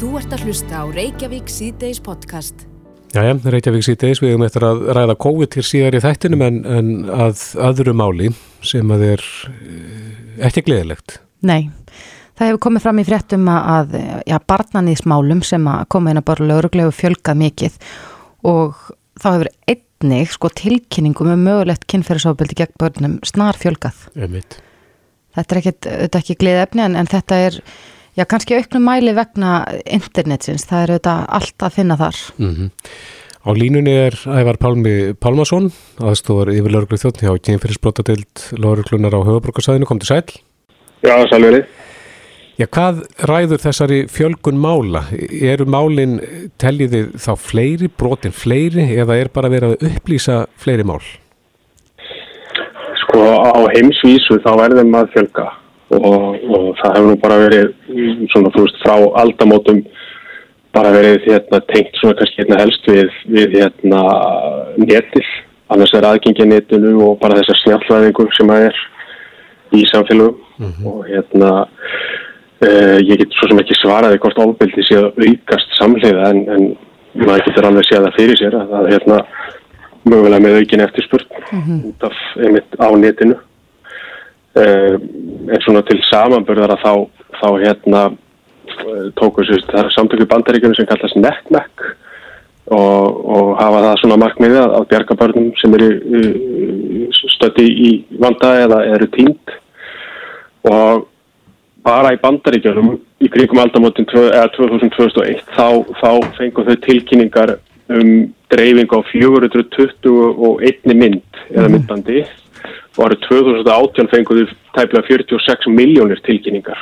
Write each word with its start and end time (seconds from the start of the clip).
Þú 0.00 0.14
ert 0.16 0.30
að 0.32 0.46
hlusta 0.48 0.78
á 0.80 0.84
Reykjavík 0.88 1.50
síðdeis 1.52 1.98
podcast. 2.00 2.62
Jæja, 3.12 3.34
Reykjavík 3.52 3.84
síðdeis, 3.84 4.22
við 4.22 4.30
höfum 4.32 4.46
eftir 4.46 4.64
að 4.64 4.78
ræða 4.96 5.16
COVID 5.20 5.50
til 5.52 5.64
síðar 5.68 5.98
í 5.98 6.00
þættinum 6.00 6.44
en, 6.46 6.56
en 6.64 6.88
að 7.12 7.42
öðru 7.66 7.92
máli 8.00 8.30
sem 8.64 8.94
að 8.96 9.04
er 9.10 9.26
eh, 9.50 10.46
ekki 10.48 10.62
gleðilegt. 10.70 11.18
Nei, 11.44 11.68
það 12.32 12.48
hefur 12.48 12.62
komið 12.68 12.86
fram 12.86 13.02
í 13.02 13.06
fréttum 13.10 13.52
að 13.52 13.98
já, 14.24 14.38
barnanísmálum 14.54 15.44
sem 15.50 15.68
að 15.68 15.84
koma 15.92 16.14
inn 16.14 16.22
að 16.22 16.28
bara 16.32 16.48
lögurglegu 16.54 16.96
fjölgað 17.02 17.40
mikið 17.44 17.78
og 18.48 18.82
þá 19.20 19.30
hefur 19.34 19.54
einnig 19.74 20.32
sko 20.32 20.54
tilkynningum 20.64 21.34
um 21.36 21.46
mögulegt 21.50 21.84
kynferðisofbeldi 21.92 22.62
gegn 22.64 22.76
börnum 22.80 23.20
snar 23.28 23.60
fjölgað. 23.60 24.00
Þetta 24.16 25.44
er 25.44 25.60
ekki, 25.60 25.78
þetta 25.84 26.14
er 26.14 26.22
ekki 26.24 26.40
gleðefni 26.40 26.88
en, 26.88 27.02
en 27.04 27.16
þetta 27.18 27.44
er 27.50 27.64
já, 28.18 28.24
kannski 28.24 28.58
auknum 28.58 28.86
mæli 28.88 29.14
vegna 29.16 29.64
internetsins, 29.84 30.66
það 30.68 30.82
er 30.82 30.94
auðvitað 30.96 31.24
allt 31.38 31.66
að 31.66 31.74
finna 31.78 32.00
þar. 32.00 32.22
Mm 32.40 32.70
Á 33.40 33.56
línunni 33.56 33.92
er 33.96 34.12
Ævar 34.28 34.58
Pálmi 34.60 35.14
Pálmason, 35.16 35.70
aðstofar 35.96 36.50
yfir 36.52 36.74
lauruglu 36.74 36.98
þjóttni 37.00 37.24
á 37.24 37.40
kynfyrirsbrotadeild 37.40 38.42
lauruglunar 38.60 39.16
á 39.16 39.20
höfabrukarsæðinu, 39.24 39.88
kom 39.88 40.00
til 40.02 40.10
sæl. 40.10 40.26
Já, 41.00 41.14
sælveri. 41.30 41.62
Já, 42.60 42.66
hvað 42.68 43.00
ræður 43.24 43.62
þessari 43.62 44.02
fjölgun 44.12 44.60
mála? 44.60 45.06
Eru 45.16 45.64
málinn, 45.64 46.18
teljiði 46.60 47.06
þá 47.16 47.30
fleiri, 47.40 47.88
brotin 47.88 48.36
fleiri 48.36 48.84
eða 49.00 49.16
er 49.16 49.32
bara 49.32 49.48
verið 49.48 49.78
að 49.78 49.88
upplýsa 49.88 50.36
fleiri 50.60 50.84
mál? 50.84 51.00
Sko 53.06 53.24
á 53.24 53.56
heimsvísu 53.72 54.36
þá 54.44 54.52
verðum 54.66 55.00
að 55.00 55.08
fjölga 55.16 55.48
og, 55.98 56.24
og 56.46 56.66
það 56.80 56.96
hefur 56.96 57.08
nú 57.08 57.18
bara 57.20 57.38
verið 57.44 57.70
svona 58.32 58.52
þú 58.54 58.64
veist 58.66 58.82
frá 58.84 58.94
aldamótum 59.22 59.82
bara 60.74 60.92
verið 60.94 61.24
hérna 61.26 61.60
tengt 61.70 61.96
svona 61.98 62.16
kannski 62.18 62.42
hérna 62.42 62.60
helst 62.60 62.90
við, 62.90 63.10
við 63.26 63.56
hérna 63.58 64.02
netið, 64.78 65.30
annars 65.74 65.94
er 65.98 66.06
aðgengið 66.06 66.52
netinu 66.52 66.94
og 67.08 67.18
bara 67.22 67.40
þessar 67.40 67.58
snjallvæðingu 67.64 68.28
sem 68.36 68.54
að 68.54 68.68
er 68.68 68.78
í 69.80 69.82
samfélagum 69.90 70.86
og 70.86 71.02
hérna 71.08 71.50
uh, 72.62 72.98
ég 73.00 73.18
get 73.18 73.34
svo 73.34 73.50
sem 73.50 73.62
ekki 73.62 73.78
svaraði 73.80 74.22
hvort 74.22 74.40
ofbeldi 74.44 74.86
sé 74.86 74.98
að 75.00 75.18
aukast 75.26 75.76
samlega 75.78 76.30
en, 76.30 76.42
en 76.54 76.66
maður 77.26 77.46
getur 77.48 77.70
alveg 77.70 77.88
séð 77.88 78.06
það 78.06 78.18
fyrir 78.18 78.40
sér 78.40 78.58
að 78.60 78.74
það 78.74 78.86
er 78.86 78.94
hérna 78.94 79.20
mögulega 80.10 80.44
með 80.44 80.58
aukin 80.60 80.84
eftir 80.86 81.06
spurn 81.06 81.80
út 81.90 82.04
af 82.08 82.20
einmitt 82.38 82.78
á 82.78 82.88
netinu 82.96 83.38
en 84.58 85.62
svona 85.64 85.82
til 85.86 86.00
samanbörðara 86.08 86.78
þá, 86.82 86.92
þá 87.38 87.48
hérna 87.62 88.02
uh, 88.10 89.06
tóku 89.18 89.44
sér 89.46 89.62
samtöku 89.94 90.26
bandaríkjum 90.30 90.74
sem 90.74 90.88
kallast 90.90 91.18
NECMEC 91.18 91.84
og, 92.70 93.20
og 93.36 93.52
hafa 93.60 93.84
það 93.84 94.00
svona 94.02 94.18
markmiði 94.24 94.58
að, 94.64 94.88
bjarga 94.90 95.18
börnum 95.22 95.52
sem 95.60 95.78
eru 95.78 95.90
uh, 96.00 97.20
stötti 97.36 97.68
í 97.70 97.92
vanda 98.22 98.56
eða 98.64 98.82
eru 98.96 99.10
tínt 99.14 99.54
og 100.70 101.06
bara 101.86 102.12
í 102.14 102.20
bandaríkjum 102.20 102.92
í 103.22 103.30
kringum 103.32 103.62
aldamótin 103.62 104.08
2001 104.10 105.46
þá, 105.54 105.66
þá 106.02 106.10
fengum 106.36 106.66
þau 106.66 106.76
tilkynningar 106.84 107.56
um 107.90 108.30
dreifing 108.50 108.90
á 108.90 108.98
421 109.10 110.94
mynd 110.94 111.42
eða 111.50 111.70
myndbandi 111.70 112.24
og 112.98 113.06
árið 113.06 113.24
2018 113.28 114.10
fengum 114.12 114.40
þau 114.40 114.54
tæplega 114.78 115.06
46 115.08 115.70
miljónir 115.74 116.20
tilkynningar. 116.26 116.80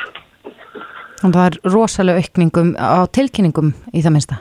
Þannig 1.19 1.34
að 1.34 1.41
það 1.41 1.48
er 1.48 1.73
rosalega 1.75 2.23
aukningum 2.23 2.75
á 2.78 3.03
tilkynningum 3.11 3.73
í 3.92 4.05
það 4.05 4.14
minnsta. 4.14 4.39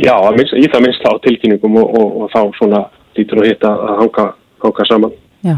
Já, 0.00 0.14
að 0.16 0.38
minnst, 0.38 0.56
í 0.56 0.68
það 0.72 0.84
minnst 0.86 1.04
á 1.04 1.12
tilkynningum 1.26 1.76
og, 1.82 1.92
og, 2.00 2.14
og 2.22 2.32
þá 2.32 2.40
svona 2.56 2.80
lítur 3.18 3.42
að 3.42 3.50
hitta 3.50 3.72
að 3.76 3.98
hanga, 4.00 4.26
hanga 4.64 4.86
saman. 4.88 5.16
Já, 5.44 5.56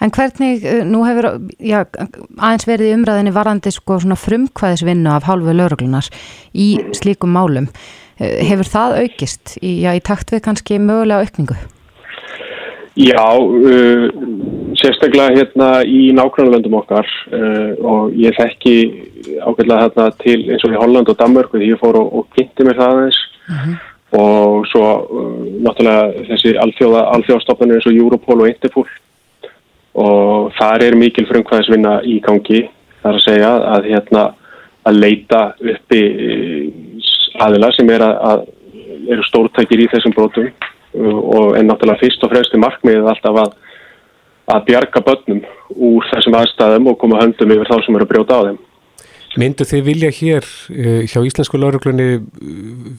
en 0.00 0.14
hvernig, 0.16 0.64
eh, 0.64 0.80
nú 0.88 1.02
hefur 1.04 1.28
já, 1.60 1.82
aðeins 2.40 2.68
verið 2.68 2.88
í 2.88 2.94
umræðinni 2.96 3.34
varandi 3.36 3.72
sko 3.74 3.98
svona 4.00 4.16
frumkvæðisvinnu 4.20 5.12
af 5.12 5.28
hálfu 5.28 5.52
lauruglunar 5.52 6.08
í 6.56 6.70
slíkum 6.96 7.36
málum. 7.36 7.68
Eh, 8.16 8.40
Hefur 8.48 8.72
það 8.72 8.96
aukist 9.04 9.58
í, 9.60 9.82
já, 9.84 9.92
í 9.92 10.00
takt 10.00 10.32
við 10.32 10.46
kannski 10.48 10.80
mögulega 10.80 11.28
aukningu? 11.28 11.60
Já, 12.98 13.38
uh, 13.38 14.08
sérstaklega 14.74 15.36
hérna 15.36 15.68
í 15.86 16.10
nákvæmlandum 16.16 16.74
okkar 16.80 17.06
uh, 17.30 17.76
og 17.86 18.16
ég 18.18 18.34
þekki 18.34 18.74
ákveðlega 19.46 19.84
hérna 19.84 20.06
til 20.18 20.40
eins 20.50 20.64
og 20.66 20.74
í 20.74 20.80
Holland 20.80 21.12
og 21.12 21.18
Danmörk 21.20 21.54
og 21.54 21.60
því 21.60 21.68
ég 21.70 21.78
fór 21.78 22.00
og, 22.00 22.08
og 22.18 22.26
kynnti 22.34 22.66
mér 22.66 22.80
það 22.80 22.96
aðeins. 22.96 23.20
Og 24.18 24.66
svo 24.72 24.82
uh, 25.06 25.36
náttúrulega 25.62 26.26
þessi 26.32 26.56
alþjóða, 26.64 27.04
alþjóðastofnarnir 27.14 27.78
eins 27.78 27.86
og 27.86 28.00
Europol 28.02 28.42
og 28.42 28.50
Interpol. 28.50 28.88
Og 30.00 30.50
þar 30.58 30.86
er 30.88 30.98
mikil 30.98 31.28
frumkvæðisvinna 31.30 32.00
í 32.06 32.18
gangi 32.26 32.64
þar 33.04 33.20
að 33.20 33.24
segja 33.28 33.52
að 33.76 33.88
hérna 33.92 34.26
að 34.90 34.98
leita 34.98 35.44
uppi 35.60 36.02
aðila 37.38 37.70
sem 37.76 37.90
er 37.94 38.02
að, 38.02 38.18
að 38.32 39.14
eru 39.14 39.24
stórtækir 39.28 39.84
í 39.84 39.88
þessum 39.94 40.14
brotum. 40.16 40.50
uh, 40.50 40.79
og 40.94 41.58
en 41.58 41.68
náttúrulega 41.70 42.02
fyrst 42.02 42.24
og 42.26 42.32
fremst 42.32 42.54
er 42.54 42.64
markmiðið 42.64 43.10
alltaf 43.12 43.42
að 43.44 43.58
að 44.50 44.66
bjarga 44.70 45.02
börnum 45.06 45.44
úr 45.70 46.08
þessum 46.10 46.36
aðstæðum 46.40 46.90
og 46.90 46.98
koma 47.00 47.20
höndum 47.20 47.54
yfir 47.54 47.70
þá 47.70 47.76
sem 47.84 47.96
eru 47.96 48.06
að 48.06 48.12
brjóta 48.12 48.40
á 48.40 48.46
þeim. 48.48 48.58
Myndu 49.38 49.66
þið 49.68 49.84
vilja 49.86 50.10
hér 50.10 50.48
eh, 50.74 51.02
hjá 51.06 51.20
Íslensku 51.22 51.60
lauruglunni 51.60 52.08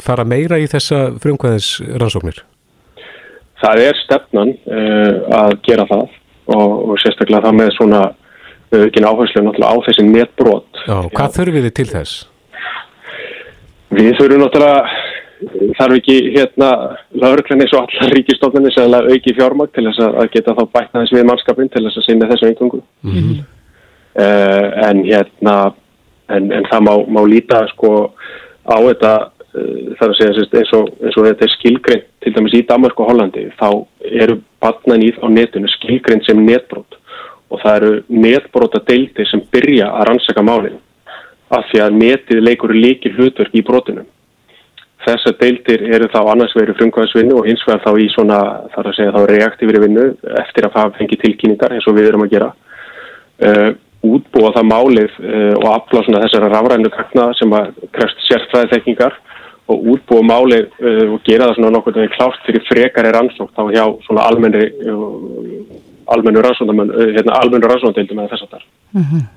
fara 0.04 0.24
meira 0.24 0.62
í 0.62 0.70
þessa 0.72 1.10
frumkvæðis 1.20 1.74
rannsóknir? 2.00 2.40
Það 3.62 3.84
er 3.84 4.00
stefnan 4.00 4.56
uh, 4.56 5.12
að 5.38 5.52
gera 5.68 5.84
það 5.90 6.08
og, 6.56 6.72
og 6.72 6.96
sérstaklega 7.04 7.44
það 7.46 7.58
með 7.60 7.76
svona 7.76 8.00
aukin 8.72 9.06
áherslu 9.06 9.44
náttúrulega 9.44 9.76
á 9.76 9.86
þessi 9.86 10.06
netbrot. 10.08 10.80
Já, 10.88 10.98
hvað 11.12 11.36
þurfið 11.36 11.68
þið 11.68 11.76
til 11.78 11.88
þess? 11.92 12.16
Við 13.92 14.14
þurfum 14.18 14.42
náttúrulega 14.46 15.01
þarf 15.78 15.98
ekki 15.98 16.18
hérna 16.36 16.70
lauruglinni 17.18 17.68
svo 17.70 17.82
allar 17.82 18.14
ríkistofninni 18.16 18.72
sem 18.76 18.94
auki 18.94 19.34
fjármagn 19.38 19.74
til 19.74 19.88
þess 19.88 20.04
að 20.06 20.30
geta 20.36 20.56
þá 20.58 20.64
bætnaðis 20.78 21.14
við 21.16 21.28
mannskapin 21.30 21.72
til 21.74 21.84
þess 21.86 22.02
að 22.02 22.08
sinna 22.08 22.30
þessu 22.30 22.50
einhverjum. 22.50 22.84
Mm 23.02 23.14
-hmm. 23.18 23.44
uh, 24.24 24.68
en 24.90 25.04
hérna 25.08 25.56
en, 26.30 26.52
en 26.52 26.66
það 26.72 26.86
má, 26.88 26.94
má 27.08 27.22
líta 27.28 27.66
sko 27.74 27.92
á 28.66 28.78
þetta 28.78 29.14
uh, 29.18 29.96
þar 30.00 30.14
að 30.14 30.18
segja 30.20 30.48
eins 30.62 30.74
og, 30.78 30.94
eins 31.02 31.18
og 31.18 31.28
þetta 31.28 31.46
er 31.48 31.56
skilgreint 31.58 32.08
til 32.22 32.34
dæmis 32.36 32.58
í 32.60 32.66
Danmark 32.70 33.00
og 33.00 33.12
Hollandi 33.12 33.50
þá 33.58 33.70
eru 34.06 34.40
batnan 34.62 35.04
í 35.04 35.12
á 35.18 35.28
netinu 35.30 35.68
skilgreint 35.68 36.26
sem 36.26 36.46
netbrot 36.46 36.98
og 37.52 37.60
það 37.64 37.76
eru 37.82 38.04
netbrota 38.08 38.80
deildi 38.88 39.26
sem 39.28 39.44
byrja 39.52 39.90
að 39.92 40.08
rannsaka 40.10 40.46
málinu 40.46 40.80
af 41.52 41.66
því 41.72 41.82
að 41.84 41.98
netið 42.00 42.44
leikur 42.46 42.72
líkir 42.72 43.16
hlutverk 43.18 43.56
í 43.56 43.64
brotunum. 43.68 44.08
Þessar 45.02 45.38
deildir 45.40 45.84
eru 45.96 46.10
þá 46.14 46.20
annars 46.30 46.54
verið 46.54 46.78
frumkvæðisvinnu 46.78 47.38
og 47.40 47.48
hins 47.50 47.64
vegar 47.66 47.82
þá 47.86 48.02
í 48.04 48.10
svona, 48.14 48.42
þar 48.74 48.90
að 48.90 48.98
segja 48.98 49.14
þá 49.16 49.22
reaktífri 49.32 49.82
vinnu 49.82 50.04
eftir 50.44 50.68
að 50.68 50.78
hafa 50.78 50.98
fengið 51.00 51.24
tilkynningar 51.24 51.74
eins 51.74 51.88
og 51.90 51.98
við 51.98 52.10
erum 52.12 52.26
að 52.28 52.36
gera. 52.36 52.52
Uh, 53.42 53.70
útbúa 54.06 54.54
það 54.54 54.70
málið 54.70 55.18
uh, 55.26 55.56
og 55.58 55.68
afla 55.72 56.04
svona 56.06 56.22
þessara 56.26 56.52
rafrænu 56.54 56.94
gagna 56.94 57.28
sem 57.40 57.58
að 57.58 57.74
krefst 57.98 58.24
sérfræði 58.28 58.72
þekkingar 58.76 59.18
og 59.74 59.90
útbúa 59.96 60.26
málið 60.30 60.70
uh, 60.78 61.04
og 61.16 61.20
gera 61.26 61.50
það 61.50 61.58
svona 61.58 61.74
nokkur 61.78 61.98
þegar 61.98 62.16
klárt 62.18 62.46
fyrir 62.46 62.68
frekari 62.70 63.14
rannsók 63.18 63.54
þá 63.58 63.64
hjá 63.74 63.84
svona 64.06 64.30
almenni 64.30 64.68
almennu 66.12 66.42
rannsóndamönd, 66.44 66.98
hérna 67.16 67.38
almennu 67.42 67.70
rannsóndeildum 67.70 68.22
eða 68.22 68.36
þess 68.36 68.46
að 68.46 68.58
þar. 68.58 68.66
Mm 68.98 69.06
-hmm. 69.06 69.30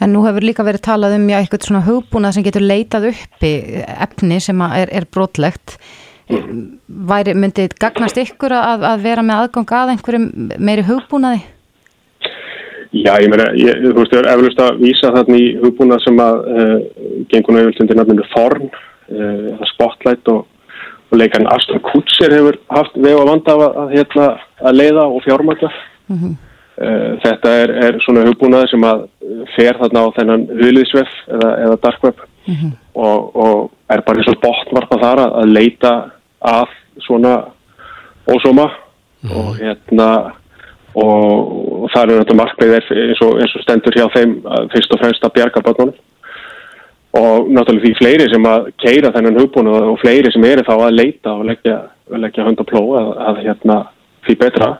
En 0.00 0.12
nú 0.12 0.26
hefur 0.26 0.44
líka 0.44 0.64
verið 0.66 0.84
talað 0.84 1.16
um 1.16 1.28
já, 1.30 1.38
eitthvað 1.40 1.68
svona 1.70 1.84
hugbúnað 1.86 2.36
sem 2.36 2.44
getur 2.44 2.64
leitað 2.64 3.10
uppi 3.14 3.52
efni 3.96 4.40
sem 4.44 4.60
er, 4.66 4.92
er 4.92 5.06
brotlegt. 5.08 5.78
Væri, 6.26 7.36
myndið 7.38 7.76
gagnast 7.80 8.18
ykkur 8.20 8.52
að, 8.52 8.84
að 8.90 9.04
vera 9.06 9.22
með 9.24 9.44
aðgang 9.44 9.76
að 9.78 9.92
einhverjum 9.94 10.26
meiri 10.58 10.84
hugbúnaði? 10.88 11.44
Já, 12.96 13.14
ég 13.22 13.30
meina, 13.30 13.46
ég, 13.58 13.80
þú 13.82 13.94
veist, 13.98 14.14
ég 14.14 14.20
er 14.22 14.28
eflust 14.32 14.60
að 14.62 14.82
vísa 14.82 15.12
þarna 15.14 15.38
í 15.40 15.46
hugbúnað 15.62 16.02
sem 16.04 16.20
að 16.22 16.42
uh, 16.50 16.74
gengur 17.32 17.56
náttúrulega 17.56 17.84
undir 17.84 17.98
nafninu 17.98 18.26
Forn, 18.32 18.68
uh, 18.68 19.64
Spotlight 19.72 20.30
og, 20.32 20.44
og 21.10 21.20
leikarinn 21.20 21.50
Aston 21.52 21.82
Kutcher 21.86 22.34
hefur 22.36 22.58
haft 22.72 22.96
veg 23.00 23.16
og 23.16 23.30
vanda 23.30 23.56
að, 23.56 23.80
að, 23.82 23.94
hérna, 23.96 24.28
að 24.60 24.78
leiða 24.80 25.06
og 25.08 25.24
fjármækja. 25.26 25.72
Mm 26.06 26.18
-hmm. 26.20 26.34
Uh, 26.76 27.16
þetta 27.22 27.52
er, 27.62 27.70
er 27.86 27.94
svona 28.04 28.26
hugbúnaði 28.26 28.68
sem 28.68 28.82
að 28.84 29.06
fer 29.54 29.78
þarna 29.80 30.00
á 30.04 30.08
þennan 30.18 30.42
huliðsvef 30.58 31.14
eða, 31.32 31.52
eða 31.64 31.78
dark 31.86 32.02
web 32.04 32.18
mm 32.20 32.54
-hmm. 32.54 32.72
og, 33.00 33.36
og 33.44 33.94
er 33.94 34.02
bara 34.04 34.20
eins 34.20 34.28
og 34.28 34.42
botnvarpa 34.42 34.98
þar 35.00 35.22
að, 35.22 35.36
að 35.40 35.54
leita 35.56 35.92
að 36.44 36.74
svona 37.06 37.32
ósóma 38.28 38.66
mm 38.66 39.30
-hmm. 39.30 39.38
og 39.40 39.56
hérna 39.56 40.10
og, 40.94 41.82
og 41.82 41.90
það 41.94 42.02
er 42.02 42.20
þetta 42.20 42.40
markmið 42.42 42.74
eins 42.76 43.22
og, 43.24 43.40
eins 43.40 43.56
og 43.56 43.64
stendur 43.64 43.96
hjá 43.96 44.06
þeim 44.12 44.36
fyrst 44.74 44.92
og 44.92 45.00
fremst 45.00 45.24
að 45.24 45.34
bjarga 45.38 45.64
botnunum 45.64 45.94
og 47.16 47.48
náttúrulega 47.48 47.86
því 47.86 47.92
fleiri 47.98 48.30
sem 48.32 48.46
að 48.46 48.72
keira 48.82 49.12
þennan 49.14 49.38
hugbúna 49.40 49.76
og 49.92 50.00
fleiri 50.00 50.32
sem 50.32 50.44
eru 50.44 50.64
þá 50.66 50.74
að 50.76 50.96
leita 51.00 51.32
og 51.32 51.44
leggja, 51.48 51.78
leggja 52.12 52.44
hund 52.44 52.60
og 52.60 52.68
pló 52.68 52.82
að, 53.00 53.12
að 53.28 53.36
hérna 53.46 53.76
því 54.26 54.36
betra 54.42 54.76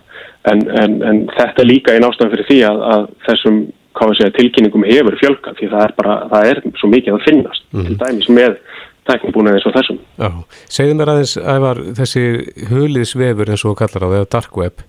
en, 0.52 0.64
en, 0.82 0.96
en 1.02 1.22
þetta 1.34 1.62
er 1.62 1.70
líka 1.70 1.94
einn 1.94 2.06
ástæðan 2.06 2.32
fyrir 2.34 2.48
því 2.50 2.58
að, 2.70 2.82
að 2.94 3.06
þessum 3.28 3.60
segja, 3.96 4.32
tilkynningum 4.36 4.84
hefur 4.84 5.16
fjölka 5.20 5.54
því 5.56 5.70
það 5.72 5.86
er 5.86 5.94
bara, 5.96 6.16
það 6.32 6.50
er 6.50 6.60
svo 6.80 6.90
mikið 6.92 7.14
að 7.14 7.24
finnast 7.28 7.64
mm 7.70 7.80
-hmm. 7.80 7.86
til 7.86 7.96
dæmis 8.02 8.28
með 8.28 8.58
tæknibúna 9.06 9.54
eins 9.54 9.66
og 9.66 9.76
þessum. 9.76 9.98
Já, 10.18 10.30
segðu 10.68 10.98
mér 10.98 11.12
aðeins 11.12 11.36
ævar 11.38 11.80
þessi 12.00 12.24
huliðsvefur 12.70 13.50
eins 13.50 13.64
og 13.64 13.78
kallar 13.78 14.04
á 14.04 14.08
því, 14.10 14.20
eða 14.20 14.34
dark 14.34 14.56
web 14.56 14.84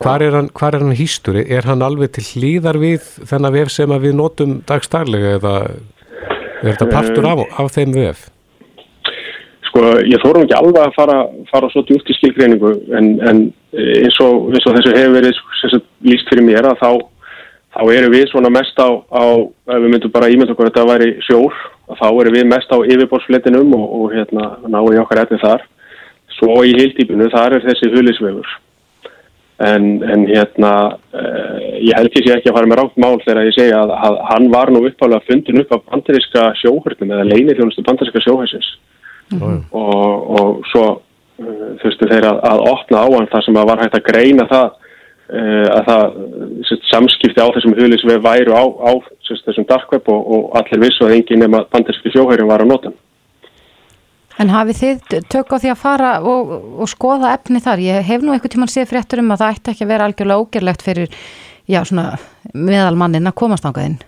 Hvar 0.00 0.22
er, 0.24 0.32
hann, 0.32 0.48
hvar 0.56 0.74
er 0.74 0.80
hann 0.80 0.96
hýsturi? 0.96 1.44
Er 1.52 1.66
hann 1.68 1.84
alveg 1.84 2.14
til 2.16 2.24
hlýðar 2.24 2.78
við 2.80 3.04
þennan 3.28 3.52
vef 3.52 3.72
sem 3.72 3.92
við 4.00 4.14
notum 4.16 4.60
dagstarlega 4.68 5.34
eða 5.36 5.54
er 6.62 6.70
þetta 6.72 6.88
partur 6.88 7.28
af, 7.28 7.42
af 7.60 7.74
þeim 7.74 7.92
vef? 7.96 8.28
Sko, 9.70 9.82
ég 10.02 10.18
þórum 10.18 10.44
ekki 10.44 10.56
alveg 10.58 10.82
að 10.82 10.94
fara, 10.96 11.16
fara 11.50 11.68
svo 11.70 11.84
djúft 11.86 12.08
í 12.10 12.16
skilgreiningu 12.18 12.72
en, 12.98 13.10
en 13.22 13.42
eins, 13.78 14.16
og, 14.24 14.48
eins 14.50 14.66
og 14.66 14.76
þessu 14.76 14.94
hefur 14.96 15.14
verið 15.14 15.36
sagt, 15.60 15.90
líst 16.02 16.30
fyrir 16.30 16.46
mér 16.46 16.66
að 16.72 16.80
þá, 16.80 16.90
þá 17.76 17.82
eru 17.94 18.08
við 18.10 18.24
svona 18.32 18.50
mest 18.50 18.82
á, 18.82 18.90
á 18.90 19.24
ef 19.70 19.84
við 19.84 19.92
myndum 19.92 20.14
bara 20.16 20.30
ímynda 20.32 20.56
okkur 20.56 20.66
að 20.66 20.72
þetta 20.72 20.88
væri 20.90 21.12
sjór 21.28 21.60
þá 22.00 22.08
eru 22.08 22.34
við 22.34 22.50
mest 22.50 22.74
á 22.74 22.78
yfirbórsfletinum 22.82 23.76
og, 23.78 23.86
og 24.00 24.16
hérna 24.16 24.50
náum 24.66 24.90
í 24.90 24.98
okkar 25.02 25.22
efni 25.24 25.38
þar. 25.42 25.62
Svo 26.40 26.58
í 26.66 26.74
hildýpinu 26.74 27.30
þar 27.30 27.58
er 27.58 27.64
þessi 27.68 27.94
hulisvefur 27.94 28.50
en, 29.60 29.88
en 30.02 30.26
hérna 30.30 30.74
uh, 31.14 31.56
ég 31.78 31.94
held 31.94 32.14
ekki 32.14 32.32
ekki 32.32 32.50
að 32.50 32.56
fara 32.56 32.70
með 32.70 32.80
rátt 32.80 33.02
mál 33.02 33.18
þegar 33.22 33.46
ég 33.46 33.58
segja 33.58 33.82
að, 33.84 33.94
að 34.08 34.20
hann 34.30 34.46
var 34.52 34.72
nú 34.72 34.82
uppálega 34.88 35.26
fundin 35.26 35.62
upp 35.62 35.74
af 35.76 35.82
bandaríska 35.90 36.46
sjóhörnum 36.62 37.12
eða 37.12 37.26
leinirjónustu 37.28 37.84
bandaríska 37.86 38.22
sjóhæsins 38.24 38.70
mm. 39.38 39.64
og, 39.70 40.30
og 40.40 40.68
svo 40.72 40.84
uh, 40.90 41.66
þurftu 41.82 42.10
þeir 42.10 42.28
að, 42.30 42.40
að 42.50 42.64
opna 42.72 43.04
á 43.04 43.08
hann 43.16 43.30
þar 43.32 43.46
sem 43.46 43.60
að 43.60 43.70
var 43.72 43.84
hægt 43.84 43.98
að 43.98 44.06
greina 44.08 44.48
það 44.50 44.66
uh, 44.70 45.68
að 45.76 45.84
það 45.90 46.18
sest, 46.70 46.88
samskipti 46.92 47.44
á 47.44 47.52
þessum 47.56 47.76
hulisvef 47.78 48.24
væru 48.24 48.56
á, 48.56 48.64
á 48.64 48.92
sest, 49.28 49.46
þessum 49.46 49.68
darkveb 49.70 50.10
og, 50.12 50.34
og 50.34 50.58
allir 50.60 50.84
vissu 50.86 51.06
að 51.06 51.16
enginn 51.18 51.44
nema 51.44 51.64
bandaríski 51.70 52.14
sjóhærin 52.14 52.50
var 52.50 52.64
á 52.64 52.70
notan 52.70 52.98
En 54.40 54.48
hafið 54.48 54.78
þið 54.80 55.24
tök 55.28 55.50
á 55.52 55.56
því 55.60 55.70
að 55.74 55.80
fara 55.82 56.10
og, 56.24 56.52
og 56.80 56.88
skoða 56.88 57.34
efni 57.36 57.60
þar? 57.60 57.82
Ég 57.84 58.06
hef 58.08 58.22
nú 58.24 58.32
eitthvað 58.32 58.54
tíman 58.54 58.70
séð 58.72 58.88
fréttur 58.94 59.20
um 59.20 59.34
að 59.34 59.42
það 59.42 59.56
ætti 59.56 59.72
ekki 59.74 59.84
að 59.84 59.90
vera 59.92 60.06
algjörlega 60.08 60.44
ógerlegt 60.44 60.84
fyrir 60.86 61.18
já, 61.68 61.82
meðalmannin 62.54 63.28
að 63.28 63.36
komast 63.36 63.68
ángað 63.68 63.90
inn. 63.90 63.98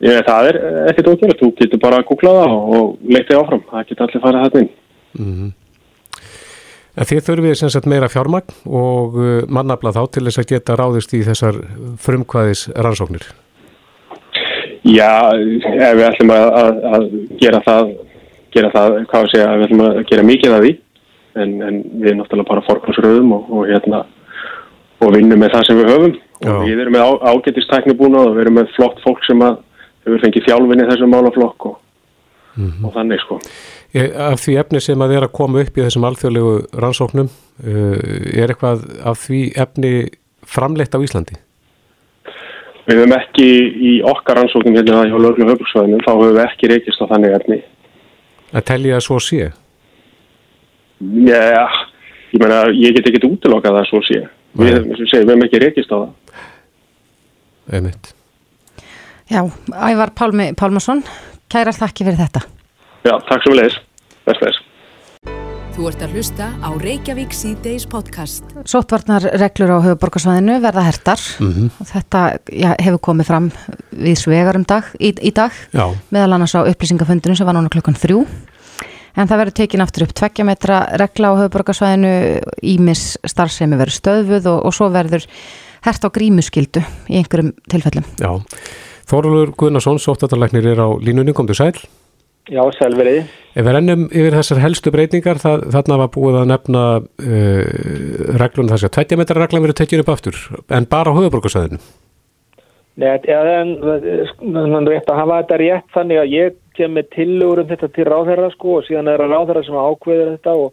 Ég, 0.00 0.20
það 0.26 0.50
er 0.50 0.58
ekkert 0.90 1.10
ógerlegt. 1.12 1.40
Þú 1.42 1.50
getur 1.58 1.82
bara 1.82 2.00
að 2.00 2.06
googla 2.08 2.36
það 2.38 2.54
og 2.76 2.92
leita 3.04 3.40
áfram. 3.40 3.64
Það 3.70 3.88
getur 3.90 4.06
allir 4.06 4.24
farið 4.24 4.44
þetta 4.46 4.62
inn. 4.64 4.70
Mm 5.18 5.32
-hmm. 5.34 5.50
Þið 7.10 7.20
þurfið 7.26 7.54
sem 7.54 7.70
sagt 7.70 7.86
meira 7.86 8.08
fjármagn 8.08 8.50
og 8.66 9.14
uh, 9.14 9.42
mannabla 9.48 9.92
þá 9.92 10.02
til 10.10 10.24
þess 10.26 10.38
að 10.42 10.50
geta 10.52 10.76
ráðist 10.76 11.14
í 11.14 11.22
þessar 11.22 11.54
frumkvæðis 11.96 12.68
rannsóknir? 12.74 13.24
Já, 14.84 15.32
ef 15.36 15.94
við 15.96 16.06
ætlum 16.08 16.30
að, 16.34 16.46
að, 16.62 16.84
að 16.94 17.04
gera 17.40 17.60
það 17.64 17.92
gera 18.54 18.70
það, 18.74 18.96
hvað 19.10 19.26
að 19.26 19.32
segja, 19.32 19.50
við 19.54 19.66
ætlum 19.66 19.84
að 19.86 20.00
gera 20.10 20.26
mikið 20.26 20.54
af 20.56 20.64
því 20.64 20.72
en, 21.40 21.52
en 21.62 21.76
við 22.02 22.16
náttúrulega 22.18 22.48
bara 22.48 22.64
fórkvæmsröðum 22.66 23.34
og, 23.36 23.50
og 23.54 23.68
hérna 23.70 24.02
og 25.00 25.14
vinnum 25.14 25.40
með 25.40 25.54
það 25.54 25.66
sem 25.68 25.80
við 25.80 25.90
höfum 25.94 26.14
Já. 26.16 26.50
og 26.52 26.62
við 26.66 26.82
erum 26.82 26.96
með 26.96 27.06
á, 27.06 27.10
ágættistækni 27.30 27.96
búin 27.98 28.18
og 28.18 28.32
við 28.34 28.42
erum 28.44 28.58
með 28.60 28.72
flott 28.76 28.98
fólk 29.04 29.22
sem 29.28 29.44
að 29.46 29.60
hefur 30.06 30.24
fengið 30.24 30.48
þjálfinni 30.48 30.88
þessum 30.90 31.14
málaflokk 31.14 31.66
og, 31.70 31.76
mm 32.54 32.66
-hmm. 32.70 32.86
og 32.86 32.94
þannig 32.94 33.22
sko. 33.24 33.40
Af 34.30 34.40
því 34.44 34.56
efni 34.62 34.80
sem 34.80 35.02
að 35.02 35.16
er 35.16 35.26
að 35.26 35.36
koma 35.36 35.60
upp 35.60 35.78
í 35.78 35.84
þessum 35.84 36.06
alþjóðlegu 36.06 36.56
rannsóknum 36.82 37.28
uh, 37.28 37.98
er 38.34 38.52
eitthvað 38.52 38.86
af 39.04 39.18
því 39.26 39.42
efni 39.56 39.92
framleitt 40.46 40.94
á 40.94 41.02
Íslandi? 41.02 41.36
Við 42.86 42.96
höfum 42.96 43.12
ekki 43.18 43.50
í 43.90 43.92
okkar 44.02 44.40
rannsóknum 44.40 44.78
hérna 44.78 45.04
hjá 45.06 45.18
löglu 45.18 45.46
höfbruksvæðinu, 45.46 46.00
þá 46.06 46.12
höfum 46.14 46.32
við 46.34 46.44
ekki 46.46 46.70
reykist 46.70 47.02
á 47.02 47.10
þannig 47.12 47.36
efni 47.38 47.62
að 48.52 48.66
telja 48.70 48.98
að 48.98 49.06
svo 49.06 49.18
sé? 49.22 49.50
Já, 51.00 51.66
ég 52.34 52.42
meina, 52.42 52.62
ég 52.74 52.96
get 52.96 53.10
ekki 53.10 53.28
útlokað 53.30 53.80
að 53.80 53.90
svo 53.90 54.02
sé. 54.06 54.24
Við, 54.58 54.80
við 54.98 55.12
hefum 55.14 55.44
ekki 55.46 55.60
rekist 55.62 55.92
á 55.94 55.96
það. 55.96 56.40
Einmitt. 57.70 58.10
Já, 59.30 59.44
Ævar 59.70 60.10
Pálmi 60.10 60.48
Pálmarsson, 60.58 61.04
kærar 61.46 61.76
þakki 61.76 62.02
fyrir 62.02 62.18
þetta. 62.18 62.40
Já, 63.06 63.12
takk 63.28 63.44
sem 63.44 63.52
við 63.52 63.60
leiðis. 63.60 63.76
Best 64.26 64.42
leiðis. 64.42 64.58
Þú 65.76 65.84
ert 65.86 66.02
að 66.02 66.16
hlusta 66.16 66.48
á 66.58 66.70
Reykjavík 66.82 67.36
C-Days 67.38 67.86
podcast. 67.92 68.48
Sótvarnar 68.66 69.28
reglur 69.38 69.70
á 69.70 69.78
höfuborgarsvæðinu 69.86 70.56
verða 70.64 70.82
hertar. 70.88 71.22
Mm 71.38 71.52
-hmm. 71.52 71.86
Þetta 71.92 72.20
já, 72.50 72.74
hefur 72.82 72.98
komið 72.98 73.26
fram 73.30 73.52
við 73.94 74.18
svegarum 74.18 74.66
dag, 74.66 74.84
í, 74.98 75.14
í 75.22 75.30
dag, 75.30 75.52
já. 75.72 75.94
meðal 76.10 76.32
annars 76.34 76.54
á 76.58 76.66
upplýsingafundunum 76.66 77.36
sem 77.36 77.46
var 77.46 77.54
núna 77.54 77.70
klukkan 77.70 77.94
þrjú. 77.94 78.26
En 79.16 79.28
það 79.28 79.38
verður 79.38 79.54
tekin 79.54 79.80
aftur 79.80 80.02
upp 80.02 80.12
tvekkja 80.12 80.44
metra 80.44 80.88
regla 80.98 81.30
á 81.30 81.38
höfuborgarsvæðinu, 81.38 82.40
ímis 82.62 83.16
starfsemi 83.24 83.76
verður 83.76 83.94
stöðvuð 83.94 84.46
og, 84.46 84.66
og 84.66 84.74
svo 84.74 84.90
verður 84.90 85.26
hert 85.82 86.02
á 86.02 86.08
grímuskildu 86.10 86.82
í 87.08 87.16
einhverjum 87.16 87.54
tilfellum. 87.70 88.04
Já, 88.18 88.42
Þorlur 89.10 89.54
Guðnarsson, 89.58 89.98
sótvarnarleiknir 89.98 90.70
er 90.70 90.82
á 90.86 90.88
línunni, 91.02 91.34
kom 91.34 91.48
til 91.50 91.58
sæl. 91.58 91.74
Já, 92.50 92.62
selveriði. 92.78 93.24
Ef 93.54 93.66
við 93.66 93.74
rennum 93.76 94.04
yfir 94.08 94.36
þessar 94.38 94.60
helstu 94.62 94.90
breytingar, 94.94 95.38
það, 95.42 95.64
þarna 95.74 95.98
var 96.00 96.12
búið 96.14 96.38
að 96.40 96.46
nefna 96.50 96.84
uh, 96.98 97.64
reglunum 98.40 98.70
þess 98.72 98.86
að 98.88 98.94
20 98.98 99.20
metra 99.20 99.42
reglan 99.42 99.64
verið 99.66 99.80
tekjun 99.82 100.04
upp 100.04 100.12
aftur, 100.14 100.38
en 100.70 100.88
bara 100.90 101.14
á 101.14 101.18
höfuborgarsæðinu. 101.18 101.82
Nei, 103.00 103.08
en 103.14 103.76
það 103.80 104.06
er 104.10 104.88
rétt 104.90 105.10
að 105.10 105.20
hafa 105.20 105.38
þetta 105.40 105.58
rétt 105.62 105.94
þannig 105.94 106.20
að 106.20 106.34
ég 106.34 106.56
kem 106.76 106.96
með 106.96 107.10
tillögur 107.14 107.62
um 107.62 107.68
þetta 107.70 107.88
til 107.94 108.06
ráðherra 108.08 108.50
sko 108.52 108.78
og 108.80 108.86
síðan 108.86 109.08
er 109.12 109.22
það 109.22 109.34
ráðherra 109.34 109.62
sem 109.66 109.78
ákveður 109.78 110.32
þetta 110.34 110.56
og 110.64 110.72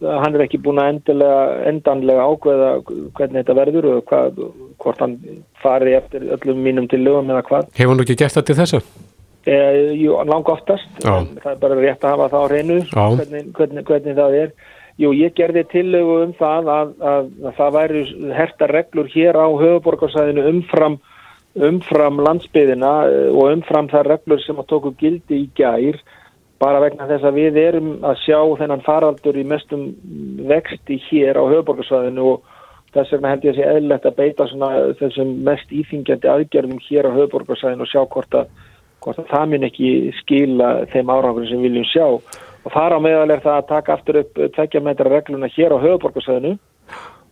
hann 0.00 0.34
er 0.34 0.46
ekki 0.46 0.62
búin 0.64 0.80
að 0.80 0.94
endilega, 0.94 1.44
endanlega 1.70 2.26
ákveða 2.32 2.72
hvernig 2.86 3.38
þetta 3.42 3.56
verður 3.60 3.88
og 3.92 4.02
hvað, 4.08 4.42
hvort 4.80 5.04
hann 5.04 5.16
fari 5.62 5.94
eftir 5.98 6.26
öllum 6.36 6.60
mínum 6.64 6.88
tillögum 6.90 7.30
eða 7.32 7.46
hvað. 7.48 7.70
Hefur 7.76 7.94
hann 7.94 8.04
ekki 8.06 8.18
gert 8.22 8.36
þetta 8.36 8.48
til 8.50 8.60
þessu? 8.62 8.82
Eh, 9.48 9.94
jú, 9.96 10.18
lang 10.28 10.48
oftast 10.52 11.00
það 11.00 11.46
er 11.48 11.60
bara 11.62 11.76
rétt 11.78 12.02
að 12.04 12.12
hafa 12.12 12.26
það 12.28 12.42
á 12.44 12.48
hreinu 12.50 12.74
hvernig, 12.92 13.46
hvernig, 13.56 13.84
hvernig 13.88 14.16
það 14.18 14.34
er 14.36 14.50
Jú, 15.00 15.14
ég 15.16 15.32
gerði 15.32 15.62
tillögu 15.70 16.16
um 16.26 16.32
það 16.36 16.66
að, 16.68 16.90
að, 17.08 17.28
að 17.48 17.54
það 17.56 17.76
væri 17.76 18.00
herta 18.36 18.66
reglur 18.68 19.08
hér 19.08 19.38
á 19.40 19.48
höfuborgarsæðinu 19.48 20.42
umfram, 20.50 20.98
umfram 21.56 22.20
landsbyðina 22.26 22.90
eh, 23.08 23.30
og 23.32 23.54
umfram 23.54 23.88
það 23.88 24.10
reglur 24.10 24.42
sem 24.44 24.60
að 24.60 24.68
tóku 24.74 24.92
gildi 25.00 25.38
í 25.46 25.48
gær 25.56 26.02
bara 26.60 26.80
vegna 26.82 27.08
þess 27.08 27.24
að 27.24 27.38
við 27.40 27.60
erum 27.60 27.92
að 28.04 28.18
sjá 28.24 28.40
þennan 28.60 28.84
faraldur 28.84 29.38
í 29.40 29.44
mestum 29.48 29.86
vexti 30.50 30.98
hér 31.08 31.40
á 31.40 31.44
höfuborgarsæðinu 31.48 32.26
og 32.34 32.58
þess 32.94 33.14
vegna 33.14 33.32
held 33.32 33.46
ég 33.46 33.54
að 33.54 33.60
sé 33.60 33.70
eðlert 33.76 34.08
að 34.08 34.18
beita 34.18 34.48
þessum 35.00 35.30
mest 35.46 35.72
íþingjandi 35.72 36.28
aðgerðum 36.28 36.82
hér 36.88 37.08
á 37.08 37.16
höfuborgarsæðinu 37.16 37.86
og 37.86 37.92
sjá 37.92 38.02
hvort 38.04 38.36
að 38.42 38.50
hvort 39.00 39.20
það 39.30 39.46
mun 39.52 39.66
ekki 39.68 39.90
skila 40.20 40.70
þeim 40.92 41.12
árangur 41.12 41.48
sem 41.48 41.60
við 41.62 41.70
viljum 41.70 41.88
sjá. 41.88 42.06
Og 42.60 42.74
þar 42.74 42.96
á 42.96 42.98
meðal 43.00 43.30
er 43.32 43.42
það 43.44 43.56
að 43.56 43.68
taka 43.70 43.94
aftur 43.96 44.20
upp 44.20 44.40
tveggja 44.56 44.82
metra 44.84 45.08
regluna 45.08 45.48
hér 45.54 45.72
á 45.72 45.78
höfuborgarsæðinu 45.80 46.56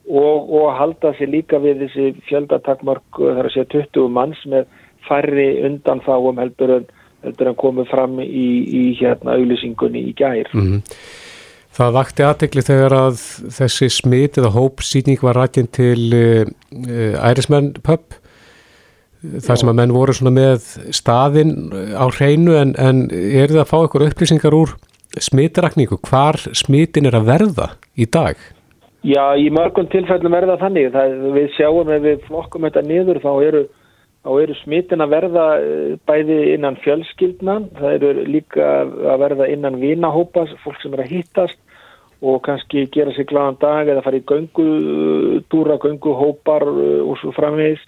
og, 0.09 0.53
og 0.57 0.69
halda 0.79 1.13
sér 1.19 1.33
líka 1.35 1.61
við 1.61 1.85
þessi 1.85 2.07
fjöldatakmark 2.31 3.21
þar 3.21 3.51
að 3.51 3.53
segja 3.53 3.73
20 3.77 4.15
manns 4.17 4.41
með 4.49 4.71
færri 5.09 5.51
undanfáum 5.69 6.41
heldur 6.41 6.79
en, 6.79 6.89
heldur 7.27 7.51
en 7.51 7.59
komið 7.59 7.91
fram 7.91 8.21
í, 8.23 8.47
í 8.65 8.85
hérna 9.01 9.39
auðlýsingunni 9.39 10.05
í 10.11 10.15
gær. 10.19 10.51
Mm 10.55 10.69
-hmm. 10.69 11.01
Það 11.79 11.93
vakti 11.95 12.25
aðtegli 12.27 12.63
þegar 12.67 12.95
að 12.97 13.19
þessi 13.55 13.89
smit 13.91 14.39
eða 14.39 14.55
hópsýning 14.55 15.21
var 15.23 15.37
rættin 15.39 15.69
til 15.71 16.11
uh, 16.15 16.47
uh, 16.75 17.29
Ærismenn 17.31 17.77
pub 17.83 18.19
það 19.23 19.57
sem 19.61 19.71
að 19.71 19.79
menn 19.81 19.95
voru 19.95 20.15
svona 20.15 20.35
með 20.35 20.67
staðin 20.95 21.55
á 21.99 22.07
hreinu 22.07 22.55
en, 22.59 22.75
en 22.79 23.09
er 23.11 23.51
það 23.51 23.63
að 23.65 23.71
fá 23.73 23.79
ykkur 23.81 24.07
upplýsingar 24.07 24.55
úr 24.55 24.77
smitrakningu, 25.19 25.99
hvar 26.07 26.39
smitin 26.55 27.09
er 27.09 27.17
að 27.19 27.29
verða 27.33 27.69
í 27.99 28.07
dag? 28.07 28.39
Já, 29.07 29.35
í 29.39 29.49
mörgum 29.55 29.89
tilfellum 29.91 30.35
verða 30.35 30.59
þannig 30.61 30.93
það, 30.95 31.17
við 31.35 31.51
sjáum 31.57 31.91
ef 31.95 32.03
við 32.05 32.25
flokkum 32.27 32.67
þetta 32.67 32.83
niður 32.87 33.21
þá 33.23 33.31
eru, 33.47 33.65
þá 34.27 34.31
eru 34.43 34.57
smitin 34.63 35.05
að 35.05 35.15
verða 35.15 35.47
eh, 35.63 35.95
bæði 36.09 36.39
innan 36.57 36.79
fjölskyldna 36.83 37.61
það 37.79 37.95
eru 37.97 38.27
líka 38.27 38.67
að 38.83 39.23
verða 39.25 39.49
innan 39.53 39.79
vinahópas, 39.81 40.53
fólk 40.65 40.81
sem 40.83 40.95
er 40.97 41.05
að 41.05 41.15
hittast 41.15 41.61
og 42.19 42.43
kannski 42.43 42.89
gera 42.91 43.15
sér 43.15 43.29
gladan 43.31 43.61
dag 43.63 43.89
eða 43.89 44.03
fara 44.03 44.19
í 44.19 44.27
göngutúra, 44.27 45.79
gönguhópar 45.85 46.67
eh, 46.67 47.01
og 47.05 47.19
svo 47.23 47.35
framvegis. 47.37 47.85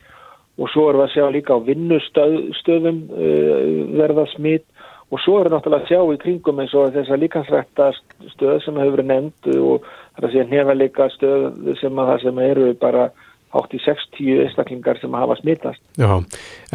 Og 0.60 0.68
svo 0.68 0.90
erum 0.90 1.00
við 1.00 1.06
að 1.06 1.12
sjá 1.14 1.26
líka 1.32 1.56
á 1.56 1.64
vinnustöðum 1.64 2.96
uh, 3.16 3.68
verða 3.96 4.26
smitt 4.34 4.66
og 5.08 5.22
svo 5.24 5.38
við 5.40 5.54
náttúrulega 5.54 5.86
að 5.86 5.88
sjá 5.88 6.00
í 6.12 6.18
kringum 6.20 6.60
eins 6.60 6.74
og 6.76 6.92
þess 6.94 7.14
að 7.14 7.22
líkansrækta 7.22 7.86
stöð 8.34 8.58
sem 8.66 8.76
hefur 8.76 8.98
verið 8.98 9.08
nefnd 9.08 9.48
og 9.56 9.86
það 9.86 10.18
er 10.20 10.26
að 10.26 10.34
segja 10.34 10.48
nefnleika 10.50 11.06
stöð 11.14 11.70
sem 11.80 12.02
að 12.02 12.10
það 12.10 12.20
sem 12.26 12.42
eru 12.44 12.66
bara 12.82 13.06
hátt 13.54 13.74
í 13.74 13.80
60 13.82 14.42
einstaklingar 14.44 14.98
sem 15.00 15.14
hafa 15.18 15.36
smittast. 15.40 15.82
Já, 15.98 16.20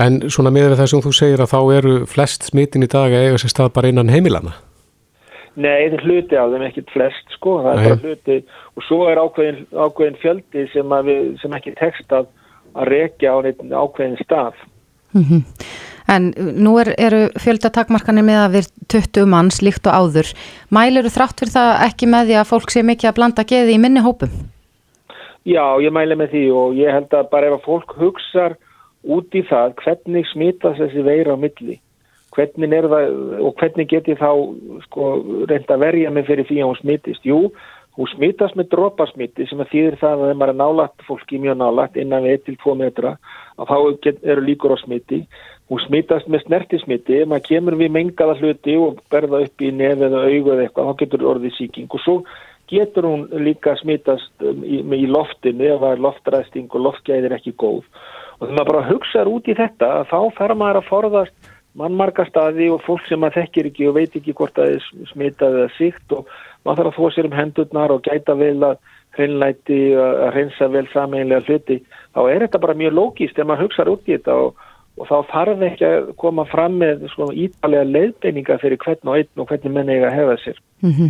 en 0.06 0.22
svona 0.28 0.52
með 0.54 0.76
það 0.76 0.92
sem 0.92 1.04
þú 1.06 1.14
segir 1.16 1.44
að 1.44 1.54
þá 1.54 1.60
eru 1.78 1.96
flest 2.12 2.50
smittin 2.50 2.84
í 2.84 2.92
dag 2.92 3.14
að 3.14 3.28
eiga 3.30 3.42
sér 3.42 3.54
stað 3.54 3.74
bara 3.78 3.92
innan 3.92 4.12
heimilana? 4.12 4.58
Nei, 5.56 5.86
þetta 5.86 6.02
er 6.02 6.04
hluti 6.04 6.36
á 6.36 6.46
þeim, 6.52 6.66
ekkit 6.68 6.92
flest 6.92 7.36
sko, 7.38 7.58
það 7.64 7.78
Nei. 7.78 7.84
er 7.86 7.90
bara 7.94 8.10
hluti 8.10 8.40
og 8.76 8.88
svo 8.90 9.02
er 9.08 9.22
ákveðin, 9.24 9.62
ákveðin 9.72 10.18
fjöldi 10.20 10.66
sem, 10.74 10.96
við, 11.08 11.22
sem 11.40 11.56
ekki 11.56 11.76
tekst 11.80 12.16
að, 12.16 12.28
að 12.76 12.90
rekja 12.92 13.32
á 13.32 13.38
ákveðin 13.40 14.20
stað. 14.26 14.64
Mm 15.16 15.24
-hmm. 15.30 15.44
En 16.12 16.34
nú 16.38 16.76
er, 16.78 16.92
eru 17.02 17.30
fjöldatakmarkanir 17.42 18.26
með 18.26 18.42
að 18.44 18.58
við 18.60 18.68
20 18.94 19.26
manns 19.32 19.62
líkt 19.66 19.88
og 19.88 19.96
áður. 19.96 20.28
Mæleru 20.70 21.10
þrátt 21.10 21.40
fyrir 21.40 21.56
það 21.56 21.72
ekki 21.88 22.10
með 22.12 22.28
því 22.28 22.36
að 22.42 22.50
fólk 22.52 22.70
sé 22.72 22.84
mikið 22.84 23.10
að 23.10 23.16
blanda 23.16 23.48
geði 23.48 23.74
í 23.74 23.80
minni 23.82 24.04
hópum? 24.06 24.30
Já, 25.46 25.78
ég 25.84 25.94
mæli 25.94 26.18
með 26.18 26.32
því 26.34 26.44
og 26.58 26.78
ég 26.80 26.94
held 26.96 27.12
að 27.14 27.30
bara 27.30 27.50
ef 27.52 27.60
að 27.60 27.66
fólk 27.68 27.96
hugsa 28.00 28.46
út 29.06 29.38
í 29.38 29.44
það 29.46 29.76
hvernig 29.84 30.26
smitast 30.32 30.82
þessi 30.82 31.04
veira 31.06 31.36
á 31.36 31.38
milli, 31.38 31.78
hvernig 32.34 32.74
er 32.74 32.88
það 32.90 33.12
og 33.46 33.62
hvernig 33.62 33.90
get 33.92 34.10
ég 34.10 34.18
þá 34.18 34.32
sko, 34.88 35.10
reynda 35.46 35.78
að 35.78 35.84
verja 35.86 36.14
mig 36.16 36.26
fyrir 36.26 36.50
því 36.50 36.62
að 36.64 36.72
hún 36.72 36.80
smitist. 36.80 37.28
Jú, 37.30 37.40
hún 37.96 38.10
smitast 38.16 38.58
með 38.58 38.72
drópasmiti 38.74 39.46
sem 39.46 39.62
að 39.62 39.70
þýðir 39.76 40.00
það 40.02 40.24
að 40.24 40.32
þeim 40.32 40.46
er 40.48 40.54
nálagt 40.64 41.06
fólki 41.08 41.40
mjög 41.44 41.60
nálagt 41.62 42.00
innan 42.02 42.26
við 42.26 42.40
1-2 42.58 42.78
metra 42.82 43.14
að 43.56 43.70
þá 43.70 44.10
eru 44.34 44.48
líkur 44.50 44.76
á 44.76 44.78
smiti 44.82 45.22
hún 45.72 45.82
smitast 45.86 46.28
með 46.30 46.46
snertismiti 46.46 47.22
ef 47.22 47.30
maður 47.30 47.48
kemur 47.48 47.78
við 47.80 47.94
mengaða 47.96 48.36
hluti 48.42 48.76
og 48.78 49.00
berða 49.14 49.46
upp 49.46 49.64
í 49.64 49.72
nefið 49.74 50.10
eða 50.10 50.26
augu 50.26 50.54
eða 50.54 50.66
eitthvað 50.66 50.90
þá 50.90 51.00
getur 51.02 51.30
orðið 51.32 51.56
síking 51.58 51.88
og 51.90 52.04
svo 52.04 52.18
getur 52.72 53.08
hún 53.10 53.26
líka 53.46 53.76
smitast 53.82 54.46
um, 54.46 54.64
í, 54.64 54.82
í 54.82 55.08
loftinu 55.10 55.68
ef 55.70 55.82
það 55.82 55.92
er 55.92 56.06
loftræsting 56.06 56.70
og 56.72 56.86
loftgæðir 56.88 57.38
ekki 57.38 57.56
góð 57.58 57.84
og 57.84 58.48
þegar 58.48 58.56
maður 58.58 58.72
bara 58.72 58.88
hugsaður 58.90 59.32
út 59.36 59.48
í 59.52 59.58
þetta 59.58 59.92
þá 60.12 60.18
fer 60.38 60.56
maður 60.60 60.82
að 60.82 60.90
forðast 60.90 61.54
mannmarka 61.76 62.26
staði 62.30 62.70
og 62.72 62.84
fólk 62.86 63.08
sem 63.10 63.20
maður 63.20 63.42
þekkir 63.42 63.72
ekki 63.72 63.88
og 63.90 63.98
veit 63.98 64.16
ekki 64.16 64.36
hvort 64.36 64.56
það 64.56 64.78
er 64.78 65.08
smitað 65.12 65.58
eða 65.62 65.72
síkt 65.78 66.16
og 66.16 66.30
maður 66.66 66.84
þarf 66.84 66.92
að 66.92 67.00
þó 67.00 67.16
sér 67.16 67.30
um 67.30 67.40
hendurnar 67.40 67.96
og 67.96 68.06
gæta 68.06 68.38
vel 68.40 68.58
að 68.72 68.78
hreinlæti 69.16 69.82
að 69.96 70.30
hreinsa 70.36 70.72
vel 70.72 70.88
sameinlega 70.92 71.46
hluti 71.48 71.82
þá 72.16 72.22
er 72.28 72.46
þetta 72.46 72.64
bara 72.64 72.80
mjög 72.80 72.96
lógist 73.00 73.38
ef 73.40 73.48
maður 73.48 73.68
hugsaður 73.68 73.94
út 73.96 74.10
í 74.10 74.18
þetta 74.18 74.40
og 74.46 74.64
og 74.96 75.10
þá 75.10 75.16
þarf 75.32 75.64
ekki 75.68 75.88
að 75.88 76.10
koma 76.22 76.46
fram 76.48 76.78
með 76.80 77.06
ítalega 77.36 77.88
leiðbeininga 77.90 78.60
fyrir 78.62 78.80
hvern 78.84 79.12
og 79.12 79.20
einn 79.20 79.44
og 79.44 79.50
hvernig 79.50 79.76
menni 79.76 79.98
eiga 79.98 80.12
að 80.12 80.18
hefa 80.20 80.36
sér. 80.44 80.62
Mm 80.86 80.94
-hmm. 80.96 81.10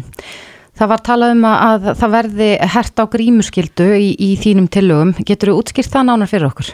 Það 0.76 0.90
var 0.92 1.04
talað 1.08 1.34
um 1.36 1.46
að 1.48 1.86
það 1.96 2.16
verði 2.18 2.48
hert 2.76 2.98
á 3.00 3.04
grímuskyldu 3.14 3.86
í, 3.96 4.10
í 4.20 4.32
þínum 4.42 4.66
tillögum. 4.68 5.14
Getur 5.28 5.54
þú 5.54 5.62
útskýrt 5.62 5.94
það 5.94 6.10
nánar 6.10 6.32
fyrir 6.32 6.50
okkur? 6.50 6.72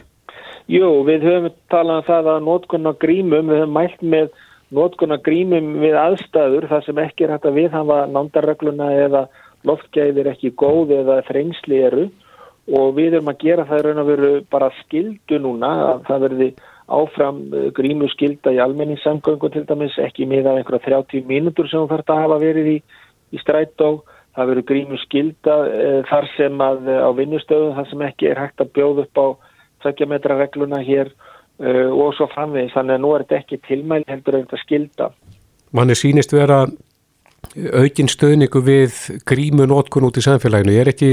Jú, 0.72 0.88
við 1.06 1.28
höfum 1.28 1.54
talað 1.70 2.00
um 2.00 2.08
það 2.08 2.32
að 2.32 2.48
nótkunna 2.48 2.96
grímum, 3.02 3.52
við 3.52 3.62
höfum 3.62 3.78
mælt 3.78 4.02
með 4.02 4.32
nótkunna 4.72 5.20
grímum 5.22 5.70
við 5.84 5.98
aðstæður 6.00 6.68
þar 6.72 6.86
sem 6.88 7.02
ekki 7.04 7.28
er 7.28 7.36
hægt 7.36 7.48
að 7.50 7.58
viðhafa 7.60 8.00
nándarregluna 8.16 8.90
eða 9.04 9.24
loftgæðir 9.68 10.32
ekki 10.32 10.54
góð 10.58 10.94
eða 11.02 11.22
þrengsli 11.28 11.82
eru 11.86 12.08
og 12.72 12.94
við 12.98 13.18
höfum 13.18 13.32
að 13.34 13.42
gera 13.44 13.68
það 13.70 13.84
raun 13.86 14.02
og 14.02 14.10
veru 14.10 14.32
bara 14.54 14.72
skildu 14.80 15.42
núna 15.44 15.72
að 15.92 16.06
það 16.08 16.24
verði 16.26 16.50
áfram 16.92 17.42
eh, 17.56 17.70
grímu 17.76 18.10
skilda 18.12 18.54
í 18.56 18.60
almenningssamgöngu 18.64 19.52
til 19.52 19.66
dæmis, 19.68 19.98
ekki 20.02 20.28
miða 20.30 20.58
einhverja 20.58 21.04
30 21.04 21.28
mínútur 21.30 21.70
sem 21.70 21.84
þú 21.84 21.92
þarf 21.92 22.14
að 22.14 22.24
hafa 22.26 22.40
verið 22.42 22.72
í, 22.72 22.78
í 23.32 23.42
strætó. 23.42 24.02
Það 24.36 24.52
verður 24.52 24.68
grímu 24.70 24.98
skilda 25.02 25.56
e, 25.68 25.88
þar 26.08 26.28
sem 26.38 26.62
að 26.64 26.86
e, 26.88 27.00
á 27.04 27.10
vinnustöðu 27.18 27.74
þar 27.76 27.90
sem 27.90 28.04
ekki 28.08 28.30
er 28.32 28.40
hægt 28.40 28.64
að 28.64 28.72
bjóða 28.78 29.04
upp 29.04 29.20
á 29.20 29.28
20 29.88 30.12
metra 30.14 30.38
regluna 30.40 30.80
hér 30.86 31.12
e, 31.12 31.74
og 31.92 32.14
svo 32.16 32.30
framvegis. 32.32 32.72
Þannig 32.76 32.96
að 32.96 33.04
nú 33.04 33.12
er 33.16 33.26
þetta 33.26 33.42
ekki 33.42 33.60
tilmæli 33.68 34.08
heldur 34.08 34.38
að 34.38 34.46
þetta 34.46 34.62
skilda. 34.64 35.10
Manni 35.76 35.98
sínist 36.00 36.32
vera 36.36 36.64
aukinn 37.82 38.12
stöðningu 38.12 38.62
við 38.64 38.98
grímu 39.28 39.68
nótkun 39.68 40.08
út 40.08 40.20
í 40.20 40.24
samfélaginu. 40.24 40.78
Ég 40.78 40.86
er 40.86 40.94
ekki 40.94 41.12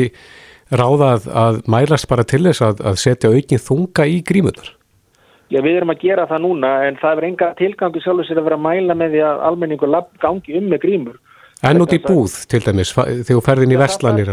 ráðað 0.71 1.29
að 1.33 1.63
mælast 1.71 2.09
bara 2.11 2.27
til 2.29 2.45
þess 2.47 2.63
að, 2.65 2.83
að 2.87 2.99
setja 3.03 3.33
aukinn 3.33 3.63
þunga 3.63 4.07
í 4.07 4.21
grímunar. 4.27 4.75
Já, 5.49 5.63
við 5.65 5.79
erum 5.79 5.95
að 5.95 6.03
gera 6.03 6.27
það 6.29 6.43
núna 6.45 6.71
en 6.85 6.99
það 7.01 7.21
er 7.21 7.27
enga 7.31 7.47
tilgangu 7.57 8.01
sjálfur 8.05 8.27
sér 8.29 8.41
að 8.43 8.51
vera 8.51 8.59
að 8.59 8.67
mæla 8.67 8.97
með 9.01 9.15
því 9.15 9.23
að 9.25 9.45
almenningur 9.49 9.95
gangi 10.21 10.59
um 10.59 10.67
með 10.69 10.83
grímur. 10.83 11.15
En 11.67 11.83
út 11.83 11.91
í 11.91 11.99
búð 11.99 12.35
til 12.47 12.61
dæmis, 12.63 12.93
þegar 12.95 13.25
þú 13.27 13.41
ferðin 13.43 13.75
í 13.75 13.79
vestlanir? 13.81 14.29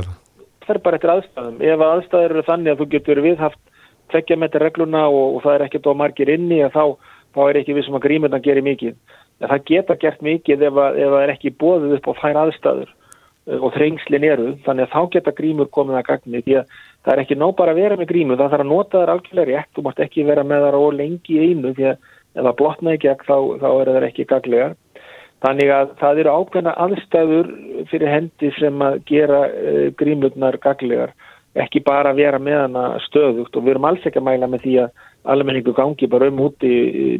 Það 0.61 0.67
fer 0.67 0.79
bara 0.85 0.97
eftir 0.99 1.11
aðstæðum. 1.13 1.55
Ef 1.65 1.83
aðstæður 1.85 2.33
eru 2.35 2.43
þannig 2.45 2.73
að 2.73 2.81
þú 2.81 2.87
getur 2.91 3.21
viðhaft 3.25 3.61
tvekja 4.13 4.37
með 4.37 4.51
þetta 4.51 4.61
regluna 4.61 5.01
og, 5.09 5.37
og 5.37 5.45
það 5.45 5.55
er 5.55 5.65
ekkert 5.65 5.89
á 5.89 5.93
margir 5.97 6.31
inni 6.35 6.59
þá, 6.69 6.83
þá 7.33 7.41
er 7.47 7.59
ekki 7.61 7.77
við 7.77 7.87
sem 7.87 7.97
að 7.97 8.05
grímurna 8.05 8.41
gerir 8.45 8.65
mikið. 8.65 8.99
En 9.41 9.49
það 9.49 9.65
geta 9.71 9.97
gert 10.03 10.21
mikið 10.25 10.67
ef, 10.69 10.77
að, 10.85 11.01
ef 11.01 11.15
það 11.15 11.25
er 11.25 11.33
ekki 11.33 11.55
bóðið 11.63 11.97
upp 11.97 12.11
á 12.13 12.13
þær 12.21 12.39
aðstæður 12.43 12.93
eh, 12.93 13.57
og 13.57 13.75
þrengslin 13.79 14.29
eru. 14.29 14.47
Þannig 14.67 14.85
að 14.85 14.93
þá 14.93 15.11
geta 15.17 15.35
grímur 15.41 15.73
komið 15.73 15.99
að 16.01 16.07
gagni 16.11 16.45
því 16.45 16.59
að 16.61 16.79
það 17.01 17.13
er 17.15 17.25
ekki 17.25 17.41
nóg 17.41 17.57
bara 17.57 17.73
að 17.73 17.81
vera 17.81 17.99
með 17.99 18.11
grímu, 18.13 18.37
það 18.37 18.53
þarf 18.53 18.65
að 18.67 18.71
nota 18.71 19.01
þær 19.01 19.15
algjörlega 19.15 19.49
rétt, 19.51 19.73
þú 19.73 19.89
mátt 19.89 20.05
ekki 20.05 20.29
vera 20.29 20.45
með 20.45 20.69
þar 20.69 20.79
og 20.79 20.97
lengi 21.01 21.41
einu 21.41 21.73
því 21.73 21.89
að 21.89 22.09
ef 22.35 22.41
það 22.43 22.57
blotna 22.61 22.95
ekki 22.95 23.17
þá, 23.25 23.37
þá 23.61 23.69
er 23.73 23.93
það 23.95 24.09
ekki 24.11 24.29
gaglega. 24.29 24.73
Þannig 25.43 25.71
að 25.75 25.93
það 25.99 26.19
eru 26.21 26.33
ákveðna 26.39 26.73
aðstæður 26.85 27.49
fyrir 27.91 28.11
hendi 28.11 28.51
sem 28.55 28.83
að 28.85 28.99
gera 29.09 29.41
uh, 29.49 29.87
grímurnar 29.99 30.57
gaglegar, 30.63 31.13
ekki 31.59 31.83
bara 31.85 32.13
að 32.13 32.21
vera 32.23 32.39
með 32.41 32.61
hana 32.63 32.85
stöðugt 33.05 33.55
og 33.55 33.65
við 33.65 33.75
erum 33.75 33.87
alls 33.91 34.07
ekki 34.07 34.21
að 34.21 34.27
mæla 34.29 34.49
með 34.51 34.65
því 34.65 34.75
að 34.85 35.03
almenningu 35.35 35.73
gangi 35.75 36.09
bara 36.11 36.29
um 36.31 36.41
úti 36.45 36.71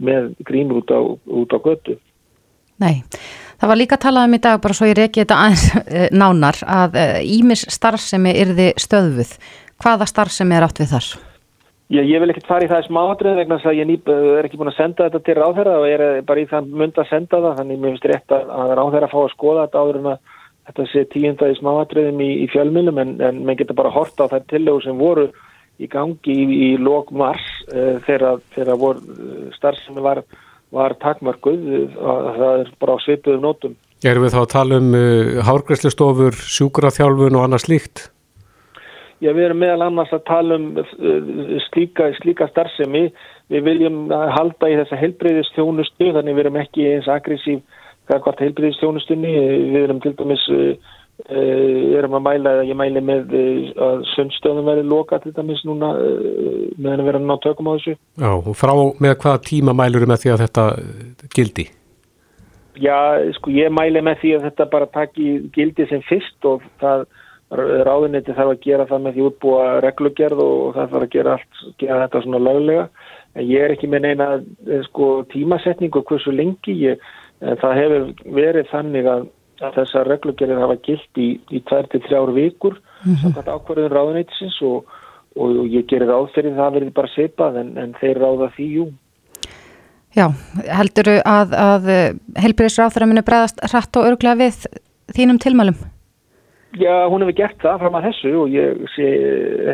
með 0.04 0.34
grímur 0.48 0.84
út 0.84 0.94
á, 0.94 1.00
út 1.42 1.56
á 1.56 1.60
götu. 1.60 1.98
Nei, 2.82 3.04
það 3.60 3.72
var 3.72 3.80
líka 3.80 4.00
að 4.00 4.06
tala 4.08 4.26
um 4.28 4.36
í 4.36 4.42
dag 4.44 4.60
bara 4.64 4.76
svo 4.76 4.90
ég 4.90 4.98
reki 5.00 5.24
þetta 5.24 5.40
aðeins 5.44 5.68
eh, 6.00 6.10
nánar 6.12 6.60
að 6.68 7.00
ímis 7.24 7.64
eh, 7.68 7.78
starfsemi 7.78 8.36
yrði 8.44 8.74
stöðuð 8.82 9.38
hvaða 9.84 10.10
starf 10.10 10.36
sem 10.36 10.52
er 10.56 10.68
átt 10.68 10.84
við 10.84 10.96
þar? 10.96 11.14
Já, 11.86 12.00
ég 12.02 12.18
vil 12.18 12.32
ekkert 12.34 12.48
fara 12.50 12.66
í 12.66 12.70
það 12.70 12.88
smáatrið 12.88 13.36
vegna 13.38 13.58
þess 13.60 13.70
að 13.70 13.76
ég 13.78 13.88
nýp, 13.92 14.08
er 14.10 14.48
ekki 14.48 14.58
búin 14.58 14.72
að 14.72 14.80
senda 14.80 15.06
þetta 15.06 15.20
til 15.22 15.36
ráðherra 15.38 15.76
og 15.78 15.84
ég 15.86 16.02
er 16.02 16.24
bara 16.26 16.42
í 16.42 16.48
það 16.50 16.72
mynd 16.82 16.96
að 16.98 17.12
senda 17.12 17.42
það 17.44 17.60
þannig 17.60 17.82
mér 17.82 17.94
finnst 17.94 18.08
rétt 18.10 18.34
að, 18.34 18.48
að 18.56 18.74
ráðherra 18.80 19.10
fá 19.12 19.20
að 19.22 19.34
skoða 19.36 19.66
þetta 19.68 19.84
áður 19.84 20.00
en 20.00 20.08
að 20.10 20.32
þetta 20.66 20.86
sé 20.90 21.04
tíunda 21.14 21.50
í 21.52 21.58
smáatriðum 21.60 22.24
í, 22.26 22.30
í 22.42 22.48
fjölmjölum 22.54 23.02
en, 23.04 23.12
en 23.28 23.44
menn 23.46 23.60
getur 23.60 23.78
bara 23.78 23.94
horta 23.94 24.26
á 24.26 24.32
þær 24.34 24.48
tillögur 24.50 24.88
sem 24.88 24.98
voru 24.98 25.28
í 25.78 25.90
gangi 25.92 26.34
í, 26.34 26.48
í 26.72 26.72
lók 26.82 27.14
mars 27.14 27.46
uh, 27.70 28.02
þegar, 28.08 28.42
þegar 28.56 28.82
vor, 28.82 29.04
starf 29.54 29.86
sem 29.86 30.02
var, 30.02 30.24
var 30.74 30.98
takmarkuð 31.04 31.70
uh, 31.70 32.02
það 32.02 32.64
er 32.64 32.74
bara 32.82 32.98
á 32.98 33.04
svipuðum 33.06 33.46
nótum. 33.46 33.78
Erum 34.06 34.26
við 34.26 34.34
þá 34.34 34.42
að 34.42 34.52
tala 34.56 34.82
um 34.82 34.92
uh, 34.98 35.46
hárgræslistofur, 35.46 36.42
sjúkraþjálfun 36.58 37.38
og 37.38 37.46
annað 37.46 37.68
slíkt? 37.68 38.08
Já, 39.26 39.32
við 39.34 39.48
erum 39.48 39.64
meðal 39.64 39.88
annars 39.88 40.12
að 40.14 40.26
tala 40.28 40.58
um 40.60 40.68
uh, 40.78 41.56
slíka, 41.70 42.12
slíka 42.20 42.50
starfsemi. 42.52 43.08
Við 43.54 43.64
viljum 43.66 44.04
halda 44.10 44.70
í 44.70 44.76
þessa 44.80 45.00
heilbreyðistjónustu, 45.02 46.12
þannig 46.16 46.38
við 46.38 46.44
erum 46.44 46.60
ekki 46.62 46.86
eins 46.92 47.10
aggressív 47.10 47.64
hvort 48.10 48.44
heilbreyðistjónustunni. 48.44 49.34
Við 49.74 49.80
erum 49.82 50.02
til 50.04 50.14
dæmis, 50.20 50.46
uh, 50.54 50.92
erum 51.98 52.18
að 52.20 52.26
mæla, 52.28 52.54
ég 52.70 52.78
mæli 52.78 53.02
með 53.06 53.34
að 53.88 54.04
sundstöðum 54.14 54.70
verið 54.70 54.92
loka 54.92 55.22
til 55.24 55.34
dæmis 55.34 55.64
núna 55.66 55.94
meðan 55.96 57.06
við 57.06 57.14
erum 57.14 57.26
að 57.26 57.32
ná 57.32 57.44
tökum 57.46 57.72
á 57.72 57.74
þessu. 57.78 57.96
Já, 58.22 58.30
og 58.36 58.54
frá 58.60 58.74
með 59.02 59.18
hvaða 59.24 59.44
tíma 59.50 59.78
mælur 59.78 60.06
með 60.12 60.26
því 60.26 60.36
að 60.36 60.46
þetta 60.46 60.70
gildi? 61.38 61.70
Já, 62.76 62.98
sko 63.38 63.54
ég 63.56 63.72
mæli 63.72 64.02
með 64.04 64.20
því 64.22 64.34
að 64.36 64.50
þetta 64.50 64.66
bara 64.74 64.92
taki 64.92 65.30
gildi 65.56 65.86
sem 65.88 66.02
fyrst 66.10 66.50
og 66.50 66.66
það 66.82 67.06
ráðuniti 67.54 68.34
þarf 68.34 68.56
að 68.56 68.64
gera 68.64 68.88
það 68.90 69.04
með 69.04 69.14
því 69.16 69.26
útbúa 69.30 69.66
reglugerð 69.86 70.42
og 70.42 70.74
það 70.74 70.90
þarf 70.94 71.06
að 71.06 71.14
gera 71.14 71.36
allt, 71.36 71.62
gera 71.78 72.00
þetta 72.06 72.22
svona 72.24 72.42
löglega 72.42 72.88
en 73.36 73.46
ég 73.46 73.62
er 73.62 73.76
ekki 73.76 73.90
með 73.92 74.06
neina 74.08 74.28
eh, 74.42 74.82
sko 74.88 75.10
tímasetningu 75.34 76.02
hversu 76.10 76.34
lengi 76.34 76.76
ég, 76.82 77.08
það 77.62 77.80
hefur 77.82 78.06
verið 78.40 78.70
þannig 78.72 79.10
að, 79.12 79.26
að 79.62 79.80
þessar 79.80 80.12
reglugerðir 80.14 80.64
hafa 80.64 80.78
gilt 80.88 81.22
í, 81.22 81.30
í 81.54 81.62
2-3 81.70 82.34
vikur 82.34 82.80
mm 83.06 83.16
-hmm. 83.22 83.42
ákvarðun 83.46 83.94
ráðunitisins 83.94 84.60
og, 84.66 84.90
og, 85.38 85.66
ég 85.70 85.86
gerir 85.86 86.10
áþyrið 86.10 86.58
það 86.58 86.78
verið 86.80 86.94
bara 86.94 87.14
seipað 87.14 87.60
en, 87.62 87.74
en 87.78 87.98
þeir 88.02 88.22
ráða 88.26 88.54
því 88.58 88.70
jú 88.80 88.92
Já, 90.16 90.32
heldur 90.72 91.10
að, 91.28 91.52
að 91.52 91.90
helbriðsráþara 92.40 93.06
muni 93.06 93.22
bregðast 93.22 93.60
hratt 93.68 93.98
og 94.00 94.08
örglega 94.08 94.40
við 94.40 94.64
þínum 95.12 95.42
tilmælum? 95.44 95.76
Já, 96.76 97.08
hún 97.08 97.24
hefur 97.24 97.38
gert 97.38 97.62
það 97.64 97.84
fram 97.84 97.96
að 97.96 98.08
þessu 98.10 98.32
og 98.42 98.52
ég 98.52 98.82
sé 98.96 99.12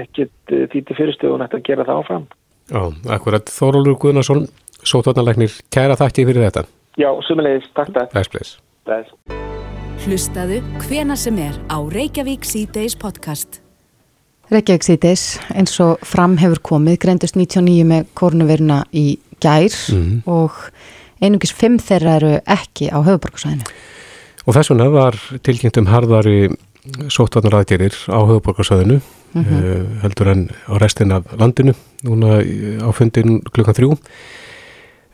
ekkert 0.03 0.53
eh, 0.53 0.67
því 0.70 0.81
til 0.86 0.98
fyrirstöðun 1.00 1.46
að 1.48 1.58
gera 1.65 1.88
það 1.88 2.01
áfram. 2.03 2.27
Já, 2.72 2.81
akkurat 3.15 3.50
Þórólur 3.51 3.98
Guðnarsson, 4.01 4.46
sótvarnalegnir, 4.86 5.55
kæra 5.74 5.98
þakki 6.00 6.27
fyrir 6.29 6.46
þetta. 6.46 6.67
Já, 7.01 7.10
sumulegis, 7.25 7.65
takk 7.77 7.89
það. 7.96 8.08
Bless, 8.13 8.31
bless. 8.31 8.53
Bless. 8.86 9.12
Hlustaðu 10.05 10.62
hvena 10.86 11.17
sem 11.20 11.38
er 11.41 11.58
á 11.70 11.77
Reykjavík 11.81 12.46
C-Days 12.48 12.96
podcast. 13.01 13.62
Reykjavík 14.51 14.86
C-Days, 14.86 15.25
eins 15.55 15.77
og 15.84 16.01
fram 16.05 16.38
hefur 16.41 16.62
komið, 16.72 17.00
greindust 17.03 17.38
99 17.38 17.86
með 17.88 18.10
korunveruna 18.17 18.84
í 18.93 19.20
gær 19.41 19.74
mm 19.74 20.01
-hmm. 20.01 20.22
og 20.25 20.58
einungis 21.22 21.53
fimm 21.53 21.79
þeirra 21.79 22.17
eru 22.20 22.34
ekki 22.46 22.89
á 22.93 22.98
höfuborgarsvæðinu. 23.01 23.65
Og 24.46 24.53
þess 24.58 24.72
vegna 24.72 24.89
var 24.89 25.15
tilkynnt 25.46 25.77
um 25.77 25.89
harðari 25.89 26.50
sótvarnaraðgerir 27.14 27.94
á 28.10 28.20
höfuborgarsvæðinu 28.26 29.00
mm 29.00 29.44
-hmm. 29.44 29.64
uh, 29.64 30.02
heldur 30.04 30.28
en 30.28 30.50
á 30.66 30.74
restin 30.82 31.12
af 31.12 31.24
landinu 31.38 31.74
núna 32.04 32.42
á 32.82 32.90
fundin 32.94 33.42
klukkan 33.54 33.78
þrjú. 33.78 33.98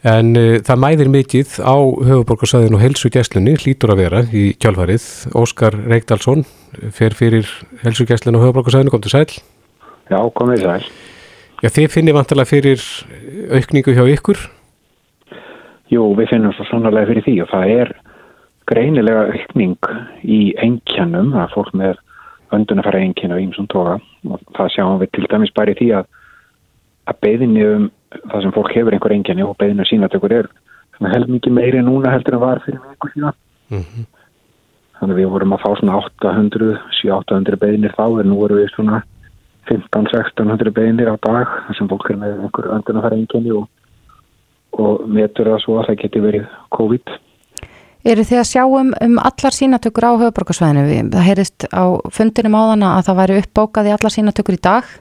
En 0.04 0.38
uh, 0.38 0.58
það 0.64 0.84
mæðir 0.86 1.10
mikið 1.10 1.60
á 1.60 1.76
höfuborgarsvæðinu 1.78 2.76
og 2.76 2.82
helsugjæslunni 2.82 3.58
hlítur 3.60 3.92
að 3.92 4.02
vera 4.04 4.24
í 4.32 4.56
kjálfarið 4.56 5.36
Óskar 5.36 5.74
Reykdalsson 5.74 6.46
fer 6.92 7.14
fyrir 7.14 7.48
helsugjæslunni 7.84 8.40
á 8.40 8.44
höfuborgarsvæðinu, 8.46 8.90
kom 8.90 9.02
til 9.02 9.12
sæl 9.12 9.32
Já, 10.10 10.20
komið 10.34 10.62
sæl 10.64 10.84
Já, 11.64 11.70
þið 11.70 11.88
finnir 11.90 12.14
vantilega 12.14 12.46
fyrir 12.46 12.80
aukningu 13.52 13.92
hjá 13.92 14.06
ykkur? 14.14 14.38
Jú, 15.90 16.04
við 16.20 16.30
finnum 16.30 16.54
svo 16.54 16.68
sannarlega 16.68 17.10
fyrir 17.10 17.26
því 17.26 17.36
og 17.42 17.50
það 17.50 17.72
er 17.82 17.92
greinilega 18.68 19.28
aukning 19.32 19.78
í 20.24 20.42
enkjannum, 20.64 21.32
það 21.36 21.44
er 21.44 21.54
fólk 21.54 21.74
með 21.78 22.04
öndunafæra 22.56 23.02
enkjana 23.04 23.38
og 23.38 23.44
ímsum 23.44 23.68
toga 23.72 23.98
og 24.28 24.44
það 24.56 24.74
sjáum 24.76 25.02
við 25.02 25.12
til 25.16 25.28
dæmis 25.32 25.52
í 25.52 25.78
því 25.82 25.90
að 26.00 26.06
að 27.08 27.20
beðinni 27.24 27.66
um 27.68 27.90
það 28.32 28.42
sem 28.44 28.56
fólk 28.56 28.74
hefur 28.76 28.96
einhver 28.96 29.16
enkjani 29.16 29.44
og 29.44 29.58
beðinni 29.60 29.84
um 29.84 29.90
sínatökur 29.92 30.36
er 30.36 30.50
held 31.00 31.30
mikið 31.30 31.54
meiri 31.54 31.84
núna 31.84 32.12
heldur 32.12 32.38
en 32.38 32.44
var 32.44 32.64
fyrir 32.66 32.80
viku 32.84 33.10
síðan 33.14 33.36
mm 33.70 33.84
-hmm. 33.84 34.06
þannig 35.00 35.16
að 35.16 35.20
við 35.20 35.30
vorum 35.34 35.54
að 35.54 35.64
fá 35.64 35.70
svona 35.80 35.98
800 35.98 36.80
700-800 37.02 37.56
beðinir 37.64 37.96
þá 38.00 38.20
en 38.20 38.30
nú 38.30 38.36
vorum 38.36 38.58
við 38.58 38.72
svona 38.76 39.04
15-1600 39.68 40.72
beðinir 40.72 41.12
á 41.12 41.16
dag 41.20 41.48
þar 41.68 41.76
sem 41.78 41.88
fólk 41.88 42.10
er 42.10 42.18
með 42.18 42.40
einhver 42.44 42.72
öndunafæra 42.76 43.16
enkjani 43.16 43.52
og 43.52 43.68
og 44.78 45.08
metur 45.10 45.50
það 45.52 45.64
svo 45.64 45.80
að 45.80 45.88
það 45.90 46.02
geti 46.02 46.20
verið 46.22 46.46
COVID. 46.76 47.14
Eru 48.08 48.24
þið 48.24 48.40
að 48.40 48.48
sjá 48.48 48.62
um, 48.64 49.18
allar 49.20 49.56
sínatökur 49.56 50.06
á 50.08 50.12
höfuborgarsvæðinu? 50.16 51.10
Það 51.12 51.26
heyrist 51.28 51.66
á 51.76 51.84
fundinum 52.16 52.56
á 52.56 52.62
þann 52.70 52.86
að 52.88 53.02
það 53.08 53.18
væri 53.20 53.40
uppbókað 53.42 53.90
í 53.90 53.94
allar 53.96 54.14
sínatökur 54.14 54.56
í 54.56 54.62
dag? 54.64 54.94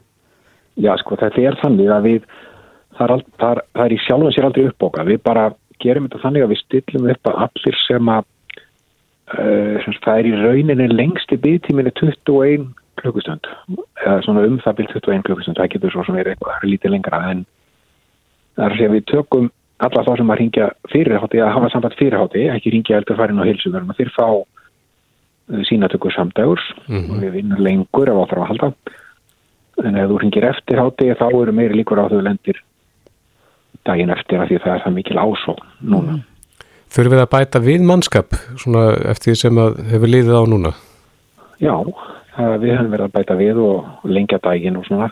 Já, 0.74 0.90
sko, 0.98 1.18
þetta 1.20 1.44
er 1.46 1.58
þannig 1.60 1.92
að 1.94 2.08
við, 2.08 2.24
það 2.96 3.04
er, 3.06 3.12
all, 3.14 3.24
það 3.38 3.52
er, 3.52 3.60
það 3.76 3.84
er 3.84 3.94
í 3.94 4.00
sjálfum 4.02 4.34
sér 4.34 4.48
aldrei 4.48 4.66
uppbókað. 4.72 5.10
Við 5.12 5.20
bara 5.28 5.44
gerum 5.84 6.08
þetta 6.08 6.22
þannig 6.24 6.46
að 6.46 6.50
við 6.52 6.60
stillum 6.64 7.06
upp 7.12 7.30
að 7.30 7.38
allir 7.46 7.78
sem 7.84 8.10
að 8.16 8.26
uh, 9.36 9.86
það 10.08 10.16
er 10.16 10.30
í 10.30 10.34
rauninni 10.40 10.88
lengsti 10.90 11.38
byggtíminni 11.46 11.94
21 12.00 12.66
klukkustund. 12.98 13.46
Eða 14.02 14.18
svona 14.26 14.48
um 14.48 14.58
það 14.64 14.80
byrj 14.80 14.96
21 14.96 15.24
klukkustund. 15.28 15.60
Það 15.60 15.70
getur 15.76 15.94
svo 15.94 16.06
sem 16.08 16.18
er 16.18 16.32
eitthvað 16.32 16.66
lítið 16.66 16.96
lengra 16.96 17.22
en 17.30 17.46
það 18.56 18.66
er 18.66 18.76
að 18.88 18.98
við 18.98 19.08
tökum 19.12 19.48
alla 19.84 20.04
þá 20.06 20.12
sem 20.16 20.30
að 20.32 20.38
ringja 20.40 20.68
fyrirhátti 20.92 21.40
að 21.44 21.54
hafa 21.56 21.72
samband 21.72 21.96
fyrirhátti, 21.98 22.46
ekki 22.52 22.72
ringja 22.72 23.00
eldur 23.00 23.18
farin 23.18 23.42
á 23.42 23.48
hilsuverðum 23.48 23.92
að 23.92 23.98
þeir 24.00 24.12
fá 24.14 24.28
uh, 24.32 25.62
sínatökur 25.68 26.14
samdægurs 26.14 26.64
mm 26.86 26.96
-hmm. 26.96 27.10
og 27.10 27.24
við 27.24 27.34
vinnum 27.40 27.60
lengur 27.60 28.08
ef 28.08 28.22
áþarf 28.22 28.42
að 28.42 28.48
halda 28.52 28.72
en 29.84 29.96
ef 30.00 30.08
þú 30.08 30.20
ringir 30.22 30.48
eftir 30.48 30.80
hátti 30.80 31.12
þá 31.12 31.26
eru 31.28 31.52
meiri 31.52 31.76
líkur 31.76 32.00
á 32.00 32.08
þau 32.08 32.22
lendir 32.24 32.62
daginn 33.84 34.10
eftir 34.10 34.40
að 34.40 34.50
því 34.50 34.58
það 34.64 34.74
er 34.74 34.82
það 34.84 34.96
mikil 34.96 35.18
ásók 35.20 35.60
núna. 35.80 36.16
Mm. 36.16 36.24
Þurfum 36.96 37.12
við 37.12 37.22
að 37.22 37.32
bæta 37.34 37.60
við 37.60 37.86
mannskap 37.86 38.36
svona 38.62 38.84
eftir 39.10 39.32
því 39.32 39.38
sem 39.40 39.58
að 39.58 39.78
hefur 39.90 40.12
liðið 40.12 40.38
á 40.38 40.42
núna? 40.48 40.72
Já, 41.60 41.74
við 42.62 42.72
höfum 42.76 42.90
verið 42.94 43.06
að 43.06 43.14
bæta 43.16 43.38
við 43.38 43.60
og 43.64 44.08
lengja 44.08 44.40
daginn 44.42 44.78
og 44.80 44.86
svona 44.88 45.10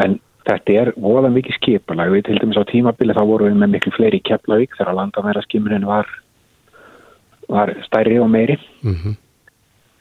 en 0.00 0.18
Þetta 0.50 0.76
er 0.80 0.88
voða 0.98 1.30
mikið 1.30 1.56
skipalag, 1.60 2.10
við 2.10 2.24
til 2.26 2.38
dæmis 2.40 2.58
á 2.58 2.66
tímabili 2.66 3.14
þá 3.14 3.22
vorum 3.28 3.52
við 3.52 3.58
með 3.60 3.72
miklu 3.76 3.92
fleiri 3.94 4.18
í 4.18 4.24
Keflavík 4.26 4.72
þegar 4.74 4.96
landamæraskimurinn 4.98 5.86
var, 5.86 6.08
var 7.46 7.70
stærri 7.86 8.16
og 8.18 8.30
meiri 8.32 8.56
mm 8.82 8.96
-hmm. 8.96 9.14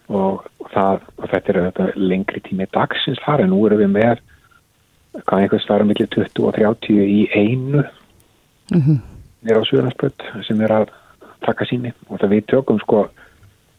og, 0.09 0.47
það, 0.73 1.05
og 1.17 1.29
þetta 1.29 1.53
er 1.53 1.61
þetta 1.67 1.87
lengri 1.95 2.41
tími 2.47 2.65
dagsins 2.73 3.21
þar 3.25 3.45
en 3.45 3.53
nú 3.53 3.61
erum 3.67 3.83
við 3.83 3.93
með 3.93 4.23
hvað 5.25 5.41
einhvers 5.43 5.67
þar 5.69 5.85
um 5.85 5.91
miklu 5.91 6.07
20 6.17 6.47
og 6.47 6.55
30 6.55 6.97
í 6.97 7.21
einu 7.33 7.83
mm 8.73 8.81
-hmm. 8.81 8.97
nýra 9.43 9.61
á 9.61 9.69
Suðurlandsbrödd 9.69 10.45
sem 10.47 10.61
er 10.61 10.71
að 10.71 10.87
taka 11.45 11.65
síni 11.65 11.93
og 12.09 12.19
það 12.19 12.29
við 12.29 12.45
tökum 12.45 12.79
sko 12.79 13.09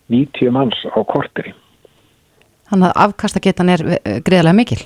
90 0.08 0.50
manns 0.50 0.78
á 0.86 0.98
korteri. 1.02 1.54
Þannig 2.70 2.86
að 2.86 3.02
afkastagetan 3.04 3.68
er 3.68 3.80
greiðlega 4.22 4.54
mikil? 4.54 4.82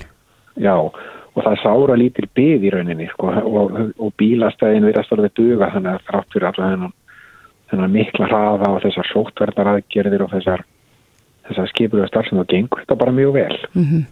Já, 0.55 0.73
og 0.73 0.97
það 1.43 1.55
er 1.55 1.61
sára 1.63 1.97
lítil 1.99 2.27
byð 2.37 2.63
í 2.67 2.71
rauninni 2.73 3.09
sko, 3.11 3.31
og, 3.43 3.73
og 3.99 4.13
bílastæðin 4.19 4.87
verðast 4.87 5.11
alveg 5.15 5.35
duga 5.35 5.71
þannig 5.73 5.91
að 5.91 6.07
þrátt 6.07 6.31
fyrir 6.31 6.47
allavega 6.49 6.77
þennan, 6.77 6.95
þennan 7.71 7.93
mikla 7.97 8.29
hraða 8.31 8.71
og 8.71 8.81
þessar 8.85 9.11
sótverðaraðgerðir 9.11 10.23
og 10.23 10.31
þessar, 10.31 10.65
þessar 11.49 11.69
skipur 11.73 12.05
og 12.05 12.09
starf 12.11 12.29
sem 12.29 12.39
það 12.39 12.51
gengur 12.53 12.83
þetta 12.83 12.99
bara 13.03 13.15
mjög 13.19 13.35
vel. 13.35 13.59
Mm 13.75 13.87
-hmm. 13.89 14.03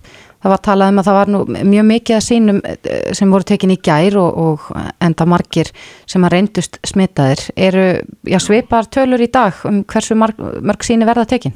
Það 0.44 0.52
var 0.52 0.64
talað 0.68 0.90
um 0.92 1.00
að 1.00 1.08
það 1.08 1.20
var 1.20 1.30
nú 1.32 1.40
mjög 1.72 1.86
mikið 1.88 2.16
að 2.16 2.26
sínum 2.28 2.58
eh, 2.68 3.14
sem 3.16 3.32
voru 3.32 3.44
tekin 3.48 3.72
í 3.72 3.80
gær 3.80 4.18
og, 4.20 4.32
og 4.38 4.60
enda 5.00 5.26
margir 5.26 5.70
sem 6.06 6.24
að 6.24 6.34
reyndust 6.36 6.80
smitaðir. 6.84 7.40
Eru 7.56 7.86
já, 8.28 8.40
sveipar 8.40 8.90
tölur 8.92 9.24
í 9.24 9.32
dag 9.32 9.54
um 9.64 9.86
hversu 9.88 10.16
marg, 10.16 10.36
mörg 10.60 10.84
síni 10.84 11.08
verða 11.08 11.26
tekin? 11.26 11.56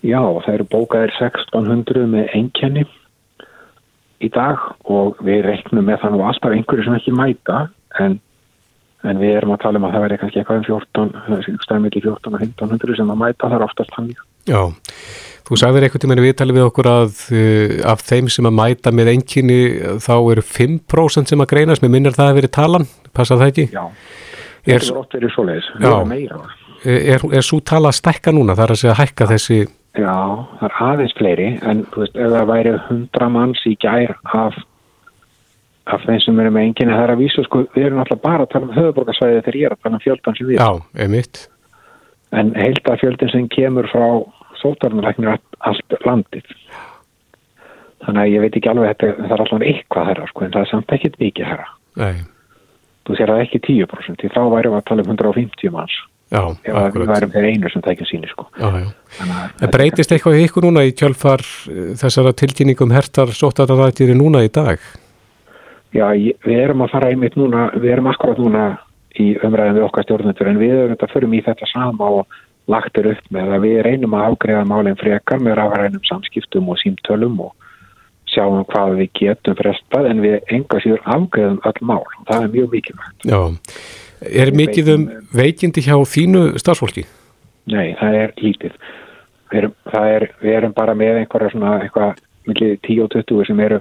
Já, 0.00 0.22
það 0.22 0.54
eru 0.54 0.64
bókaðir 0.64 1.12
1600 1.18 2.06
með 2.06 2.32
einkenni 2.32 2.86
í 4.18 4.30
dag 4.34 4.62
og 4.90 5.20
við 5.24 5.44
reiknum 5.46 5.86
með 5.86 6.02
þannig 6.02 6.22
að 6.22 6.32
alltaf 6.32 6.56
einhverju 6.56 6.86
sem 6.86 6.96
ekki 6.98 7.14
mæta 7.14 7.60
en, 8.02 8.18
en 9.06 9.22
við 9.22 9.36
erum 9.38 9.54
að 9.54 9.62
tala 9.64 9.80
um 9.80 9.86
að 9.88 9.94
það 9.94 10.04
verði 10.06 10.20
kannski 10.22 10.42
eitthvað 10.42 10.60
um 10.60 10.68
14, 10.68 11.58
stæmið 11.64 11.90
ekki 11.92 12.04
14 12.08 12.34
og 12.34 12.44
1500 12.48 12.98
sem 12.98 13.12
að 13.14 13.20
mæta, 13.22 13.46
það 13.46 13.58
er 13.58 13.66
oftast 13.68 13.98
hann 13.98 14.12
Já, 14.48 14.62
þú 15.46 15.60
sagðir 15.60 15.86
eitthvað 15.86 16.04
tíma 16.04 16.16
en 16.16 16.24
við 16.24 16.36
talum 16.40 16.58
við 16.58 16.68
okkur 16.70 16.90
að 16.90 17.24
uh, 17.36 17.74
af 17.92 18.06
þeim 18.08 18.30
sem 18.32 18.48
að 18.48 18.56
mæta 18.58 18.94
með 18.94 19.12
einkinni 19.14 19.58
þá 20.02 20.14
eru 20.16 20.46
5% 20.50 21.34
sem 21.34 21.44
að 21.44 21.52
greinast, 21.52 21.84
með 21.84 21.94
minnir 21.94 22.16
það 22.16 22.32
að 22.32 22.40
veri 22.40 22.54
talan, 22.58 22.88
passa 23.14 23.38
það 23.38 23.52
ekki? 23.52 23.68
Já, 23.74 23.84
þetta 24.64 24.80
er 24.80 25.02
oft 25.02 25.18
verið 25.18 25.36
svo 25.36 25.46
leiðis, 25.50 25.74
við 25.76 25.92
erum 25.92 26.16
meira 26.16 26.46
Er, 26.86 27.24
er 27.34 27.42
svo 27.42 27.56
tala 27.66 27.90
að 27.90 27.96
stækka 27.98 28.30
núna, 28.30 28.54
það 28.54 28.64
er 28.64 28.72
að 28.72 28.78
segja 28.78 28.92
að 28.92 29.00
hækka 29.00 29.26
þessi 29.32 29.56
Já, 29.98 30.14
það 30.60 30.64
er 30.68 30.74
aðeins 30.84 31.14
fleiri 31.18 31.46
en 31.66 31.84
þú 31.90 32.02
veist, 32.04 32.18
ef 32.18 32.32
það 32.34 32.50
væri 32.52 32.72
hundra 32.86 33.28
manns 33.34 33.62
í 33.66 33.74
gær 33.82 34.12
af, 34.36 34.58
af 35.90 36.04
þeim 36.06 36.20
sem 36.22 36.42
eru 36.42 36.52
með 36.54 36.66
enginni, 36.68 36.94
það 36.94 37.06
er 37.06 37.12
að 37.14 37.22
vísa 37.24 37.44
sko, 37.46 37.62
við 37.74 37.86
erum 37.88 38.02
alltaf 38.04 38.20
bara 38.22 38.46
að 38.46 38.52
tala 38.52 38.68
um 38.68 38.76
höfuborgarsvæði 38.76 39.40
þegar 39.40 39.58
ég 39.58 39.68
er 39.68 39.74
að 39.74 39.80
tala 39.82 39.98
um 39.98 40.04
fjöldan 40.04 40.36
sem 40.38 40.50
við 40.50 40.60
Já, 40.60 40.68
einmitt. 41.02 41.40
En 42.38 42.52
heilta 42.54 42.94
fjöldin 43.00 43.32
sem 43.32 43.48
kemur 43.50 43.88
frá 43.90 44.06
sótarnaræknir 44.60 45.38
allt 45.66 45.96
landið. 46.06 46.52
Þannig 48.04 48.22
að 48.22 48.34
ég 48.34 48.44
veit 48.44 48.58
ekki 48.60 48.70
alveg 48.70 48.92
þetta, 48.92 49.10
það 49.24 49.34
er 49.34 49.42
alltaf 49.44 49.64
eitthvað 49.72 50.10
herra 50.12 50.28
sko, 50.30 50.44
en 50.44 50.54
það 50.54 50.66
er 50.66 50.70
samt 50.70 50.94
ekkit 50.94 51.18
mikið 51.24 51.50
herra. 51.50 51.66
Nei. 51.98 52.14
Þú 53.08 53.18
sér 53.18 53.34
að 53.34 53.42
ekki 53.46 53.62
10% 53.66 54.22
því 54.22 54.30
þá 54.36 54.40
væri 54.52 54.70
við 54.70 54.78
að 54.78 54.86
tala 54.92 55.06
um 55.06 55.12
150 55.16 55.74
manns 55.74 55.98
Já, 56.28 56.42
ef 56.44 56.96
við 56.96 57.08
værum 57.08 57.30
þeir 57.32 57.46
einu 57.48 57.70
sem 57.72 57.82
tækja 57.84 58.06
síni 58.08 58.28
sko. 58.28 58.44
Já, 58.60 58.68
já. 58.82 58.88
En 59.64 59.70
breytist 59.72 60.12
eitthvað 60.12 60.36
í 60.36 60.42
ykkur 60.44 60.66
núna 60.66 60.84
í 60.84 60.92
kjálfar 60.96 61.40
eh, 61.40 61.94
þessara 61.96 62.34
tilkynningum 62.36 62.92
hertar 62.92 63.32
sóttaranrættir 63.32 64.12
núna 64.16 64.42
í 64.44 64.50
dag? 64.52 64.82
Já, 65.96 66.10
við 66.12 66.58
erum 66.58 66.84
að 66.84 66.92
fara 66.92 67.08
einmitt 67.08 67.38
núna, 67.40 67.70
við 67.80 67.94
erum 67.94 68.10
akkurat 68.12 68.40
núna 68.42 68.66
í 69.16 69.30
umræðin 69.40 69.78
við 69.78 69.86
okkar 69.86 70.04
stjórnendur 70.04 70.50
en 70.50 70.60
við 70.60 70.74
erum 70.74 70.92
þetta 70.94 71.08
fyrir 71.14 71.32
mig 71.32 71.46
þetta 71.46 71.68
sama 71.70 72.10
og 72.20 72.36
lagtir 72.68 73.08
upp 73.14 73.30
með 73.32 73.54
að 73.56 73.64
við 73.64 73.78
reynum 73.86 74.16
að 74.18 74.26
afgreða 74.28 74.66
málinn 74.68 74.98
frekar 75.00 75.40
með 75.40 75.56
rafrænum 75.62 76.04
samskiptum 76.04 76.68
og 76.68 76.80
símtölum 76.82 77.40
og 77.46 77.54
sjáum 78.28 78.66
hvað 78.68 78.98
við 79.00 79.10
getum 79.22 79.56
frestað 79.56 80.10
en 80.10 80.20
við 80.24 80.52
enga 80.52 80.82
síður 80.84 81.00
afgreðum 81.16 81.62
öll 81.70 81.80
mál 81.88 82.02
og 82.04 82.28
það 82.28 82.44
er 82.44 82.52
mjög 82.58 82.76
mikilvægt. 82.76 83.24
Já, 83.24 83.40
Er 84.22 84.50
mikið 84.54 84.90
um 84.94 85.04
veikindi 85.34 85.84
hjá 85.86 85.94
þínu 85.94 86.58
starfsfólki? 86.58 87.04
Nei, 87.68 87.94
það 88.00 88.16
er 88.22 88.32
lítið. 88.40 88.74
Við 89.48 89.60
erum, 89.62 89.76
er, 90.00 90.26
við 90.42 90.56
erum 90.58 90.74
bara 90.76 90.96
með 90.98 91.22
einhverja 91.22 91.52
svona 91.52 91.76
eitthvað 91.82 92.18
mikið 92.48 92.74
10 92.88 93.04
og 93.04 93.14
20 93.14 93.48
sem 93.48 93.62
eru 93.64 93.78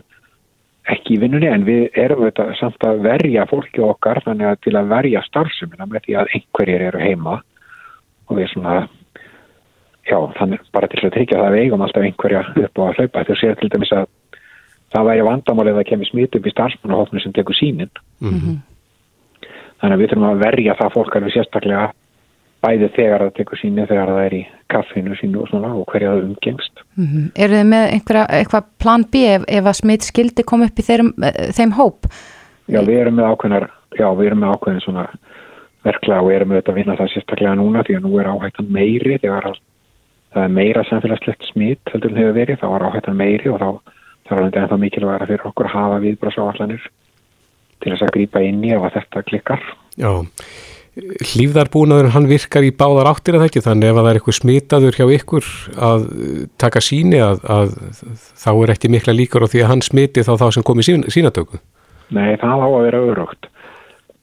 ekki 0.88 1.17
í 1.17 1.19
vinnunni 1.19 1.50
en 1.52 1.65
við 1.67 1.97
erum 2.00 2.23
þetta 2.23 2.45
samt 2.60 2.86
að 2.88 3.02
verja 3.04 3.47
fólki 3.50 3.84
okkar 3.84 4.21
þannig 4.23 4.52
að 4.52 4.62
til 4.63 4.76
að 4.80 4.93
verja 4.93 5.23
starfsumina 5.26 5.88
með 5.89 6.06
því 6.06 6.15
að 6.21 6.32
einhverjir 6.38 6.86
eru 6.88 7.02
heima 7.04 7.34
og 8.28 8.39
við 8.39 8.54
svona 8.54 8.78
já, 10.08 10.17
þannig 10.38 10.63
bara 10.76 10.88
til 10.91 11.02
að 11.04 11.13
tryggja 11.17 11.41
það 11.41 11.50
að 11.50 11.58
við 11.58 11.65
eigum 11.65 11.84
alltaf 11.84 12.08
einhverja 12.08 12.45
upp 12.63 12.80
á 12.80 12.84
að 12.86 13.02
hlaupa. 13.02 13.26
Þú 13.28 13.38
sér 13.41 13.60
til 13.60 13.71
dæmis 13.73 13.93
að 13.97 14.08
það 14.95 15.10
væri 15.10 15.28
vandamálið 15.28 15.82
að 15.82 15.88
kemur 15.91 16.10
smit 16.12 16.39
upp 16.39 16.47
í 16.47 16.54
starfsmannahofni 16.56 17.23
sem 17.23 17.36
tekur 17.36 17.58
sínin 17.58 17.91
mm 18.23 18.30
-hmm. 18.30 18.58
Þannig 19.82 19.96
að 19.96 20.02
við 20.02 20.10
þurfum 20.12 20.28
að 20.32 20.44
verja 20.44 20.76
það 20.80 20.94
fólk 20.94 21.16
alveg 21.16 21.34
sérstaklega 21.34 21.88
bæði 22.66 22.88
þegar 22.96 23.20
það 23.22 23.34
tekur 23.38 23.58
síni 23.62 23.86
þegar 23.86 24.08
það 24.12 24.24
er 24.26 24.34
í 24.34 24.48
kaffinu 24.74 25.16
sínu 25.20 25.42
og 25.44 25.48
svona 25.52 25.70
og 25.78 25.86
hverja 25.92 26.12
það 26.13 26.24
umgengst 26.24 26.76
mm 26.96 27.06
-hmm. 27.06 27.26
Eru 27.36 27.54
þið 27.54 27.68
með 27.74 27.86
einhverja, 27.94 28.26
eitthvað 28.40 28.63
plan 28.82 29.04
B 29.12 29.16
ef, 29.16 29.42
ef 29.48 29.63
að 29.66 29.80
smitt 29.82 30.04
skildi 30.04 30.44
kom 30.44 30.62
upp 30.66 30.80
í 30.80 30.88
þeim, 30.90 31.13
þeim 31.54 31.72
hóp? 31.78 32.00
Já, 32.68 32.82
við 32.82 33.00
erum 33.00 33.16
með 33.16 33.30
ákveðnar 33.32 33.70
já, 33.98 34.08
við 34.18 34.26
erum 34.26 34.40
með 34.40 34.54
ákveðin 34.54 34.82
svona 34.82 35.08
verkla 35.84 36.22
og 36.22 36.32
erum 36.34 36.48
með 36.50 36.56
þetta 36.58 36.72
að 36.72 36.76
vinna 36.76 36.98
það 36.98 37.12
sérstaklega 37.13 37.56
núna 37.56 37.84
því 37.84 37.96
að 37.96 38.04
nú 38.04 38.20
er 38.20 38.28
áhættan 38.28 38.70
meiri 38.70 39.18
þegar 39.22 39.44
það 40.34 40.44
er 40.44 40.48
meira 40.48 40.84
samfélagslegt 40.84 41.44
smitt 41.44 41.94
heldur 41.94 42.12
en 42.12 42.18
hefur 42.18 42.34
verið, 42.34 42.60
þá 42.60 42.68
er 42.76 42.88
áhættan 42.90 43.16
meiri 43.16 43.50
og 43.50 43.60
þá 43.62 43.70
þarf 44.28 44.44
þetta 44.44 44.60
ennþá 44.62 44.78
mikilvægt 44.78 45.32
til 47.84 47.94
þess 47.94 48.08
að 48.08 48.16
grýpa 48.16 48.44
inn 48.46 48.63
í 48.66 48.74
ef 48.76 48.88
að 48.88 48.98
þetta 49.00 49.24
klikkar. 49.30 49.70
Já. 49.98 50.12
Hlýfðarbúnaður 50.98 52.08
hann 52.16 52.26
virkar 52.30 52.66
í 52.66 52.72
báðar 52.74 53.12
áttir 53.12 53.36
að 53.38 53.44
það 53.44 53.50
ekki? 53.52 53.62
Þannig 53.68 53.92
ef 53.92 53.98
það 54.00 54.08
er 54.10 54.18
eitthvað 54.18 54.38
smitaður 54.40 54.98
hjá 54.98 55.06
ykkur 55.13 55.50
að 55.88 56.08
taka 56.58 56.82
síni 56.82 57.20
að, 57.22 57.44
að 57.46 57.76
þá 58.42 58.50
er 58.56 58.74
ekki 58.74 58.90
mikla 58.96 59.13
líkur 59.13 59.46
á 59.46 59.52
því 59.52 59.62
að 59.62 59.70
hann 59.76 59.84
smiti 59.86 60.26
þá 60.26 60.34
þá 60.42 60.48
sem 60.56 60.66
kom 60.66 60.82
í 60.82 60.88
sín, 60.88 61.06
sínatöku 61.13 61.62
Nei, 62.08 62.34
það 62.40 62.63
á 62.63 62.68
að 62.72 62.84
vera 62.88 63.04
auðrögt 63.04 63.50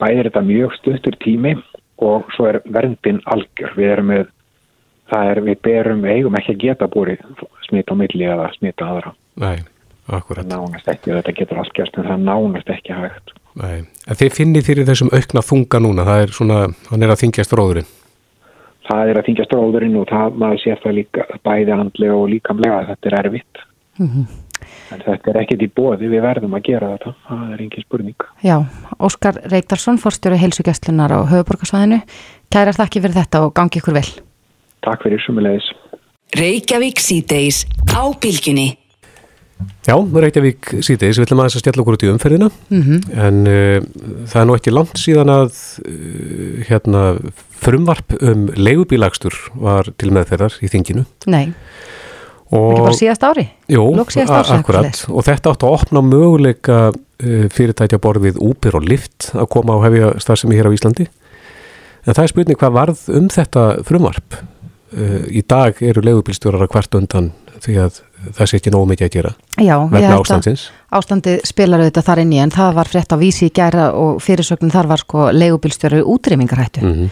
bæðir 0.00 0.28
þetta 0.28 0.42
mjög 0.48 0.74
stuttur 0.78 1.18
tími 1.22 1.54
og 2.02 2.32
svo 2.34 2.48
er 2.50 2.60
verndin 2.74 3.20
algjör. 3.30 3.76
Við 3.76 3.92
erum 3.92 4.10
með 4.10 4.26
það 5.12 5.30
er 5.30 5.40
við 5.46 5.60
berum 5.68 6.04
eigum 6.08 6.38
ekki 6.40 6.54
að 6.54 6.64
geta 6.64 6.90
búið 6.90 7.22
smita 7.68 7.94
á 7.94 8.00
milli 8.00 8.26
eða 8.26 8.50
smita 8.56 8.88
aðra. 8.90 9.14
Nei, 9.40 9.56
akkurat. 10.08 10.48
Nánast 10.48 10.88
ekki, 10.90 11.14
þetta 11.14 11.36
getur 11.38 11.62
algjörst 11.62 11.98
en 12.00 12.08
það 12.10 12.28
nánast 12.28 12.74
ekki 12.74 12.96
hægt 12.96 13.34
Nei, 13.60 13.84
en 13.84 14.18
þið 14.18 14.32
finnir 14.34 14.64
fyrir 14.66 14.86
þessum 14.88 15.12
aukna 15.14 15.42
þunga 15.46 15.80
núna, 15.84 16.06
það 16.08 16.22
er 16.24 16.32
svona, 16.34 16.62
hann 16.90 17.06
er 17.06 17.12
að 17.14 17.20
þingjast 17.22 17.54
róðurinn. 17.54 17.90
Það 18.84 19.10
er 19.10 19.20
að 19.20 19.28
þingjast 19.28 19.54
róðurinn 19.54 20.00
og 20.00 20.08
það, 20.10 20.40
maður 20.42 20.62
sé 20.64 20.74
það 20.82 20.96
líka 20.98 21.26
bæði 21.46 21.76
andlega 21.76 22.16
og 22.18 22.26
líkamlega 22.32 22.80
þetta 22.90 23.10
er 23.10 23.16
erfitt. 23.20 23.62
Mm 24.00 24.08
-hmm. 24.08 24.26
En 24.92 25.00
þetta 25.04 25.30
er 25.30 25.40
ekkit 25.40 25.62
í 25.62 25.70
bóði, 25.70 26.08
við 26.10 26.22
verðum 26.24 26.54
að 26.56 26.66
gera 26.68 26.90
þetta, 26.94 27.14
það 27.28 27.54
er 27.54 27.62
engin 27.64 27.84
spurning. 27.86 28.26
Já, 28.42 28.56
Óskar 28.98 29.40
Reykdarsson, 29.52 29.98
forstjóri 29.98 30.38
heilsugjastlunar 30.40 31.14
á 31.14 31.20
höfuborgarsvæðinu, 31.30 32.00
kærar 32.50 32.78
þakki 32.78 33.02
fyrir 33.04 33.18
þetta 33.22 33.44
og 33.46 33.54
gangi 33.54 33.80
ykkur 33.80 33.98
vel. 33.98 34.08
Takk 34.84 35.02
fyrir, 35.06 35.22
sumulegis. 35.24 35.70
Reykjavík 36.34 36.98
síðdeis 36.98 37.64
á 37.94 38.02
bylginni. 38.18 38.83
Já, 39.84 39.94
Reykjavík 39.94 40.70
síðdeis, 40.82 41.18
við 41.18 41.26
ætlum 41.26 41.42
aðeins 41.42 41.56
að 41.58 41.62
stjalla 41.62 41.82
okkur 41.82 41.96
út 41.96 42.04
í 42.04 42.10
umferðina 42.10 42.46
mm 42.50 42.82
-hmm. 42.82 43.00
en 43.26 43.40
uh, 43.46 43.84
það 44.30 44.40
er 44.40 44.46
nú 44.48 44.54
ekki 44.56 44.72
langt 44.72 44.98
síðan 44.98 45.30
að 45.30 45.58
uh, 45.84 46.64
hérna 46.68 47.02
frumvarp 47.64 48.16
um 48.20 48.48
leigubílagstur 48.56 49.36
var 49.54 49.92
til 49.96 50.10
meðferðar 50.10 50.56
í 50.64 50.70
þinginu. 50.72 51.04
Nei, 51.26 51.52
og, 52.50 52.72
ekki 52.72 52.80
bara 52.80 53.00
síðast 53.00 53.28
ári? 53.28 53.46
Jú, 53.68 53.84
akkurat 54.00 55.04
og 55.08 55.28
þetta 55.28 55.52
átt 55.52 55.68
að 55.68 55.76
opna 55.76 56.02
möguleika 56.02 56.80
uh, 56.90 57.46
fyrirtækja 57.52 58.00
borðið 58.00 58.40
Uber 58.40 58.80
og 58.80 58.88
Lyft 58.88 59.30
að 59.34 59.48
koma 59.52 59.78
á 59.78 59.84
hefja 59.86 60.14
starfsemi 60.18 60.56
hér 60.56 60.72
á 60.72 60.74
Íslandi 60.74 61.06
en 62.04 62.14
það 62.14 62.24
er 62.24 62.32
spurning 62.32 62.58
hvað 62.58 62.76
varð 62.80 63.06
um 63.08 63.28
þetta 63.28 63.84
frumvarp? 63.84 64.42
Í 64.94 65.42
dag 65.42 65.80
eru 65.82 66.04
leigubílstjórar 66.06 66.62
að 66.62 66.70
hvert 66.70 66.94
undan 66.94 67.32
því 67.62 67.76
að 67.84 68.00
það 68.34 68.48
sé 68.50 68.58
ekki 68.58 68.72
nógu 68.72 68.88
mikið 68.90 69.06
að 69.06 69.14
gera 69.14 69.32
Já, 69.60 69.76
vegna 69.92 70.18
ástandsins. 70.18 70.66
Ástandi 70.94 71.36
spilar 71.46 71.82
auðvitað 71.82 72.08
þar 72.08 72.22
inn 72.24 72.34
í 72.34 72.42
en 72.42 72.54
það 72.54 72.76
var 72.78 72.90
frétt 72.90 73.14
á 73.14 73.16
vísi 73.20 73.48
í 73.48 73.54
gæra 73.54 73.88
og 73.98 74.20
fyrirsögnum 74.24 74.72
þar 74.74 74.90
var 74.92 75.02
sko 75.02 75.30
leigubilstjóru 75.34 76.04
útrýmingarhættu. 76.14 76.84
Mm 76.84 76.94
-hmm. 76.94 77.10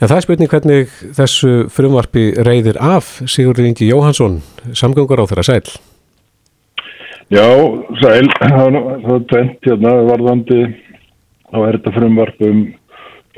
En 0.00 0.08
það 0.08 0.16
er 0.16 0.24
spurning 0.26 0.50
hvernig 0.50 0.94
þessu 1.16 1.50
frumvarpi 1.70 2.34
reyðir 2.36 2.76
af 2.82 3.22
Sigurður 3.30 3.68
Ingi 3.68 3.88
Jóhansson, 3.88 4.42
samgöngur 4.72 5.22
á 5.22 5.28
þeirra 5.30 5.42
sæl. 5.42 5.62
Já, 7.32 7.46
sæl, 8.02 8.26
það 8.40 9.14
er 9.14 9.24
tvent 9.30 9.60
hérna 9.64 9.92
varðandi 10.10 10.60
á 11.54 11.56
þetta 11.62 11.94
frumvarp 11.94 12.42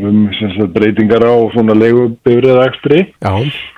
um, 0.03 0.27
sagt, 0.41 0.69
breytingar 0.75 1.25
á 1.25 1.35
svona 1.55 1.79
leigubifrið 1.79 2.63
ekstri. 2.67 3.03
Já 3.25 3.35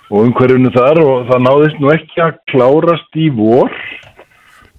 og 0.08 0.24
umhverjunu 0.24 0.72
þar 0.72 1.00
og 1.04 1.24
það 1.28 1.42
náðist 1.44 1.80
nú 1.82 1.90
ekki 1.92 2.22
að 2.24 2.36
klárast 2.52 3.18
í 3.20 3.28
vor 3.34 3.72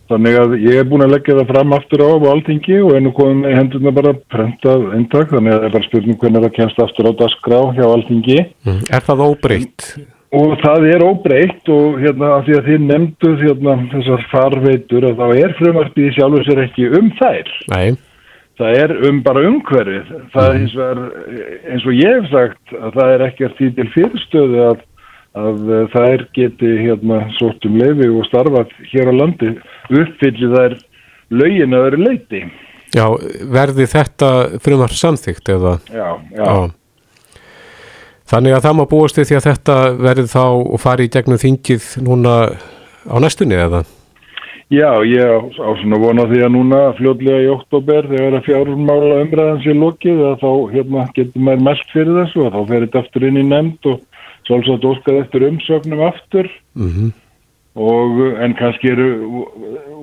þannig 0.09 0.37
að 0.41 0.53
ég 0.63 0.79
er 0.81 0.87
búin 0.89 1.05
að 1.05 1.13
leggja 1.13 1.37
það 1.37 1.51
fram 1.51 1.75
aftur 1.77 2.01
á 2.01 2.09
á 2.09 2.29
alltingi 2.31 2.79
og 2.81 2.95
einu 2.97 3.11
komum 3.17 3.43
með 3.43 3.57
hendurna 3.59 3.93
bara 3.93 4.15
prentað 4.33 4.87
eintak 4.97 5.33
þannig 5.33 5.53
að 5.53 5.59
það 5.59 5.67
er 5.67 5.75
bara 5.75 5.89
spurning 5.89 6.21
hvernig 6.23 6.45
það 6.45 6.55
kemst 6.57 6.81
aftur 6.85 7.09
á 7.09 7.19
dasgrá 7.19 7.59
hjá 7.77 7.83
alltingi 7.89 8.39
mm. 8.65 8.81
Er 8.89 9.05
það 9.05 9.25
óbreytt? 9.27 9.89
Og 10.39 10.51
það 10.61 10.83
er 10.89 11.05
óbreytt 11.05 11.71
og 11.73 12.01
hérna 12.01 12.33
af 12.35 12.43
því 12.45 12.57
að 12.57 12.67
þið 12.69 12.83
nefnduð 12.89 13.39
hérna, 13.45 13.77
þessar 13.93 14.27
farveitur 14.33 15.09
að 15.09 15.21
þá 15.21 15.27
er 15.45 15.57
frumartið 15.61 16.13
sjálfur 16.17 16.49
sér 16.49 16.63
ekki 16.65 16.89
um 16.97 17.13
þær 17.21 17.57
Nei 17.69 17.89
Það 18.59 18.77
er 18.83 18.93
um 19.07 19.19
bara 19.23 19.45
umhverfið. 19.47 20.13
Það 20.33 20.49
er 20.49 20.57
eins 20.59 20.73
og, 20.75 21.03
eins 21.71 21.85
og 21.87 21.93
ég 21.95 22.17
hef 22.17 22.31
sagt 22.33 22.73
að 22.75 22.97
það 22.97 23.13
er 23.13 23.25
ekkert 23.29 23.59
því 23.59 23.69
til 23.77 23.89
fyrirstöðu 23.95 24.63
að 24.67 24.85
að 25.37 25.69
eh, 25.69 25.83
þær 25.93 26.23
geti 26.35 26.71
hérna 26.81 27.19
sortum 27.37 27.77
lefi 27.79 28.09
og 28.09 28.25
starfað 28.27 28.73
hér 28.91 29.11
á 29.11 29.13
landi 29.13 29.51
uppfyllið 29.89 30.55
þær 30.55 30.75
lögin 31.29 31.77
að 31.77 31.85
vera 31.85 32.01
leiti. 32.07 32.41
Já, 32.89 33.05
verði 33.53 33.85
þetta 33.85 34.29
frumar 34.65 34.93
samþygt 34.97 35.51
eða? 35.53 35.75
Já, 35.93 36.07
já. 36.33 36.45
já. 36.45 37.37
Þannig 38.29 38.55
að 38.55 38.65
það 38.65 38.75
má 38.77 38.83
búast 38.89 39.17
því 39.17 39.37
að 39.37 39.45
þetta 39.47 39.75
verði 39.97 40.25
þá 40.29 40.43
og 40.49 40.81
fari 40.81 41.07
í 41.07 41.13
gegnum 41.13 41.41
þingið 41.41 41.85
núna 42.05 42.35
á 43.09 43.15
næstunni 43.21 43.57
eða? 43.57 43.83
Já, 44.69 45.01
ég 45.01 45.17
á, 45.25 45.41
á 45.41 45.69
svona 45.81 45.97
vona 45.97 46.27
því 46.29 46.43
að 46.45 46.51
núna 46.53 46.79
fljóðlega 46.99 47.41
í 47.41 47.47
oktober 47.49 48.05
þegar 48.05 48.35
að 48.37 48.43
fjármála 48.45 49.15
umræðan 49.23 49.63
sé 49.63 49.73
lokið 49.73 50.19
að 50.27 50.35
þá 50.43 50.51
hérna, 50.75 51.05
getur 51.15 51.45
maður 51.47 51.63
mest 51.65 51.95
fyrir 51.95 52.19
þessu 52.19 52.43
og 52.43 52.51
þá 52.53 52.59
fer 52.69 52.85
þetta 52.85 53.01
aftur 53.01 53.25
inn 53.25 53.39
í 53.41 53.45
nefnd 53.49 53.89
og 53.89 54.03
sjálfsagt 54.45 54.85
óskað 54.91 55.17
eftir 55.23 55.47
umsögnum 55.47 56.03
aftur 56.05 56.51
mm 56.77 56.91
-hmm. 56.93 57.09
og 57.81 58.21
en 58.45 58.53
kannski 58.61 58.93
eru 58.93 59.09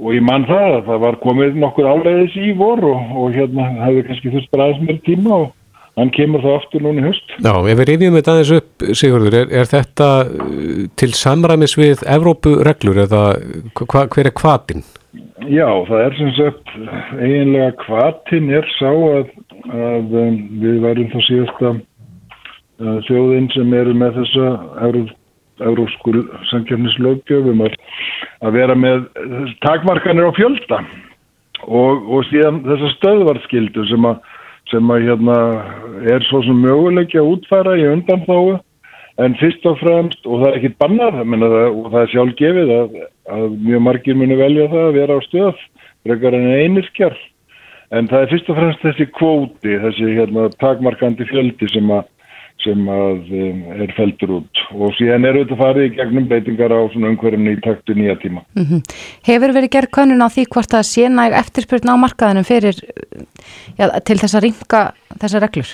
og 0.02 0.10
ég 0.14 0.26
mann 0.26 0.48
það 0.50 0.74
að 0.80 0.84
það 0.90 0.98
var 1.06 1.20
komið 1.22 1.62
nokkur 1.62 1.86
áleiðis 1.86 2.36
í 2.36 2.52
vor 2.58 2.82
og, 2.90 2.98
og 3.22 3.38
hérna 3.38 3.70
hefur 3.86 4.08
kannski 4.10 4.34
þurft 4.34 4.50
bara 4.50 4.66
aðeins 4.66 4.82
mér 4.82 5.00
tíma 5.06 5.34
og 5.44 5.48
hann 5.96 6.12
kemur 6.16 6.44
það 6.44 6.58
aftur 6.60 6.84
núna 6.84 7.02
í 7.02 7.08
höst 7.08 7.34
Já, 7.38 7.54
ef 7.54 7.80
við 7.80 7.88
rifjum 7.90 8.18
þetta 8.18 8.34
aðeins 8.34 8.52
upp 8.58 8.86
Sigurður, 9.00 9.38
er, 9.40 9.50
er 9.62 9.72
þetta 9.72 10.10
uh, 10.26 10.84
til 11.00 11.10
samræmis 11.16 11.76
við 11.80 12.04
Evrópureglur 12.16 13.02
eða 13.06 13.24
hva, 13.80 14.06
hver 14.12 14.30
er 14.30 14.36
kvatin? 14.36 14.86
Já, 15.46 15.68
það 15.88 16.00
er 16.02 16.16
sem 16.18 16.32
sagt 16.36 16.72
eiginlega 17.20 17.74
kvatin 17.84 18.48
er 18.56 18.72
sá 18.76 18.88
að, 18.90 19.28
að 19.72 20.16
um, 20.22 20.40
við 20.62 20.80
varum 20.84 21.12
þá 21.12 21.20
síðast 21.28 21.68
að 21.70 21.84
Eh, 22.76 22.96
þjóðinn 23.08 23.46
sem 23.54 23.70
eru 23.72 23.94
með 23.96 24.18
þessa 24.18 24.48
európsku 25.64 26.12
samkjöfnislaugjöfum 26.50 27.62
að, 27.64 27.76
að 28.44 28.56
vera 28.58 28.74
með 28.76 29.06
takmarkanir 29.64 30.28
á 30.28 30.36
fjölda 30.36 30.82
og, 31.64 32.02
og 32.04 32.26
síðan 32.28 32.60
þessa 32.66 32.90
stöðvarskildu 32.98 33.86
sem 33.88 34.04
að, 34.10 34.20
sem 34.70 34.90
að 34.90 35.06
hérna, 35.06 35.36
er 36.10 36.24
svo 36.26 36.42
sem 36.46 36.58
möguleikja 36.62 37.22
að 37.22 37.32
útfæra 37.36 37.76
í 37.78 37.86
undan 37.90 38.24
þáu 38.26 38.56
en 39.22 39.36
fyrst 39.40 39.64
og 39.68 39.78
fremst 39.80 40.26
og 40.28 40.42
það 40.42 40.48
er 40.48 40.58
ekkit 40.58 40.76
bannað 40.82 41.20
það, 41.20 41.62
og 41.70 41.86
það 41.92 42.00
er 42.02 42.12
sjálf 42.12 42.34
gefið 42.40 42.74
að, 42.74 42.98
að 43.36 43.46
mjög 43.68 43.86
margir 43.86 44.18
muni 44.18 44.36
velja 44.40 44.68
það 44.72 44.84
að 44.88 44.98
vera 44.98 45.16
á 45.16 45.20
stöð 45.24 45.64
frekar 46.06 46.36
en 46.36 46.50
einirkjar 46.52 47.16
en 47.96 48.10
það 48.10 48.24
er 48.24 48.32
fyrst 48.34 48.50
og 48.50 48.58
fremst 48.60 48.84
þessi 48.84 49.08
kvóti 49.14 49.78
þessi 49.86 50.12
hérna, 50.18 50.50
takmarkandi 50.60 51.28
fjöldi 51.30 51.70
sem 51.72 51.94
að 51.94 52.10
sem 52.64 52.88
að 52.90 53.32
um, 53.36 53.62
er 53.84 53.92
feldur 53.96 54.32
út 54.40 54.60
og 54.74 54.94
síðan 54.96 55.26
eru 55.28 55.44
þetta 55.44 55.58
farið 55.60 55.86
í 55.86 55.94
gegnum 55.96 56.28
breytingar 56.30 56.74
á 56.74 56.80
svona 56.92 57.10
umhverjum 57.12 57.48
í 57.50 57.56
taktu 57.64 57.96
nýja 57.96 58.16
tíma. 58.22 58.44
Mm 58.56 58.64
-hmm. 58.64 58.80
Hefur 59.28 59.54
verið 59.56 59.74
gerð 59.76 59.90
konun 59.98 60.24
á 60.24 60.28
því 60.28 60.46
hvort 60.50 60.70
það 60.74 60.84
sé 60.90 61.08
næg 61.08 61.36
eftirspurn 61.42 61.92
á 61.92 61.96
markaðinum 62.04 62.46
fyrir 62.48 62.76
ja, 63.78 63.90
til 64.00 64.18
þess 64.18 64.34
að 64.34 64.44
ringa 64.46 64.82
þessar 65.20 65.44
reglur? 65.44 65.70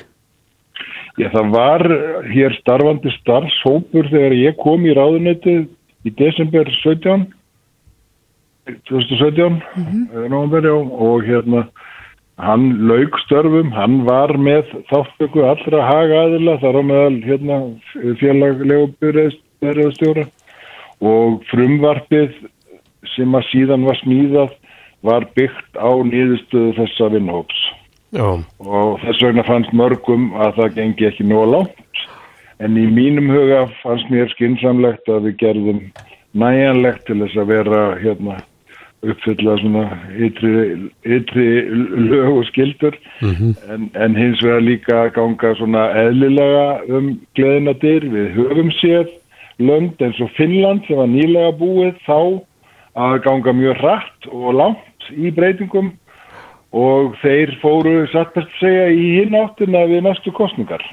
Já, 1.20 1.28
það 1.28 1.46
var 1.52 1.82
hér 2.32 2.52
starfandi 2.60 3.10
starfshópur 3.20 4.08
þegar 4.08 4.32
ég 4.32 4.56
kom 4.56 4.86
í 4.86 4.94
ráðuneti 4.96 5.68
í 6.04 6.10
desember 6.10 6.66
17 6.82 7.26
2017 8.88 9.62
mm 9.76 10.08
-hmm. 10.12 10.68
og 10.90 11.24
hérna 11.24 11.68
Hann 12.40 12.88
laug 12.88 13.18
störfum, 13.26 13.72
hann 13.76 14.02
var 14.06 14.32
með 14.40 14.70
þáttöku 14.88 15.44
allra 15.44 15.82
hagaðila 15.84 16.56
þar 16.62 16.78
á 16.80 16.82
meðal 16.88 17.18
hérna, 17.26 17.58
félaglegu 18.20 18.88
byrjaðstjóra 19.02 20.24
og 21.02 21.42
frumvarpið 21.50 22.32
sem 23.12 23.36
að 23.36 23.48
síðan 23.50 23.86
var 23.86 24.00
smíðað 24.00 24.56
var 25.02 25.26
byggt 25.36 25.76
á 25.76 25.90
nýðustuðu 26.08 26.74
þessa 26.78 27.10
vinnhóps 27.12 27.62
og 28.12 29.00
þess 29.02 29.22
vegna 29.24 29.44
fannst 29.46 29.72
mörgum 29.76 30.30
að 30.36 30.58
það 30.60 30.74
gengi 30.76 31.08
ekki 31.08 31.26
nóg 31.26 31.46
langt. 31.48 32.02
En 32.62 32.76
í 32.78 32.84
mínum 32.86 33.30
huga 33.32 33.64
fannst 33.80 34.10
mér 34.12 34.30
skinsamlegt 34.34 35.08
að 35.10 35.28
við 35.28 35.38
gerðum 35.40 35.80
næjanlegt 36.38 37.06
til 37.08 37.18
þess 37.24 37.40
að 37.40 37.50
vera 37.50 37.80
hérna 38.02 38.36
uppfylla 39.02 39.56
svona 39.58 39.84
ytri, 40.14 40.52
ytri 41.02 41.46
lög 42.10 42.36
og 42.36 42.44
skildur 42.50 42.94
mm 43.20 43.30
-hmm. 43.30 43.74
en, 43.74 43.90
en 43.94 44.16
hins 44.16 44.42
vegar 44.44 44.60
líka 44.60 45.08
ganga 45.08 45.54
svona 45.54 45.88
eðlilega 46.04 46.80
um 46.88 47.20
gleðina 47.34 47.72
dyr 47.72 48.04
við 48.14 48.30
höfum 48.36 48.70
séð 48.70 49.08
lönd 49.58 50.02
eins 50.02 50.20
og 50.20 50.30
Finnland 50.36 50.86
sem 50.86 50.96
var 50.96 51.06
nýlega 51.06 51.58
búið 51.58 51.94
þá 52.06 52.40
að 52.94 53.22
ganga 53.22 53.52
mjög 53.52 53.76
hratt 53.76 54.26
og 54.30 54.54
langt 54.54 55.10
í 55.10 55.30
breytingum 55.30 55.92
og 56.72 57.16
þeir 57.22 57.58
fóru 57.60 58.06
satt 58.12 58.36
að 58.36 58.48
segja 58.60 58.88
í 58.88 59.06
hinn 59.18 59.34
áttina 59.34 59.86
við 59.86 60.02
næstu 60.06 60.32
kostningar 60.32 60.84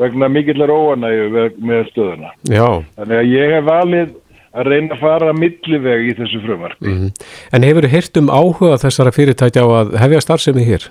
vegna 0.00 0.28
mikillar 0.28 0.70
óanægu 0.70 1.50
með 1.62 1.88
stöðuna. 1.92 2.32
Já. 2.50 2.82
Þannig 2.98 3.18
að 3.20 3.30
ég 3.30 3.52
hef 3.54 3.64
valið 3.68 4.14
að 4.54 4.70
reyna 4.70 4.94
að 4.94 5.00
fara 5.02 5.30
að 5.32 5.40
milliveg 5.42 6.10
í 6.10 6.12
þessu 6.18 6.42
frumarki. 6.44 6.84
Mm 6.86 6.98
-hmm. 6.98 7.24
En 7.52 7.66
hefur 7.66 7.86
þið 7.86 7.96
hirt 7.96 8.20
um 8.20 8.30
áhuga 8.30 8.78
þessara 8.84 9.14
fyrirtækja 9.14 9.64
á 9.66 9.68
að 9.80 9.96
hefja 10.02 10.20
starfsemi 10.20 10.66
hér? 10.68 10.86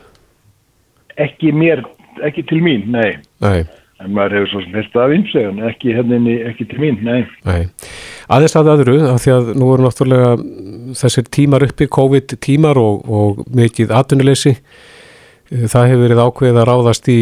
Ekki 1.18 1.54
mér, 1.54 1.84
ekki 2.26 2.44
til 2.50 2.62
mín, 2.62 2.90
nei. 2.92 3.18
Nei. 3.40 3.66
En 4.04 4.12
maður 4.12 4.40
hefur 4.40 4.50
svo 4.52 4.62
sem 4.64 4.74
hirt 4.76 4.96
af 5.00 5.14
einsvegun, 5.16 5.62
ekki 5.70 5.94
henni, 5.96 6.36
ekki 6.50 6.66
til 6.68 6.80
mín, 6.82 7.00
nei. 7.04 7.24
Nei. 7.48 7.70
Aðeins 8.28 8.56
að 8.60 8.72
öðru, 8.74 8.98
af 9.14 9.22
því 9.24 9.32
að 9.32 9.54
nú 9.56 9.70
eru 9.74 9.86
náttúrulega 9.86 10.32
þessir 11.00 11.30
tímar 11.32 11.64
uppi, 11.64 11.88
COVID 11.88 12.36
tímar 12.44 12.78
og, 12.78 13.08
og 13.08 13.46
mikið 13.48 13.94
atvinnuleysi. 13.96 14.58
Það 15.54 15.88
hefur 15.88 16.04
verið 16.08 16.24
ákveðið 16.24 16.60
að 16.60 16.68
ráðast 16.68 17.08
í 17.08 17.20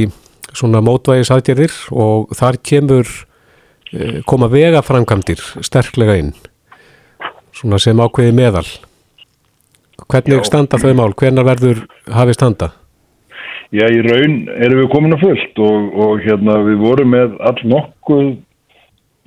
svona 0.56 0.82
mótvægisadgerðir 0.82 1.75
og 1.91 2.32
þar 2.38 2.58
kemur 2.63 3.08
Eh, 3.91 4.21
koma 4.23 4.47
vegafrangamdir 4.47 5.41
sterklega 5.67 6.13
inn 6.15 6.30
svona 7.51 7.75
sem 7.82 7.99
ákveði 7.99 8.32
meðal 8.38 8.69
hvernig 10.08 10.38
Já. 10.39 10.47
standa 10.47 10.80
þau 10.80 10.93
mál, 10.95 11.12
hvernar 11.19 11.43
verður 11.43 11.82
hafið 12.08 12.38
standa? 12.38 12.69
Já, 13.75 13.84
í 13.91 13.99
raun 14.06 14.38
erum 14.63 14.80
við 14.80 14.88
komin 14.93 15.17
að 15.17 15.25
fullt 15.25 15.60
og, 15.67 15.91
og 16.06 16.23
hérna 16.23 16.56
við 16.69 16.80
vorum 16.86 17.12
með 17.12 17.36
all 17.43 17.60
nokkuð 17.73 18.32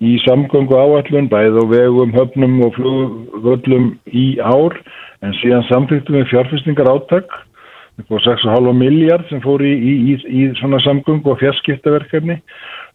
í 0.01 0.17
samgöngu 0.25 0.81
áallun 0.81 1.29
bæð 1.29 1.61
og 1.61 1.71
vegum, 1.71 2.17
höfnum 2.17 2.59
og 2.65 2.75
flugvöllum 2.79 3.91
í 4.17 4.27
ár 4.41 4.81
en 5.21 5.37
síðan 5.43 5.69
samþýttum 5.69 6.23
við 6.23 6.31
fjárfestingar 6.33 6.89
áttak 6.89 7.29
upp 8.01 8.17
á 8.17 8.19
6,5 8.33 8.73
miljard 8.81 9.29
sem 9.29 9.45
fór 9.45 9.61
í, 9.61 9.77
í, 9.77 9.93
í, 10.09 10.17
í 10.25 10.49
svona 10.57 10.81
samgöngu 10.89 11.37
og 11.37 11.43
fjarskiptaverkefni 11.45 12.41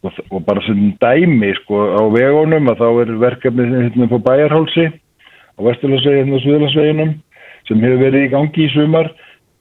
og, 0.03 0.19
og 0.31 0.43
bara 0.47 0.63
sem 0.65 0.91
dæmi 1.01 1.53
sko 1.62 1.79
á 1.99 2.03
vegunum 2.13 2.69
að 2.71 2.83
þá 2.83 2.89
er 3.03 3.15
verkefnið 3.23 3.73
hérna 3.75 4.09
på 4.12 4.19
bæjarhálsi 4.27 4.85
á 4.89 5.59
Vesturlandsveginn 5.67 6.35
og 6.35 6.43
Suðlandsveginnum 6.45 7.15
sem 7.67 7.83
hefur 7.83 8.05
verið 8.05 8.27
í 8.27 8.31
gangi 8.33 8.65
í 8.65 8.71
sumar. 8.73 9.12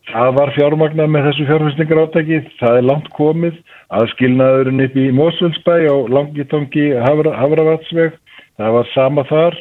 Það 0.08 0.30
var 0.38 0.54
fjármagnað 0.56 1.10
með 1.12 1.26
þessu 1.28 1.46
fjárfæstingar 1.50 2.02
átæki 2.06 2.38
það 2.60 2.78
er 2.78 2.86
langt 2.88 3.08
komið. 3.16 3.58
Aðskilnaðurinn 3.98 4.84
upp 4.86 4.96
í 4.96 5.08
Mósvöldsbæ 5.16 5.74
á 5.84 5.96
Langitongi 6.14 6.86
Havra, 7.02 7.34
Havravatsveg 7.36 8.14
það 8.56 8.76
var 8.78 8.92
sama 8.94 9.26
þar. 9.28 9.58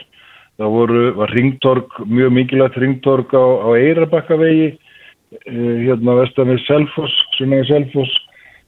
Það 0.57 0.71
voru, 0.73 1.01
var 1.19 1.33
ringtorg, 1.37 1.97
mjög 2.09 2.31
mikilvægt 2.33 2.79
ringtorg 2.81 3.33
á, 3.35 3.45
á 3.61 3.69
Eirabakkavegi 3.77 4.69
eh, 4.71 5.75
hérna 5.83 6.15
vestan 6.17 6.49
við 6.49 6.63
Selfoss, 6.65 7.19
Sunnaði 7.37 7.67
Selfoss 7.69 8.15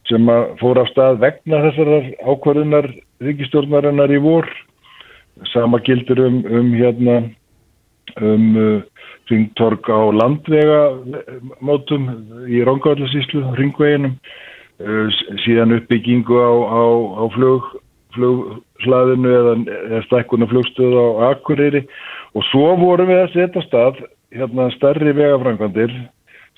sem 0.09 0.29
fór 0.59 0.81
af 0.81 0.89
stað 0.91 1.19
vegna 1.23 1.61
þessar 1.67 1.91
ákvarðunar 2.33 2.89
ríkistjórnarinnar 3.23 4.11
í 4.13 4.19
vor. 4.23 4.47
Sama 5.53 5.79
gildur 5.85 6.19
um, 6.25 6.41
um 6.45 6.71
hérna 6.75 7.19
um 8.19 8.47
uh, 8.57 8.81
ringtorg 9.29 9.85
á 9.87 10.01
landvega 10.11 10.81
mótum 11.61 12.09
í 12.49 12.63
Róngáðarsíslu 12.65 13.43
ringveginum 13.59 14.17
uh, 14.17 15.19
síðan 15.45 15.77
uppbyggingu 15.77 16.41
á, 16.41 16.51
á, 16.73 16.83
á 17.21 17.23
flug, 17.35 17.69
flughlaðinu 18.17 19.33
eða, 19.41 19.57
eða 19.77 20.05
stekkuna 20.09 20.49
flugstöðu 20.49 21.05
á 21.05 21.07
Akureyri. 21.31 21.85
Og 22.33 22.45
svo 22.49 22.73
vorum 22.81 23.09
við 23.09 23.23
að 23.23 23.35
setja 23.37 23.65
stað 23.67 24.01
hérna 24.35 24.69
starri 24.75 25.13
vegafrangandir 25.17 25.93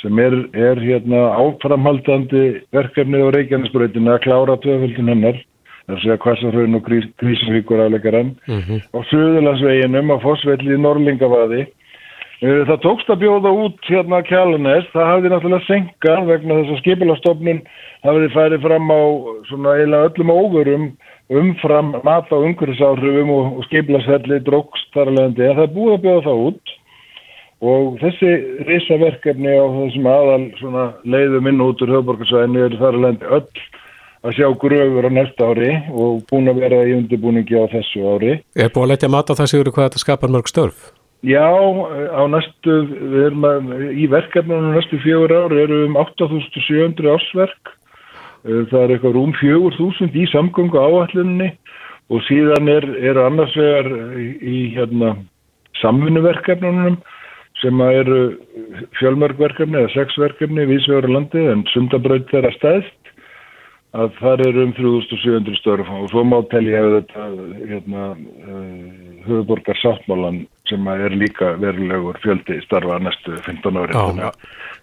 sem 0.01 0.19
er, 0.19 0.35
er 0.57 0.81
hérna 0.81 1.27
áframhaldandi 1.37 2.45
verkefnið 2.73 3.27
á 3.27 3.33
Reykjanesbröðinu 3.37 4.15
að 4.15 4.23
klára 4.25 4.57
tvöföldin 4.63 5.11
hennar 5.13 5.37
sé 5.99 6.13
að 6.13 6.21
Kvassarhraun 6.23 6.77
og 6.77 6.87
Krísvíkur 6.87 7.83
afleikarann 7.83 8.33
mm 8.47 8.61
-hmm. 8.61 8.79
á 8.95 8.99
Suðurlandsveginum 9.09 10.11
á 10.13 10.17
Fossvelli 10.23 10.73
í 10.73 10.81
Norlingavaði 10.81 11.61
eh, 12.41 12.61
það 12.67 12.83
tókst 12.85 13.09
að 13.09 13.21
bjóða 13.23 13.51
út 13.51 13.79
hérna 13.85 14.21
Kjalanes, 14.23 14.85
það 14.93 15.09
hafði 15.11 15.29
náttúrulega 15.29 15.67
senkað 15.67 16.27
vegna 16.31 16.57
þess 16.59 16.71
að 16.71 16.81
skipilastofnun 16.81 17.61
hafði 18.03 18.27
færið 18.35 18.61
fram 18.61 18.91
á 18.91 19.01
svona 19.49 19.75
eiginlega 19.77 20.07
öllum 20.09 20.29
óverum 20.31 20.85
umfram 21.29 21.95
mat 22.03 22.27
á 22.31 22.37
umhverfisáhrifum 22.37 23.29
og, 23.29 23.57
og 23.57 23.63
skipilasfelli 23.65 24.39
drókst 24.39 24.93
þar 24.93 25.07
alveg 25.07 25.39
en 25.39 25.57
það 25.59 25.75
búið 25.75 25.93
að 25.93 26.03
bjóða 26.05 26.25
það 26.27 26.45
út 26.47 26.80
og 27.61 27.99
þessi 28.01 28.31
risaverkefni 28.65 29.53
á 29.53 29.65
þessum 29.75 30.09
aðal 30.09 30.45
leiðum 31.05 31.49
inn 31.51 31.61
út 31.61 31.83
úr 31.85 31.93
höfborgarsvæðinu 31.97 32.65
er 32.65 32.77
þar 32.79 32.97
að 32.97 33.05
lendi 33.05 33.29
öll 33.37 33.67
að 34.21 34.37
sjá 34.37 34.47
gröfur 34.61 35.07
á 35.09 35.11
næsta 35.13 35.49
ári 35.49 35.69
og 35.89 36.23
búin 36.29 36.49
að 36.49 36.61
vera 36.61 36.81
í 36.85 36.95
undirbúningi 36.97 37.57
á 37.57 37.65
þessu 37.69 38.01
ári. 38.05 38.33
Er 38.57 38.73
búin 38.73 38.87
að 38.87 38.93
letja 38.95 39.11
mat 39.13 39.29
á 39.29 39.37
það 39.37 39.51
sigur 39.53 39.71
hvað 39.73 39.87
þetta 39.89 40.03
skapar 40.03 40.33
mörg 40.33 40.49
störf? 40.49 40.89
Já, 41.21 41.45
á 41.45 42.21
næstu, 42.33 42.75
við 42.97 43.25
erum 43.27 43.45
að, 43.45 43.71
í 43.93 44.07
verkefnunum 44.09 44.73
næstu 44.73 44.97
fjögur 45.03 45.33
ári 45.43 45.61
eru 45.67 45.83
um 45.85 45.97
8700 46.01 47.13
ásverk, 47.13 47.73
það 48.41 48.77
er 48.79 48.93
eitthvað 48.95 49.17
rúm 49.19 49.35
4000 49.37 50.17
í 50.17 50.25
samgöngu 50.31 50.81
áallinni 50.81 51.51
og 52.09 52.25
síðan 52.25 52.71
er, 52.73 52.87
er 53.05 53.21
annars 53.21 53.53
vegar 53.53 53.91
í, 54.17 54.27
í 54.41 54.57
hérna, 54.73 55.13
samfunnuverkefnunum 55.77 56.97
sem 57.61 57.83
eru 57.85 58.21
fjölmörgverkefni 58.99 59.83
eða 59.83 59.93
sexverkefni 59.95 60.65
vísvegur 60.69 61.09
á 61.09 61.15
landi 61.17 61.45
en 61.51 61.65
sundabraut 61.73 62.29
þeirra 62.31 62.53
stæðst 62.57 62.97
að 63.91 64.13
það 64.21 64.41
eru 64.47 64.63
um 64.63 64.73
3700 64.77 65.59
störf 65.59 65.89
og 65.91 66.07
svo 66.13 66.23
má 66.23 66.37
telli 66.51 66.71
hefur 66.71 67.01
þetta 67.01 67.25
hérna, 67.71 68.03
uh, 68.47 69.21
höfuborgar 69.25 69.79
sáttmálan 69.81 70.45
sem 70.69 70.87
er 70.87 71.15
líka 71.19 71.57
verulegur 71.59 72.19
fjöldi 72.23 72.61
starfa 72.63 73.01
næstu 73.03 73.35
15 73.43 73.79
ári. 73.81 73.97
Já, 74.21 74.31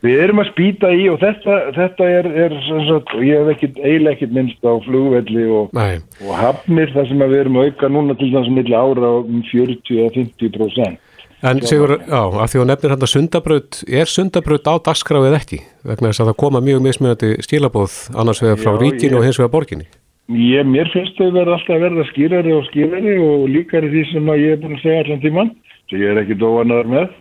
Við 0.04 0.20
erum 0.22 0.42
að 0.42 0.50
spýta 0.52 0.90
í 0.94 1.08
og 1.10 1.16
þetta, 1.22 1.56
þetta 1.74 2.08
er, 2.18 2.28
er 2.44 2.56
sagt, 2.68 3.14
ég 3.24 3.40
hef 3.40 3.48
ekkit, 3.54 3.80
eiginlega 3.80 4.18
ekkit 4.18 4.36
minnst 4.36 4.68
á 4.68 4.72
flugvelli 4.84 5.46
og, 5.50 5.72
og 5.72 6.34
hafnir 6.38 6.92
þar 6.92 7.08
sem 7.08 7.24
við 7.24 7.40
erum 7.40 7.58
auka 7.64 7.90
núna 7.90 8.14
til 8.20 8.28
þess 8.34 8.44
að 8.44 8.58
milli 8.60 8.76
ára 8.76 9.14
um 9.24 9.40
40-50%. 9.48 11.00
En 11.38 11.60
Sigur, 11.62 11.92
já, 12.02 12.18
af 12.18 12.50
því 12.50 12.58
að 12.58 12.66
nefnir 12.66 12.92
hann 12.92 13.04
að 13.06 13.10
sundabraut, 13.12 13.76
er 13.86 14.10
sundabraut 14.10 14.66
á 14.66 14.74
dagskráið 14.88 15.36
ekki? 15.38 15.60
Vegna 15.86 16.10
þess 16.10 16.24
að 16.24 16.30
það 16.32 16.38
koma 16.42 16.62
mjög 16.66 16.80
mismunandi 16.82 17.30
stílabóð 17.46 17.94
annars 18.18 18.40
vegar 18.42 18.58
frá 18.58 18.72
ríkinu 18.74 19.20
og 19.20 19.26
hins 19.28 19.38
vegar 19.38 19.52
borginni. 19.52 19.86
Ég, 20.34 20.66
mér 20.66 20.90
finnst 20.90 21.14
þau 21.14 21.30
verða 21.36 21.54
alltaf 21.56 21.76
að 21.76 21.84
verða 21.86 22.06
skýrari 22.10 22.56
og 22.56 22.66
skýrari 22.66 23.14
og 23.22 23.44
líkari 23.48 23.92
því 23.92 24.02
sem 24.10 24.32
ég 24.34 24.56
er 24.56 24.58
búin 24.64 24.74
að 24.76 24.82
segja 24.82 25.04
allan 25.04 25.22
tíman, 25.22 25.52
sem 25.88 26.02
ég 26.02 26.10
er 26.10 26.20
ekki 26.24 26.38
dóanar 26.42 26.90
með. 26.90 27.14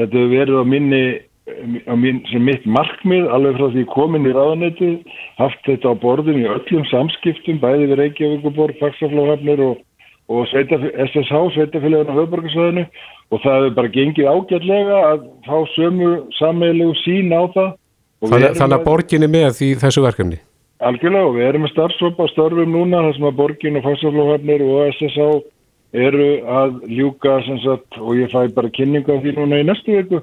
Þetta 0.00 0.24
verið 0.32 0.56
á 0.56 0.64
minni, 0.72 1.02
á 1.84 1.94
minn, 2.00 2.24
sem 2.32 2.48
mitt 2.48 2.64
markmið, 2.64 3.28
alveg 3.28 3.60
frá 3.60 3.68
því 3.76 3.84
komin 3.92 4.26
í 4.26 4.34
ráðanötu, 4.34 4.90
haft 5.36 5.62
þetta 5.68 5.92
á 5.92 6.00
borðin 6.00 6.40
í 6.40 6.48
öllum 6.48 6.88
samskiptum, 6.88 7.60
bæði 7.60 7.92
við 7.92 8.00
Reykjavík 8.00 8.48
og 8.48 8.56
borg, 8.56 8.80
Faxaflóhafnir 8.80 9.62
og, 9.68 9.84
og 10.30 10.46
SSH, 10.46 11.32
Sveitafélagarna 11.54 12.14
á 12.14 12.18
höfðborgarsöðinu 12.20 12.84
og 13.30 13.42
það 13.42 13.56
hefur 13.56 13.76
bara 13.78 13.92
gengið 13.96 14.30
ágætlega 14.30 15.00
að 15.08 15.24
fá 15.46 15.56
sömu 15.74 16.10
sammeilu 16.38 16.92
sín 17.02 17.34
á 17.34 17.42
það. 17.54 17.70
Þannig, 18.20 18.56
þannig 18.60 18.76
að 18.76 18.86
borgin 18.86 19.26
er 19.26 19.32
með 19.32 19.62
í 19.66 19.70
þessu 19.80 20.04
verkefni? 20.04 20.40
Algjörlega 20.80 21.28
og 21.28 21.36
við 21.36 21.48
erum 21.48 21.64
með 21.66 21.72
starfsópa 21.74 22.28
störfum 22.30 22.74
núna 22.74 23.02
þar 23.06 23.16
sem 23.16 23.30
að 23.30 23.40
borgin 23.40 23.80
og 23.80 23.86
fagstoflóðhafnir 23.88 24.64
og 24.64 24.92
SSA 24.96 25.30
eru 26.00 26.28
að 26.46 26.76
ljúka 26.86 27.40
sagt, 27.64 27.98
og 27.98 28.14
ég 28.20 28.30
fæ 28.30 28.46
bara 28.54 28.70
kynninga 28.70 29.18
því 29.20 29.34
núna 29.36 29.58
í 29.60 29.66
næstu 29.66 29.96
viku 29.96 30.22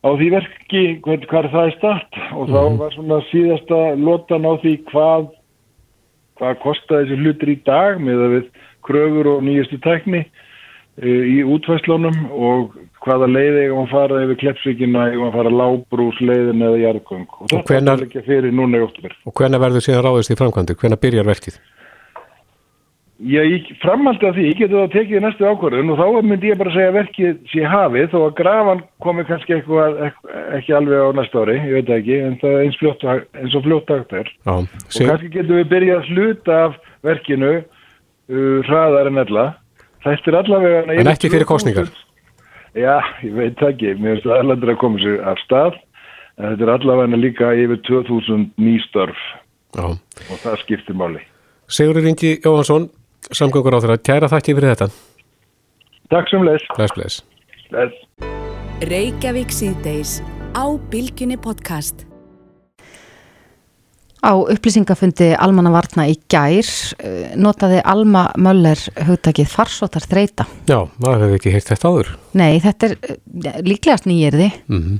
á 0.00 0.08
því 0.16 0.30
verki 0.32 0.84
hvað, 1.04 1.26
hvað 1.28 1.42
er 1.42 1.50
það 1.54 1.68
í 1.68 1.74
start 1.76 2.18
og 2.20 2.22
mm 2.22 2.38
-hmm. 2.38 2.54
þá 2.54 2.62
mhm. 2.62 2.78
var 2.78 2.94
svona 2.94 3.20
síðasta 3.32 3.80
lotan 3.98 4.48
á 4.48 4.52
því 4.62 4.74
hvað 4.90 5.28
hvað 6.40 6.60
kostaði 6.64 7.04
þessi 7.04 7.20
hlutur 7.20 7.48
í 7.52 7.58
dag 7.66 8.00
með 8.00 8.24
að 8.24 8.30
við 8.36 8.46
kröfur 8.90 9.34
og 9.36 9.42
nýjastu 9.46 9.80
tækni 9.86 10.26
í 11.00 11.40
útvæslunum 11.46 12.28
og 12.34 12.74
hvaða 13.00 13.28
leiði 13.30 13.64
eigum 13.64 13.86
að 13.86 13.92
fara 13.94 14.22
yfir 14.26 14.38
Kleppsvíkina, 14.42 15.06
eigum 15.08 15.28
að 15.30 15.36
fara 15.38 15.52
lábrús 15.54 16.18
leiðin 16.20 16.64
eða 16.66 16.80
jarðgöng 16.82 17.36
og 17.38 17.52
þetta 17.52 17.94
er 17.94 18.06
ekki 18.08 18.24
fyrir 18.26 18.52
núna 18.52 18.80
í 18.80 18.84
óttumir. 18.84 19.14
Og 19.24 19.34
hvenna 19.38 19.60
verður 19.62 19.86
síðan 19.86 20.04
ráðist 20.04 20.34
í 20.34 20.40
framkvæmdu? 20.40 20.76
Hvenna 20.80 21.00
byrjar 21.00 21.30
verkið? 21.30 21.60
Já, 23.20 23.42
ég 23.44 23.66
framhaldi 23.82 24.24
að 24.24 24.38
því, 24.38 24.44
ég 24.48 24.60
getur 24.62 24.78
það 24.78 24.92
tekið 24.94 25.24
næstu 25.24 25.44
ákvörðun 25.44 25.90
og 25.92 25.98
þá 26.00 26.22
myndi 26.24 26.48
ég 26.48 26.60
bara 26.60 26.70
segja 26.72 26.92
verkið 26.94 27.42
sé 27.50 27.66
hafið 27.68 28.06
þó 28.14 28.16
að 28.20 28.36
grafan 28.38 28.80
komi 29.04 29.24
kannski 29.28 29.58
eitthvað, 29.58 29.98
ekki 30.56 30.76
alveg 30.78 31.04
á 31.04 31.08
næstu 31.18 31.42
ári, 31.42 31.58
ég 31.60 31.74
veit 31.76 31.92
ekki, 31.98 32.16
en 32.24 32.38
það 32.40 32.54
er 32.54 32.64
eins, 32.64 32.78
fljótt, 32.80 33.04
eins 33.36 33.56
og 33.58 33.66
fljóttagt 33.66 34.14
er. 34.16 34.30
Já, 34.48 34.54
og 34.56 35.10
kannski 35.10 35.32
getur 35.36 35.60
við 35.60 35.68
byrjað 35.74 36.00
að 36.00 36.08
sluta 36.08 36.56
af 36.62 36.80
verkinu 37.10 37.52
hraðar 38.68 39.10
en 39.10 39.20
ella. 39.24 39.46
Þetta 40.04 40.32
er 40.32 40.38
allavega... 40.40 40.84
En 40.94 41.10
ekki 41.12 41.30
fyrir 41.32 41.48
kostningar? 41.48 41.90
Já, 42.78 43.00
ég 43.26 43.34
veit 43.34 43.62
ekki, 43.66 43.96
mér 43.98 44.16
finnst 44.16 44.28
það 44.28 44.42
allavega 44.44 44.76
að 44.76 44.80
koma 44.80 45.02
sér 45.02 45.18
af 45.26 45.40
stað, 45.42 45.78
en 46.38 46.52
þetta 46.52 46.66
er 46.66 46.72
allavega 46.76 47.18
líka 47.18 47.50
yfir 47.58 47.80
2000 47.88 48.46
nýstörf 48.62 49.24
Já. 49.74 49.86
og 49.90 50.42
það 50.44 50.60
skiptir 50.62 50.98
máli. 50.98 51.24
Sigurður 51.70 52.10
Ingi 52.12 52.36
Jóhansson 52.38 52.88
samgöngur 53.28 53.76
á 53.78 53.82
þeirra. 53.82 53.98
Kæra 54.02 54.30
þakki 54.30 54.56
fyrir 54.58 54.74
þetta. 54.74 54.90
Takk 56.10 56.30
sem 56.30 56.46
les. 56.46 56.66
Bless, 56.76 56.94
bless. 56.96 57.22
Bless. 57.70 58.06
Reykjavík 58.90 59.52
síðdeis 59.54 60.18
á 60.56 60.64
Bilginni 60.90 61.38
podcast. 61.38 62.09
Á 64.20 64.32
upplýsingafundi 64.36 65.30
Almanna 65.32 65.72
Varna 65.72 66.04
í 66.10 66.16
gær 66.30 66.66
eh, 67.00 67.36
notaði 67.40 67.80
Alma 67.88 68.26
Möller 68.36 68.80
hugtakið 69.08 69.48
farsótar 69.48 70.04
þreita. 70.04 70.44
Já, 70.68 70.82
maður 71.00 71.26
hefði 71.26 71.38
ekki 71.38 71.54
heilt 71.54 71.70
þetta 71.70 71.92
áður. 71.92 72.10
Nei, 72.36 72.50
þetta 72.60 72.90
er 72.90 72.98
eh, 73.00 73.62
líklegast 73.64 74.10
nýjirði. 74.10 74.50
Mm 74.68 74.98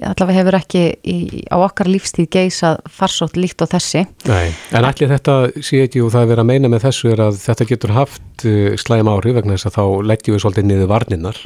allavega 0.00 0.40
hefur 0.40 0.56
ekki 0.56 0.82
í, 1.04 1.16
á 1.52 1.56
okkar 1.60 1.90
lífstíð 1.90 2.28
geysað 2.32 2.80
farsótt 2.92 3.36
líkt 3.36 3.62
og 3.64 3.70
þessi. 3.74 4.06
Nei, 4.28 4.52
en 4.72 4.86
allir 4.88 5.10
þetta 5.12 5.36
sé 5.60 5.82
ekki 5.86 6.02
og 6.04 6.12
það 6.14 6.24
er 6.24 6.30
verið 6.32 6.44
að 6.44 6.50
meina 6.52 6.70
með 6.72 6.86
þessu 6.86 7.12
er 7.12 7.24
að 7.26 7.40
þetta 7.42 7.68
getur 7.68 7.94
haft 7.96 8.46
uh, 8.48 8.72
slæm 8.80 9.10
ári 9.12 9.34
vegna 9.36 9.58
þess 9.58 9.68
að 9.68 9.76
þá 9.76 9.84
leggjum 10.12 10.36
við 10.36 10.44
svolítið 10.46 10.68
niður 10.70 10.92
varninnar. 10.94 11.42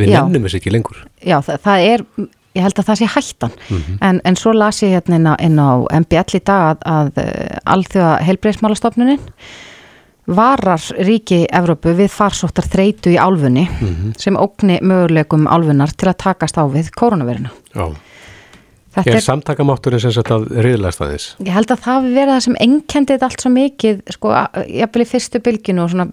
Við 0.00 0.14
nefnum 0.14 0.46
þess 0.46 0.58
ekki 0.58 0.72
lengur. 0.72 1.02
Já, 1.20 1.36
það, 1.44 1.58
það 1.66 1.86
er, 1.90 2.06
ég 2.54 2.62
held 2.62 2.78
að 2.78 2.88
það 2.90 3.00
sé 3.00 3.06
hættan, 3.14 3.52
mm 3.68 3.76
-hmm. 3.76 3.98
en, 4.00 4.20
en 4.24 4.36
svo 4.36 4.52
las 4.52 4.82
ég 4.82 4.94
hérna 4.94 5.16
inn 5.16 5.26
á, 5.26 5.34
inn 5.40 5.58
á 5.58 5.70
MBL 6.00 6.36
í 6.36 6.42
dag 6.44 6.76
að, 6.76 6.78
að 6.84 7.12
uh, 7.24 7.58
alþjóða 7.64 8.16
heilbreyðsmálastofnunin 8.28 9.20
varar 10.26 10.82
ríki 11.02 11.46
Evrópu 11.50 11.94
við 11.98 12.10
farsóttar 12.14 12.66
þreitu 12.70 13.10
í 13.10 13.18
álfunni 13.18 13.66
mm 13.66 13.88
-hmm. 13.88 14.18
sem 14.18 14.36
ógni 14.36 14.78
möguleikum 14.82 15.46
álfunar 15.46 15.90
til 15.96 16.08
að 16.08 16.16
takast 16.16 16.58
á 16.58 16.64
við 16.70 16.90
koronaviruna. 16.94 17.50
Já. 17.74 17.94
Þetta 18.92 19.10
er, 19.10 19.16
er 19.16 19.24
samtakamátturinn 19.24 20.00
sem 20.00 20.12
þetta 20.12 20.36
riðlæst 20.62 21.00
aðeins? 21.00 21.26
Ég 21.40 21.54
held 21.54 21.70
að 21.70 21.80
það 21.80 21.94
hafi 21.94 22.10
verið 22.12 22.32
það 22.34 22.44
sem 22.44 22.56
ennkendið 22.60 23.22
allt 23.22 23.40
svo 23.40 23.50
mikið, 23.50 24.02
sko, 24.10 24.34
jafnvel 24.68 25.02
í 25.02 25.08
fyrstu 25.08 25.40
bylginu 25.40 25.82
og 25.82 25.90
svona 25.90 26.06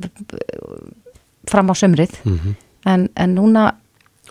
fram 1.50 1.70
á 1.70 1.74
sömrið, 1.76 2.16
mm 2.24 2.38
-hmm. 2.38 2.56
en, 2.86 3.10
en 3.16 3.36
núna... 3.36 3.74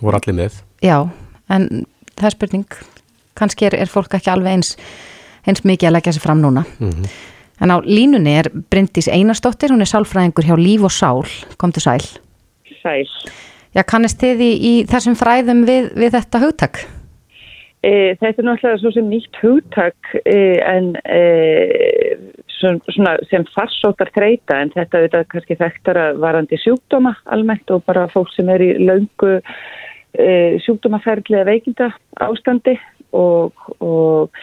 Voru 0.01 0.17
allir 0.17 0.35
með? 0.35 0.63
Já, 0.81 1.09
en 1.49 1.87
það 2.19 2.31
er 2.31 2.37
spurning, 2.37 2.79
kannski 3.39 3.69
er, 3.69 3.79
er 3.79 3.91
fólk 3.91 4.15
ekki 4.19 4.33
alveg 4.33 4.59
eins, 4.59 4.77
eins 5.47 5.65
mikið 5.65 5.91
að 5.91 5.97
leggja 5.97 6.17
sér 6.17 6.27
fram 6.27 6.43
núna. 6.43 6.65
Mm 6.79 6.91
-hmm. 6.91 7.19
En 7.61 7.71
á 7.75 7.77
línunni 7.83 8.39
er 8.39 8.51
Bryndís 8.71 9.09
Einarstóttir, 9.09 9.71
hún 9.71 9.83
er 9.83 9.91
sálfræðingur 9.91 10.47
hjá 10.47 10.57
Líf 10.57 10.83
og 10.83 10.93
Sál. 10.93 11.27
Komdu 11.59 11.81
sæl. 11.81 12.05
Sæl. 12.83 13.09
Já, 13.75 13.83
kannist 13.83 14.23
þið 14.23 14.41
í, 14.41 14.53
í 14.71 14.75
þessum 14.87 15.17
fræðum 15.19 15.65
við, 15.67 15.91
við 15.99 16.15
þetta 16.15 16.39
hugtak? 16.39 16.79
E, 17.83 18.15
þetta 18.19 18.43
er 18.43 18.47
náttúrulega 18.47 18.79
svo 18.83 18.91
sem 18.95 19.11
nýtt 19.11 19.37
hugtak 19.43 20.15
e, 20.25 20.39
en 20.67 20.97
e, 21.07 21.21
svona, 22.59 23.17
sem 23.31 23.45
farsóttar 23.55 24.11
þreita 24.15 24.63
en 24.63 24.73
þetta 24.75 25.03
er 25.05 25.29
kannski 25.31 25.59
þekktara 25.61 26.09
varandi 26.19 26.59
sjúkdóma 26.59 27.15
almennt 27.31 27.71
og 27.75 27.85
bara 27.87 28.09
fólk 28.11 28.33
sem 28.35 28.51
er 28.51 28.65
í 28.65 28.73
laungu 28.83 29.39
e, 30.13 30.59
sjúkdómaferðli 30.65 31.41
eða 31.41 31.51
veikinda 31.51 31.91
ástandi 32.25 32.79
og, 33.13 33.53
og, 33.81 34.35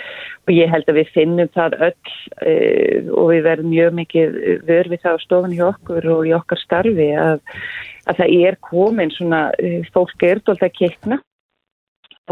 og 0.45 0.53
ég 0.53 0.71
held 0.71 0.89
að 0.89 0.99
við 0.99 1.11
finnum 1.13 1.51
það 1.53 1.77
öll 1.87 1.93
uh, 1.93 3.11
og 3.13 3.29
við 3.33 3.43
verðum 3.45 3.71
mjög 3.73 3.97
mikið 3.99 4.37
vör 4.65 4.89
við 4.91 5.03
það 5.03 5.17
á 5.17 5.25
stofan 5.25 5.55
hjá 5.55 5.65
okkur 5.69 6.09
og 6.15 6.25
í 6.25 6.33
okkar 6.37 6.61
starfi 6.61 7.09
að, 7.19 7.39
að 8.09 8.21
það 8.21 8.35
er 8.49 8.59
komin 8.65 9.13
svona, 9.13 9.47
uh, 9.61 9.79
fólk 9.93 10.25
er 10.25 10.41
doldið 10.45 10.69
að 10.69 10.77
kikna 10.79 11.19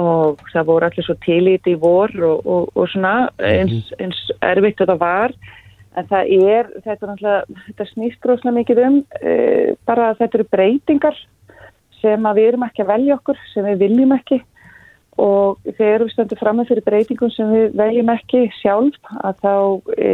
og 0.02 0.40
það 0.50 0.70
voru 0.72 0.88
allir 0.88 1.06
svo 1.06 1.16
tilít 1.22 1.68
í 1.70 1.76
vor 1.78 2.14
og, 2.26 2.72
og 2.74 2.88
svona 2.90 3.28
eins, 3.38 3.92
mhm. 3.94 4.00
eins 4.02 4.24
erfitt 4.42 4.80
þetta 4.82 4.98
var 4.98 5.36
en 5.94 6.08
það 6.10 6.32
er, 6.34 6.72
þetta 6.82 6.96
er 6.98 7.12
náttúrulega, 7.12 7.60
þetta 7.68 7.90
snýst 7.92 8.24
gróðslega 8.24 8.58
mikið 8.58 8.84
um 8.88 8.98
uh, 9.22 9.70
bara 9.86 10.10
að 10.10 10.24
þetta 10.24 10.40
eru 10.40 10.50
breytingar 10.56 11.22
sem 12.04 12.32
við 12.36 12.50
erum 12.52 12.66
ekki 12.68 12.84
að 12.84 12.92
velja 12.94 13.20
okkur, 13.20 13.40
sem 13.54 13.72
við 13.72 13.86
viljum 13.88 14.18
ekki 14.18 14.44
og 15.22 15.62
þegar 15.78 16.04
við 16.04 16.14
stöndum 16.16 16.40
fram 16.40 16.60
með 16.60 16.72
fyrir 16.72 16.86
breytingum 16.88 17.32
sem 17.34 17.52
við 17.54 17.78
veljum 17.78 18.12
ekki 18.14 18.48
sjálf 18.58 19.12
að 19.22 19.42
þá 19.44 19.56
e, 20.02 20.12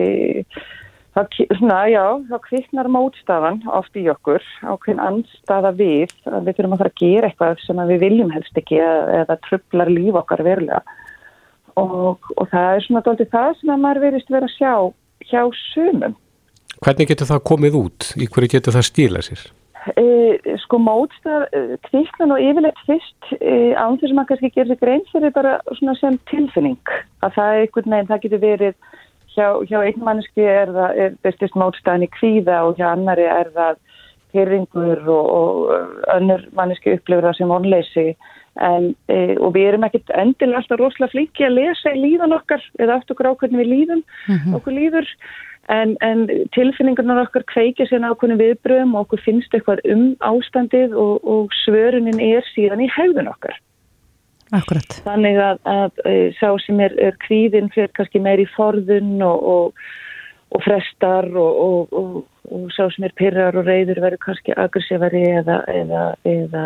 það, 1.15 1.38
svona, 1.60 1.78
já, 1.91 2.04
þá 2.28 2.36
kvittnar 2.47 2.89
mótstafan 2.91 3.62
oft 3.80 3.99
í 3.99 4.06
okkur 4.12 4.43
á 4.67 4.75
hvern 4.84 5.04
anstaða 5.04 5.71
við 5.78 6.15
að 6.28 6.49
við 6.49 6.58
þurfum 6.58 6.75
að 6.75 6.82
fara 6.84 6.93
að 6.93 7.04
gera 7.04 7.30
eitthvað 7.30 7.63
sem 7.63 7.84
við 7.93 8.04
viljum 8.06 8.34
helst 8.36 8.60
ekki 8.60 8.82
eða, 8.84 9.39
trublar 9.47 9.93
líf 9.93 10.19
okkar 10.19 10.43
verulega 10.47 10.82
og, 11.80 12.32
og 12.36 12.49
það 12.52 12.73
er 12.73 12.88
svona 12.88 13.06
doldið 13.06 13.32
það 13.38 13.54
sem 13.62 13.73
að 13.75 13.86
maður 13.86 14.04
verist 14.08 14.34
vera 14.36 14.49
að 14.49 14.58
sjá 14.58 14.73
hjá 15.30 15.43
sumum 15.71 16.17
Hvernig 16.80 17.10
getur 17.10 17.28
það 17.28 17.41
komið 17.43 17.73
út? 17.75 18.06
Í 18.15 18.25
hverju 18.32 18.54
getur 18.54 18.75
það 18.78 18.86
stíla 18.88 19.23
sér? 19.25 19.41
E, 19.95 20.05
sko 20.65 20.77
mótstað 20.83 21.45
kviknan 21.87 22.33
og 22.35 22.41
yfirleitt 22.43 22.79
fyrst 22.87 23.29
e, 23.39 23.71
án 23.79 23.95
þess 23.99 24.11
að 24.11 24.15
maður 24.17 24.29
kannski 24.33 24.51
gerir 24.55 24.71
sig 24.73 24.81
grein 24.81 25.05
fyrir 25.11 25.31
bara 25.35 25.53
svona 25.77 25.95
sem 25.99 26.17
tilfinning. 26.31 26.95
Að 27.23 27.37
það 27.37 27.51
er 27.53 27.61
einhvern 27.63 27.93
veginn, 27.95 28.09
það 28.09 28.23
getur 28.25 28.41
verið 28.43 28.75
hjá, 29.35 29.47
hjá 29.69 29.79
einn 29.85 30.03
manneski 30.03 30.43
er 30.43 30.73
það 30.75 30.99
er 31.05 31.15
bestist 31.23 31.55
mótstaðin 31.59 32.07
í 32.07 32.11
kvíða 32.17 32.59
og 32.67 32.79
hjá 32.79 32.89
annari 32.91 33.27
er 33.29 33.53
það 33.55 33.79
pyrringur 34.33 35.07
og, 35.09 35.29
og 35.39 36.11
önnur 36.17 36.43
manneski 36.57 36.97
upplifur 36.97 37.29
það 37.29 37.39
sem 37.39 37.53
vonleysi 37.53 38.05
en, 38.55 38.95
e, 39.07 39.35
og 39.38 39.53
við 39.55 39.67
erum 39.71 39.85
ekkert 39.88 40.09
endilega 40.15 40.63
alltaf 40.63 40.79
rosalega 40.79 41.13
flinki 41.13 41.45
að 41.45 41.57
lesa 41.59 41.93
í 41.93 42.01
líðan 42.01 42.35
okkar 42.35 42.63
eða 42.79 42.99
aftur 42.99 43.15
okkur 43.15 43.31
á 43.31 43.39
hvernig 43.39 43.62
við 43.62 43.71
líðum 43.73 44.01
mm 44.03 44.35
-hmm. 44.35 44.57
okkur 44.57 44.73
líður 44.73 45.07
en, 45.69 45.95
en 46.01 46.25
tilfinningarnar 46.55 47.23
okkar 47.27 47.45
kveikir 47.51 47.89
síðan 47.89 48.09
ákveðin 48.09 48.41
viðbröðum 48.41 48.95
og 48.95 49.07
okkur 49.07 49.23
finnst 49.25 49.53
eitthvað 49.53 49.83
um 49.93 50.05
ástandið 50.19 50.95
og, 50.97 51.19
og 51.23 51.55
svörunin 51.63 52.21
er 52.21 52.45
síðan 52.55 52.81
í 52.81 52.89
hegðun 52.97 53.31
okkar. 53.31 53.55
Akkurat. 54.49 54.95
Þannig 55.05 55.38
að, 55.38 55.59
að, 55.69 55.99
að 56.09 56.21
sá 56.39 56.49
sem 56.65 56.79
er, 56.81 56.95
er 56.97 57.17
kvíðin 57.21 57.69
fyrir 57.75 57.91
kannski 57.93 58.21
meir 58.23 58.41
í 58.41 58.47
forðun 58.55 59.21
og, 59.21 59.43
og, 59.53 59.83
og 60.49 60.63
frestar 60.65 61.29
og 61.38 62.25
sá 62.73 62.88
sem 62.89 63.05
er 63.05 63.13
pyrrar 63.19 63.57
og 63.59 63.69
reyður 63.69 64.01
verður 64.01 64.23
kannski 64.25 64.55
aggressífari 64.57 65.21
eða, 65.38 65.62
eða, 65.69 66.03
eða 66.25 66.63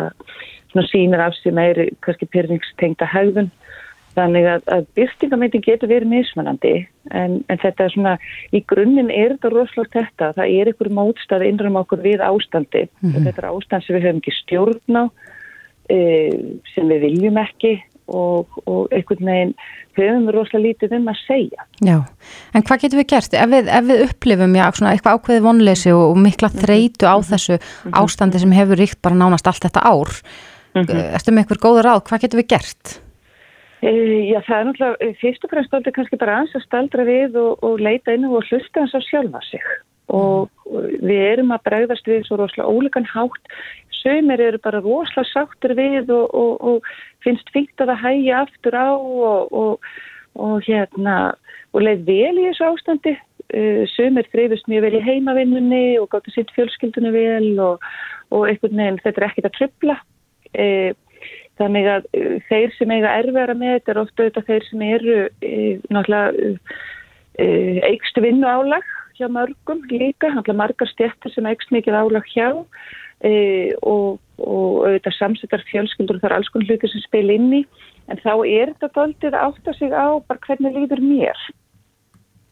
sínir 0.82 1.20
af 1.20 1.34
sig 1.34 1.54
meiri 1.54 1.90
kannski 2.00 2.26
pyrringstengta 2.26 3.06
hegðun 3.06 3.50
Þannig 4.14 4.46
að, 4.46 4.66
að 4.70 4.84
byrtingameitin 4.94 5.62
getur 5.64 5.90
verið 5.90 6.12
mismunandi 6.12 6.74
en, 7.10 7.40
en 7.50 7.60
þetta 7.62 7.86
er 7.86 7.94
svona, 7.94 8.12
í 8.54 8.60
grunninn 8.70 9.10
er 9.10 9.34
þetta 9.34 9.50
rosalega 9.50 10.04
þetta, 10.04 10.28
það 10.36 10.52
er 10.54 10.70
einhver 10.70 10.90
mótstað 10.94 11.46
innram 11.48 11.80
okkur 11.82 12.04
við 12.04 12.22
ástandi 12.22 12.84
mm 12.86 13.08
-hmm. 13.08 13.24
þetta 13.26 13.42
er 13.42 13.48
ástand 13.50 13.86
sem 13.86 13.96
við 13.96 14.06
höfum 14.06 14.22
ekki 14.22 14.36
stjórn 14.38 15.00
á 15.02 15.04
e, 15.90 15.98
sem 16.74 16.94
við 16.94 17.08
viljum 17.08 17.42
ekki 17.42 17.74
og, 18.06 18.54
og 18.70 18.94
einhvern 18.94 19.26
veginn 19.32 19.54
höfum 19.98 20.26
við 20.28 20.34
rosalega 20.38 20.64
lítið 20.68 20.96
um 21.00 21.10
að 21.10 21.20
segja. 21.26 21.66
Já, 21.82 21.98
en 22.54 22.62
hvað 22.62 22.82
getur 22.84 23.02
við 23.02 23.10
gert 23.16 23.34
ef 23.34 23.50
við, 23.50 23.68
ef 23.78 23.84
við 23.90 24.06
upplifum 24.06 24.58
já, 24.60 24.66
svona 24.70 24.94
eitthvað 24.94 25.18
ákveði 25.18 25.46
vonleysi 25.48 25.94
og, 25.96 26.16
mikla 26.22 26.54
mhm. 26.54 26.62
þreitu 26.62 27.10
á 27.10 27.16
þessu 27.18 27.56
mm 27.58 27.62
-hmm. 27.66 27.98
ástandi 27.98 28.38
sem 28.38 28.52
hefur 28.52 28.78
ríkt 28.78 29.02
bara 29.02 29.18
nánast 29.18 29.46
allt 29.50 29.64
þetta 29.66 29.82
ár, 29.82 30.22
mm 30.74 30.84
-hmm. 30.84 31.14
erstu 31.14 31.32
með 31.32 31.44
eitthvað 31.44 31.64
góður 31.64 31.86
ráð, 31.88 32.04
hvað 32.08 32.22
getur 32.22 32.40
við 32.42 32.52
gert? 32.54 33.00
Eh, 33.84 34.30
já, 34.32 34.38
það 34.46 34.58
er 34.58 34.64
náttúrulega, 34.68 34.96
eh, 35.04 35.16
fyrst 35.20 35.44
og 35.44 35.50
fremst 35.50 35.74
aldrei 35.76 35.92
kannski 35.92 36.16
bara 36.16 36.38
ans 36.40 36.54
að 36.56 36.64
staldra 36.64 37.04
við 37.04 37.34
og, 37.36 37.58
og 37.66 37.82
leita 37.84 38.14
inn 38.14 38.24
og 38.24 38.46
hlusta 38.48 38.80
hans 38.80 38.94
á 38.96 39.00
sjálfa 39.04 39.42
sig. 39.44 39.60
Og 40.08 40.48
við 41.04 41.20
erum 41.32 41.52
að 41.52 41.64
bregðast 41.68 42.08
við 42.08 42.24
svo 42.24 42.38
rosalega 42.40 42.70
ólíkan 42.70 43.04
hátt. 43.04 43.44
Sömur 44.00 44.40
eru 44.40 44.58
bara 44.64 44.80
rosalega 44.80 45.28
sáttur 45.32 45.74
við 45.76 46.08
og, 46.16 46.32
og, 46.32 46.64
og 46.64 46.88
finnst 47.24 47.50
fínt 47.52 47.76
að 47.80 47.92
það 47.92 48.04
hægja 48.04 48.40
aftur 48.44 48.74
á 48.76 48.88
og 48.94 50.64
hérna 50.64 51.34
og 51.72 51.84
leið 51.84 52.08
vel 52.08 52.40
í 52.40 52.48
þessu 52.48 52.68
ástandi. 52.70 53.14
Sömur 53.96 54.28
þrifist 54.32 54.68
mjög 54.68 54.86
vel 54.86 54.96
í 54.96 55.04
heimavinnunni 55.04 55.84
og 56.00 56.08
gáttu 56.12 56.32
sitt 56.32 56.52
fjölskyldunni 56.56 57.12
vel 57.12 57.52
og, 57.60 57.84
og 58.32 58.48
einhvern 58.48 58.80
veginn 58.80 59.00
þetta 59.04 59.20
er 59.20 59.28
ekkit 59.28 59.48
að 59.50 59.56
tröfla 59.60 60.00
þannig 61.58 61.86
að 61.90 62.10
uh, 62.18 62.34
þeir 62.48 62.74
sem 62.78 62.92
eiga 62.94 63.14
erfæra 63.20 63.54
með 63.58 63.78
þetta 63.78 63.94
er 63.94 64.02
ofta 64.02 64.24
auðvitað 64.26 64.50
þeir 64.50 64.68
sem 64.70 64.84
eru 64.88 65.16
náttúrulega 65.94 66.58
eigstu 67.90 68.22
vinnu 68.22 68.46
álag 68.46 68.84
hjá 69.18 69.28
mörgum 69.30 69.82
líka, 69.90 70.30
handla 70.30 70.54
margar 70.54 70.90
stjættir 70.90 71.32
sem 71.34 71.46
eigst 71.46 71.72
mikið 71.74 71.98
álag 71.98 72.26
hjá. 72.30 72.50
Og, 73.24 74.18
og 74.42 74.72
auðvitað 74.84 75.16
samsettar 75.16 75.62
fjölskyldur 75.70 76.18
þar 76.22 76.36
alls 76.36 76.50
konar 76.52 76.68
hluti 76.68 76.90
sem 76.90 77.02
spil 77.06 77.30
inn 77.32 77.52
í. 77.60 77.62
En 78.10 78.20
þá 78.20 78.32
er 78.44 78.74
þetta 78.74 78.90
doldið 78.98 79.36
að 79.38 79.46
átta 79.48 79.76
sig 79.78 79.94
á 79.94 80.06
bara 80.26 80.42
hvernig 80.46 80.76
líður 80.76 81.04
mér. 81.04 81.46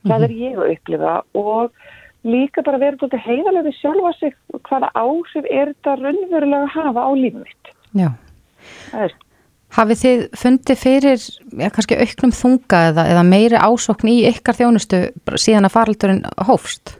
Hvað 0.07 0.29
er 0.29 0.37
ég 0.39 0.57
að 0.59 0.73
upplifa 0.77 1.19
og 1.39 1.75
líka 2.27 2.65
bara 2.65 2.81
verður 2.81 3.05
doldið 3.05 3.27
heiðalega 3.27 3.67
við 3.69 3.79
sjálfa 3.81 4.15
sig 4.19 4.39
hvaða 4.71 4.91
áhrif 4.95 5.51
er 5.51 5.75
þetta 5.75 5.99
raunverulega 6.01 6.63
að 6.63 6.75
hafa 6.79 7.07
á 7.07 7.11
lífum 7.19 7.45
mitt 7.45 7.72
Já 7.99 8.11
Hafið 9.73 10.01
þið 10.03 10.23
fundið 10.37 10.81
fyrir 10.83 11.23
ja, 11.63 11.71
kannski 11.73 11.97
auknum 11.97 12.33
þunga 12.37 12.81
eða, 12.91 13.05
eða 13.15 13.23
meiri 13.25 13.57
ásokn 13.57 14.11
í 14.13 14.19
ykkar 14.29 14.59
þjónustu 14.59 15.01
síðan 15.41 15.69
að 15.69 15.75
faraldurinn 15.79 16.27
hófst? 16.45 16.99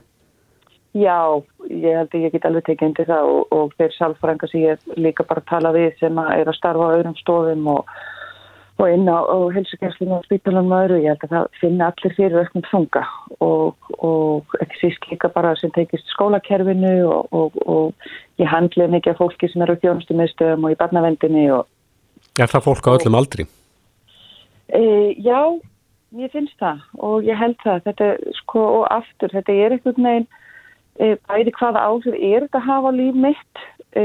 Já, 0.97 1.41
ég 1.69 1.99
held 1.99 2.13
að 2.13 2.25
ég 2.25 2.33
get 2.33 2.47
alveg 2.49 2.65
tekið 2.65 2.87
undir 2.89 3.07
það 3.09 3.29
og, 3.29 3.53
og 3.53 3.75
þeir 3.77 3.93
sálfrænga 3.97 4.49
sem 4.49 4.65
ég 4.65 4.97
líka 4.97 5.25
bara 5.29 5.45
tala 5.49 5.73
við 5.73 5.93
sem 6.01 6.17
er 6.23 6.49
að 6.49 6.57
starfa 6.57 6.89
á 6.89 6.93
öðrum 6.97 7.15
stofum 7.21 7.69
og 7.75 7.93
og 8.81 8.89
inn 8.89 9.05
á, 9.05 9.21
helsugjastlinu 9.53 10.15
og 10.17 10.25
spítalunum 10.25 10.73
og 10.73 10.85
öðru, 10.87 10.99
ég 11.03 11.13
held 11.13 11.25
að 11.27 11.33
það 11.35 11.59
finna 11.61 11.89
allir 11.91 12.15
fyrir 12.17 12.39
auknum 12.41 12.65
þunga 12.71 13.03
og, 13.45 13.91
og 14.01 14.55
ekki 14.63 14.79
síst 14.81 15.05
líka 15.11 15.29
bara 15.33 15.53
sem 15.59 15.71
tekist 15.75 16.09
skólakerfinu 16.15 16.93
og, 17.05 17.27
og, 17.37 17.59
og 17.69 18.07
ég 18.41 18.49
handla 18.49 18.89
mikið 18.89 19.13
af 19.13 19.21
fólki 19.21 19.51
sem 19.51 19.61
eru 19.65 19.77
á 19.77 19.81
þjónustu 19.83 20.17
meðstöðum 20.17 20.65
og 20.65 20.73
í 20.73 20.79
barnavendinni 20.79 21.45
Er 22.41 22.49
það 22.49 22.65
fólk 22.65 22.89
á 22.89 22.95
öllum 22.97 23.19
aldri? 23.19 23.45
E, 24.73 24.81
já, 25.21 25.53
ég 26.17 26.33
finnst 26.33 26.57
það 26.57 26.81
og 26.97 27.27
ég 27.29 27.37
held 27.37 27.59
það, 27.61 27.83
þetta 27.89 28.07
sko 28.39 28.63
og 28.79 28.87
aftur, 28.95 29.33
þetta 29.37 29.53
er 29.53 29.77
einhvern 29.77 30.07
veginn 30.09 30.27
e, 30.97 31.13
bæði 31.29 31.53
hvaða 31.59 31.85
áhrif 31.91 32.17
er 32.17 32.47
þetta 32.47 32.61
að 32.63 32.69
hafa 32.71 32.93
líf 32.97 33.21
mitt? 33.27 33.63
E, 33.93 34.03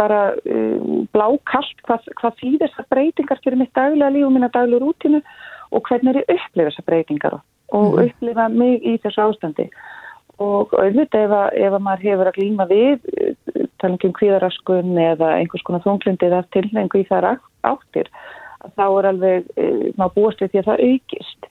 bara 0.00 0.20
um, 0.44 1.04
blákallt 1.14 1.82
hvað, 1.88 2.08
hvað 2.20 2.38
þýðir 2.40 2.62
þessar 2.64 2.88
breytingar 2.92 3.42
fyrir 3.44 3.60
mitt 3.60 3.74
daglega 3.76 4.12
líf 4.14 4.28
og 4.28 4.32
minna 4.34 4.50
daglega 4.52 4.84
rútinu 4.84 5.20
og 5.72 5.84
hvernig 5.88 6.12
er 6.12 6.22
ég 6.22 6.32
upplifa 6.36 6.70
þessar 6.70 6.88
breytingar 6.90 7.38
og 7.38 7.86
mm. 7.96 8.00
upplifa 8.06 8.48
mig 8.52 8.84
í 8.86 8.96
þessu 9.02 9.24
ástandi. 9.26 9.68
Og 10.42 10.72
auðvitað 10.76 11.24
ef 11.24 11.36
ef 11.64 11.74
að 11.76 11.84
maður 11.84 12.08
hefur 12.10 12.30
að 12.30 12.36
glýma 12.36 12.66
við 12.68 13.06
tala 13.80 13.96
um 13.96 14.16
kvíðaraskun 14.18 14.98
eða 15.00 15.32
einhvers 15.40 15.64
konar 15.64 15.84
þunglindi 15.84 16.28
eða 16.28 16.44
tilhengu 16.54 17.00
í 17.00 17.06
þar 17.08 17.30
áttir 17.66 18.10
þá 18.76 18.86
er 18.86 19.08
alveg, 19.12 19.46
eh, 19.56 19.92
maður 19.96 20.14
búast 20.16 20.42
við 20.42 20.52
því 20.52 20.60
að 20.60 20.68
það 20.70 20.84
aukist. 20.90 21.48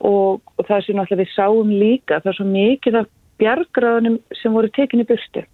Og, 0.00 0.40
og 0.56 0.66
það 0.68 0.84
sem 0.86 1.18
við 1.20 1.32
sáum 1.34 1.70
líka 1.70 2.20
það 2.20 2.30
er 2.30 2.36
svo 2.38 2.46
mikið 2.48 3.00
af 3.00 3.08
bjargraðunum 3.40 4.20
sem 4.40 4.54
voru 4.54 4.70
tekinni 4.72 5.04
burtu 5.08 5.44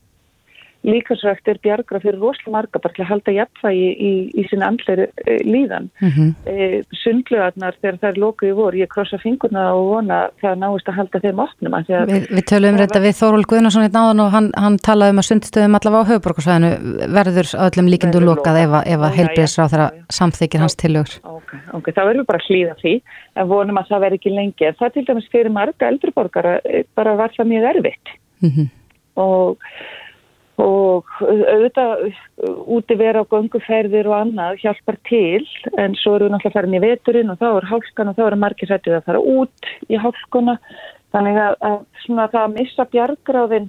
líkansrækt 0.87 1.49
er 1.51 1.59
bjargra 1.64 2.01
fyrir 2.03 2.18
rosalega 2.20 2.55
marga 2.55 2.80
bara 2.82 2.95
til 2.95 3.05
að 3.05 3.11
halda 3.11 3.34
jafnvægi 3.34 3.89
í, 4.09 4.12
í 4.39 4.45
sín 4.51 4.62
andleiri 4.62 5.09
e, 5.26 5.37
líðan. 5.47 5.89
Mm 6.01 6.12
-hmm. 6.14 6.30
e, 6.47 6.82
Sundluðarnar 7.03 7.78
þegar 7.80 7.99
það 8.03 8.11
er 8.11 8.20
lókuð 8.22 8.51
í 8.51 8.55
vor, 8.61 8.78
ég 8.78 8.91
krossa 8.93 9.18
fingurna 9.22 9.66
og 9.74 9.91
vona 9.91 10.20
það 10.43 10.61
náist 10.62 10.89
að 10.89 10.99
halda 11.01 11.22
þeim 11.24 11.43
opnum. 11.47 11.76
Vi, 11.87 12.20
við 12.37 12.45
töluðum 12.51 12.80
þetta 12.82 13.03
við 13.03 13.18
Þóról 13.20 13.45
Guðnarsson 13.51 13.89
í 13.89 13.91
náðan 13.91 14.24
og 14.24 14.30
hann, 14.37 14.51
hann 14.55 14.78
talaði 14.78 15.16
um 15.16 15.22
að 15.22 15.28
sundstöðum 15.30 15.78
allavega 15.78 16.03
á 16.07 16.09
höfuborgarsvæðinu 16.11 16.70
verður 17.18 17.53
öllum 17.66 17.91
líkindu 17.91 18.22
lokað 18.22 18.62
ef 18.62 18.78
að, 18.78 18.93
að 18.95 19.16
heilbriðsráð 19.18 19.74
þeirra 19.74 19.91
samþykir 20.18 20.64
hans 20.64 20.78
tilögur. 20.78 21.18
Ok, 21.22 21.53
ok, 21.72 21.93
það 21.93 22.11
verður 22.12 22.30
bara 22.30 22.47
hlýða 22.47 22.78
því 22.80 22.95
en 23.37 23.51
vonum 23.51 23.80
að 23.80 23.91
það 23.91 24.03
verður 24.07 24.20
ekki 24.20 24.34
lengi. 24.34 24.72
Það 24.78 24.95
til 24.95 25.07
dæmis 25.11 25.30
fyrir 25.32 25.53
marga 25.53 25.91
eldriborgara 25.91 26.59
e, 26.64 26.84
bara 26.95 27.16
var 27.18 27.34
það 27.37 27.53
mjög 27.53 27.70
erfitt 27.74 28.16
mm 28.41 28.51
-hmm. 28.51 28.68
og 29.14 29.59
og 30.62 31.09
auðvitað 31.20 32.04
úti 32.72 32.96
vera 32.96 33.22
á 33.24 33.28
gönguferðir 33.28 34.09
og 34.09 34.16
annað 34.16 34.61
hjálpar 34.62 34.96
til 35.09 35.44
en 35.76 35.96
svo 36.00 36.14
eru 36.16 36.28
við 36.28 36.32
náttúrulega 36.32 36.57
farin 36.57 36.76
í 36.78 36.82
veturinn 36.84 37.32
og 37.32 37.40
þá 37.42 37.48
er 37.50 37.68
hálkan 37.70 38.12
og 38.12 38.16
þá 38.16 38.22
eru 38.26 38.38
margir 38.40 38.70
sættið 38.70 38.98
að 38.98 39.09
fara 39.11 39.20
út 39.20 39.70
í 39.88 40.00
hálkuna. 40.00 40.57
Þannig 41.14 41.40
að, 41.40 41.59
að 41.68 41.76
svona 42.04 42.28
það 42.32 42.46
að 42.46 42.57
missa 42.57 42.88
bjargráðin 42.92 43.68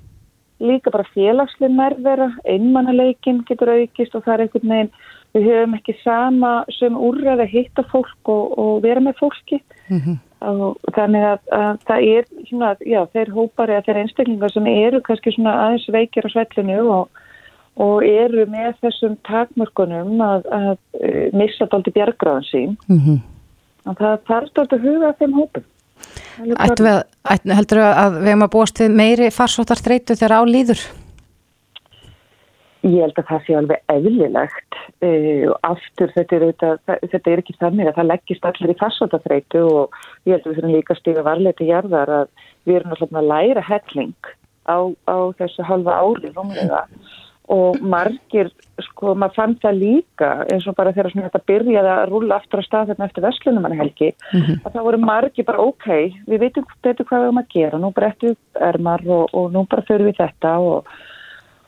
líka 0.63 0.91
bara 0.93 1.09
félagslega 1.13 1.75
nærvera, 1.75 2.31
einmannaleikin 2.49 3.43
getur 3.47 3.75
aukist 3.75 4.15
og 4.15 4.23
það 4.25 4.33
er 4.33 4.45
einhvern 4.45 4.73
veginn 4.73 4.93
við 5.35 5.49
höfum 5.51 5.75
ekki 5.77 5.97
sama 6.01 6.53
sem 6.79 6.95
úrraði 6.97 7.45
að 7.45 7.53
hitta 7.53 7.85
fólk 7.91 8.31
og, 8.31 8.55
og 8.57 8.79
vera 8.88 9.03
með 9.03 9.19
fólki. 9.19 9.61
Mm 9.91 9.99
-hmm 9.99 10.23
þannig 10.39 11.23
að, 11.27 11.39
að 11.55 11.79
það 11.88 12.09
er 12.11 12.27
svona, 12.49 12.73
já, 12.85 12.99
þeir 13.13 13.31
hópar 13.35 13.71
eða 13.73 13.85
þeir 13.88 14.01
einstaklingar 14.03 14.53
sem 14.53 14.67
eru 14.71 15.01
kannski 15.05 15.33
svona 15.35 15.55
aðeins 15.63 15.88
veikir 15.93 16.27
á 16.27 16.33
svellinu 16.33 16.77
og, 16.93 17.23
og 17.81 18.05
eru 18.05 18.45
með 18.51 18.77
þessum 18.83 19.17
takmörkunum 19.27 20.21
að, 20.21 20.45
að 20.59 20.69
uh, 21.01 21.25
missa 21.38 21.69
daldi 21.71 21.95
bjargráðan 21.95 22.47
sín 22.51 22.77
mm 22.88 23.01
-hmm. 23.01 23.19
og 23.89 23.97
það 23.97 24.21
þarf 24.29 24.53
daldi 24.53 24.79
að 24.79 24.88
huga 24.91 25.15
þeim 25.17 25.35
hópum 25.41 25.67
Ættu 26.38 26.85
við, 26.85 26.97
heldur 27.49 27.79
við 27.81 27.88
að 27.89 28.17
við 28.21 28.27
hefum 28.29 28.45
að 28.45 28.53
búast 28.53 28.79
við 28.79 28.97
meiri 28.99 29.29
farsóttar 29.33 29.81
þreytu 29.81 30.15
þegar 30.15 30.38
á 30.38 30.41
líður? 30.45 30.81
Ég 32.88 33.03
held 33.03 33.19
að 33.19 33.29
það 33.29 33.45
sé 33.45 33.55
alveg 33.57 33.93
eðlilegt 33.93 34.79
uh, 34.79 35.43
og 35.51 35.55
aftur 35.67 36.13
þetta 36.15 36.38
er, 36.38 36.47
þetta, 36.47 36.97
þetta 37.11 37.31
er 37.31 37.43
ekki 37.43 37.55
þannig 37.59 37.91
að 37.91 37.97
það 37.99 38.09
leggist 38.13 38.49
allir 38.49 38.73
í 38.73 38.79
farsótafreitu 38.81 39.63
og 39.67 40.01
ég 40.27 40.38
held 40.38 40.45
að 40.45 40.51
við 40.51 40.59
þurfum 40.59 40.75
líka 40.75 40.95
að 40.95 41.01
stíga 41.01 41.27
varlega 41.27 41.59
til 41.59 41.69
jarðar 41.71 42.13
að 42.21 42.27
við 42.67 42.79
erum 42.79 42.95
alltaf 42.95 43.21
að 43.21 43.31
læra 43.33 43.65
helling 43.67 44.31
á, 44.67 44.77
á 45.07 45.17
þessu 45.39 45.65
halva 45.67 45.97
ári 46.03 46.31
rúmlega 46.35 46.83
og 47.47 47.77
margir, 47.79 48.49
sko, 48.89 49.13
maður 49.15 49.35
fann 49.38 49.53
það 49.63 49.77
líka 49.79 50.29
eins 50.51 50.65
og 50.67 50.75
bara 50.75 50.91
þegar 50.95 51.13
þetta 51.15 51.43
byrjaði 51.47 51.91
að 51.93 52.09
rúla 52.11 52.39
aftur 52.41 52.59
á 52.59 52.67
stað 52.67 52.89
hérna 52.91 53.07
eftir 53.07 53.23
Vestlunumann 53.23 53.77
helgi, 53.79 54.09
mm 54.11 54.41
-hmm. 54.41 54.57
að 54.65 54.73
það 54.73 54.88
voru 54.88 54.99
margir 54.99 55.47
bara 55.47 55.63
ok, 55.63 55.88
við 56.27 56.43
veitum 56.43 56.65
betur 56.83 57.07
hvað 57.07 57.21
við 57.21 57.27
erum 57.27 57.41
að 57.43 57.53
gera, 57.55 57.79
nú 57.79 57.91
brettum 57.95 58.35
við 58.35 58.67
ermar 58.69 59.01
og, 59.07 59.29
og 59.33 59.53
nú 59.53 59.65
bara 59.69 59.88
förum 59.88 60.09
við 60.11 60.19
þetta 60.19 60.57
og 60.59 60.91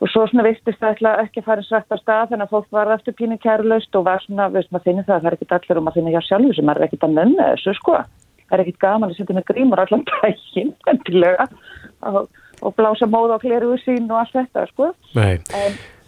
og 0.00 0.08
svo 0.08 0.24
svona 0.28 0.46
vistist 0.46 0.80
það 0.80 1.02
ekki 1.20 1.42
að 1.42 1.46
fara 1.48 1.64
svært 1.66 1.92
á 1.92 1.96
stað 2.00 2.32
þannig 2.32 2.46
að 2.46 2.54
fólk 2.54 2.72
var 2.72 2.92
aftur 2.94 3.16
pínu 3.18 3.36
kærlaust 3.42 3.96
og 3.98 4.06
var 4.08 4.24
svona, 4.24 4.48
veist 4.54 4.72
maður 4.72 4.88
finnir 4.88 5.06
það 5.06 5.16
að 5.16 5.22
það 5.22 5.30
er 5.30 5.36
ekkit 5.36 5.54
allir 5.56 5.80
og 5.80 5.86
maður 5.86 5.98
finnir 5.98 6.16
hjá 6.16 6.26
sjálfur 6.28 6.56
sem 6.56 6.72
er 6.72 6.82
ekkit 6.86 7.06
að 7.06 7.16
nönna 7.18 7.48
þessu 7.52 7.76
sko 7.76 7.96
það 8.00 8.56
er 8.56 8.64
ekkit 8.64 8.82
gaman 8.82 9.12
að 9.12 9.20
setja 9.20 9.36
með 9.36 9.46
grímur 9.52 9.84
allan 9.84 10.04
dægin 10.08 10.74
og, 12.10 12.20
og 12.64 12.76
blása 12.78 13.08
móða 13.10 13.36
á 13.36 13.44
kleru 13.44 13.76
sín 13.84 14.10
og 14.10 14.22
allt 14.22 14.36
þetta 14.40 14.66
sko 14.72 14.90
en, 15.14 15.46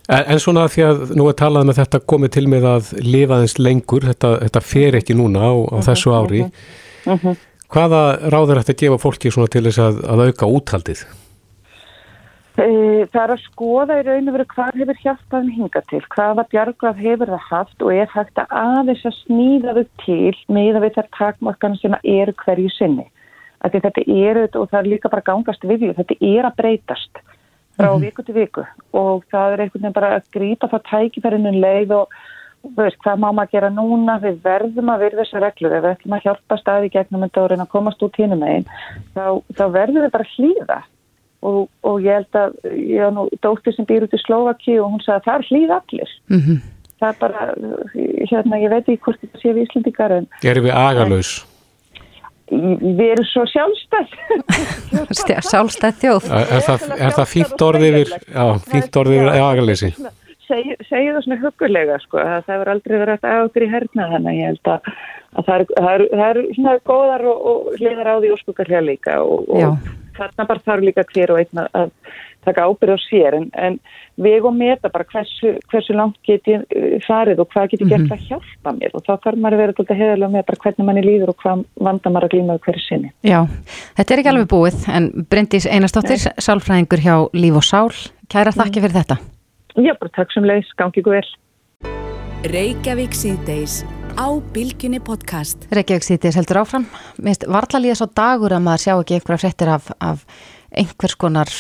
en, 0.08 0.42
svona 0.42 0.66
því 0.72 0.86
að 0.88 1.02
nú 1.18 1.28
er 1.30 1.38
talað 1.38 1.68
með 1.68 1.82
þetta 1.82 2.04
komið 2.14 2.36
til 2.36 2.46
með 2.50 2.68
að 2.72 2.92
lifa 3.04 3.40
þess 3.44 3.62
lengur 3.62 4.08
þetta, 4.08 4.34
þetta 4.46 4.66
fer 4.72 5.00
ekki 5.02 5.18
núna 5.18 5.44
á, 5.44 5.52
á 5.52 5.54
uh 5.54 5.64
mhm, 5.64 5.78
-huh, 5.78 5.88
þessu 5.90 6.14
ári 6.16 6.42
uh 6.42 6.48
-huh, 6.48 7.12
uh 7.12 7.24
-huh. 7.24 7.36
hvaða 7.68 8.02
ráður 8.32 8.60
ætti 8.62 8.72
að 8.72 8.82
gefa 8.82 9.02
fólki 9.04 9.30
svona 9.30 9.52
til 9.52 9.64
þess 9.68 9.78
að, 9.78 10.04
að 10.08 10.24
auka 10.26 10.46
úthaldið? 10.46 11.04
Eh, 12.60 13.08
það 13.08 13.22
er 13.22 13.30
að 13.32 13.44
skoða 13.46 13.94
í 13.96 14.02
raun 14.04 14.28
og 14.28 14.34
veru 14.36 14.44
hvað 14.50 14.80
hefur 14.82 14.98
hjálpaðum 15.00 15.52
hinga 15.54 15.80
til, 15.88 16.00
hvaða 16.12 16.42
bjargraf 16.52 16.98
hefur 17.00 17.30
það 17.32 17.46
haft 17.48 17.84
og 17.86 17.94
er 17.96 18.10
hægt 18.12 18.40
að 18.42 18.52
aðeins 18.60 19.06
að 19.08 19.16
snýða 19.22 19.74
þau 19.78 19.86
til 20.02 20.34
með 20.52 20.76
að 20.76 20.84
við 20.84 20.98
þær 20.98 21.08
takmarkan 21.16 21.78
sem 21.80 21.96
eru 22.02 22.34
hverju 22.44 22.74
sinni. 22.76 23.06
Þetta 23.62 24.04
er, 24.04 24.42
og 24.58 24.68
það 24.68 24.78
er 24.82 24.90
líka 24.90 25.08
bara 25.08 25.24
gangast 25.24 25.64
við 25.64 25.80
því, 25.80 25.94
þetta 26.02 26.18
er 26.28 26.50
að 26.50 26.58
breytast 26.60 27.22
frá 27.78 27.88
mm 27.88 27.96
-hmm. 27.96 28.04
viku 28.04 28.22
til 28.22 28.34
viku 28.34 28.64
og 28.92 29.24
það 29.32 29.52
er 29.52 29.60
einhvern 29.60 29.82
veginn 29.82 29.96
bara 29.96 30.14
að 30.16 30.28
grípa 30.36 30.68
það 30.68 30.86
tækifærinu 30.90 31.52
leið 31.56 31.92
og 31.96 32.08
veist, 32.76 32.98
hvað 33.00 33.16
má 33.16 33.32
maður 33.32 33.52
gera 33.52 33.70
núna, 33.70 34.20
við 34.20 34.42
verðum 34.44 34.92
að 34.92 35.00
virða 35.00 35.24
þessar 35.24 35.42
reglur, 35.42 35.72
ef 35.72 35.82
við 35.82 35.92
ætlum 35.94 36.16
að 36.16 36.24
hjálpa 36.26 36.56
staði 36.58 36.88
gegnum 36.90 37.24
þetta 37.24 37.42
og 37.42 37.50
reyna 37.50 37.64
að 37.64 37.74
komast 37.74 38.02
út 38.02 38.16
hínum 38.16 38.42
einn, 38.42 38.66
þá, 39.14 39.40
þá 39.56 39.64
verðum 39.72 40.04
við 40.04 40.12
bara 40.12 40.32
hlýða 40.36 40.82
og, 41.42 41.68
og 41.86 42.02
ég 42.02 42.20
held 42.20 42.38
að 42.38 42.58
ég 42.70 43.02
hafa 43.02 43.14
nú 43.16 43.26
dóttir 43.44 43.74
sem 43.76 43.88
býr 43.88 44.06
út 44.06 44.16
í 44.16 44.20
Slovaki 44.22 44.78
og 44.80 44.94
hún 44.94 45.02
sagði 45.04 45.18
að 45.18 45.26
það 45.26 45.38
er 45.38 45.48
hlýð 45.48 45.74
allir 45.78 46.12
mm 46.32 46.40
-hmm. 46.40 46.58
það 47.00 47.08
er 47.08 47.16
bara, 47.24 47.40
hérna 48.30 48.60
ég 48.62 48.74
veit 48.74 48.84
ekki 48.88 49.04
hvort 49.06 49.20
þetta 49.22 49.42
sé 49.42 49.54
við 49.54 49.64
Íslandikar 49.66 50.12
en 50.18 50.28
Erum 50.42 50.64
við 50.64 50.74
agalauðs? 50.74 51.32
Við 52.52 53.06
erum 53.12 53.28
svo 53.32 53.44
sjálfstæð 53.48 54.08
Sjálfstæð 55.50 55.94
þjóð 56.02 56.24
Er 56.32 56.62
það, 56.68 56.80
er 56.98 57.12
það 57.18 57.32
fínt 57.34 57.62
orðið 57.68 57.96
yfir 58.02 58.10
já, 58.34 58.44
fínt 58.72 58.96
orðið 58.96 59.16
yfir 59.16 59.32
agalauðsi? 59.32 59.94
Segju 60.52 61.14
það 61.14 61.22
svona 61.24 61.40
hugulega 61.40 61.98
sko, 62.02 62.18
það 62.18 62.58
verður 62.58 62.72
aldrei 62.74 62.98
verið 62.98 63.24
að 63.24 63.34
águr 63.40 63.64
í 63.64 63.72
herna 63.72 64.08
þannig 64.12 64.38
ég 64.38 64.46
held 64.52 64.68
að 64.68 64.80
að 65.32 65.46
það 65.48 65.92
eru 65.94 66.06
er, 66.12 66.26
er 66.28 66.40
svona 66.54 66.78
góðar 66.84 67.22
og, 67.24 67.38
og 67.48 67.76
hliðar 67.78 68.10
á 68.12 68.14
því 68.20 68.68
hér 68.68 68.82
líka 68.84 69.14
og, 69.24 69.48
og 69.48 69.78
þarna 70.16 70.46
bara 70.48 70.66
þarf 70.66 70.86
líka 70.86 71.04
hver 71.12 71.34
og 71.34 71.42
einn 71.42 71.64
að 71.64 71.90
taka 72.42 72.66
ábyrð 72.66 72.96
á 72.96 72.98
sér 72.98 73.36
en, 73.38 73.46
en 73.54 73.78
veg 74.22 74.44
og 74.44 74.54
meta 74.56 74.90
bara 74.92 75.06
hversu, 75.08 75.54
hversu 75.70 75.94
langt 75.96 76.18
geti 76.26 76.56
uh, 76.58 76.96
farið 77.06 77.42
og 77.42 77.50
hvað 77.52 77.70
geti 77.72 77.86
gert 77.86 78.02
mm 78.02 78.08
-hmm. 78.08 78.16
að 78.16 78.26
hjálpa 78.28 78.72
mér 78.78 78.90
og 78.94 79.04
þá 79.06 79.12
þarf 79.24 79.38
maður 79.38 79.54
að 79.54 79.62
vera 79.62 79.74
alltaf 79.76 79.96
heðalega 80.02 80.32
með 80.34 80.46
bara 80.48 80.62
hvernig 80.64 80.86
manni 80.86 81.04
líður 81.06 81.32
og 81.32 81.36
hvað 81.42 81.64
vandar 81.74 82.12
maður 82.12 82.26
að 82.26 82.34
glíma 82.34 82.58
hverju 82.58 82.82
sinni. 82.88 83.12
Já, 83.22 83.40
þetta 83.96 84.14
er 84.14 84.18
ekki 84.18 84.32
alveg 84.32 84.48
búið 84.48 84.78
en 84.88 85.26
Bryndís 85.30 85.66
Einarstóttir, 85.66 86.18
sálfræðingur 86.38 87.00
hjá 87.06 87.16
Líf 87.32 87.54
og 87.54 87.64
Sál, 87.64 87.90
kæra 88.28 88.50
þakki 88.52 88.82
fyrir 88.82 88.98
þetta. 89.00 89.16
Já, 89.76 89.94
bara 89.98 90.10
takk 90.12 90.32
sem 90.32 90.44
leiðis, 90.44 90.74
gangi 90.76 91.00
ykkur 91.00 91.16
vel. 91.16 91.28
Á 94.16 94.28
Bilginni 94.52 95.00
podcast. 95.00 95.64
Reykjavík 95.72 96.04
síðdeis 96.04 96.36
heldur 96.36 96.62
áfram. 96.62 96.84
Minnst 97.22 97.46
varðalíða 97.48 97.96
svo 98.00 98.08
dagur 98.12 98.52
að 98.52 98.64
maður 98.66 98.82
sjá 98.84 98.92
ekki 98.94 99.16
einhverja 99.16 99.42
frettir 99.42 99.70
af, 99.72 99.88
af 100.00 100.24
einhvers 100.72 101.16
konar 101.20 101.50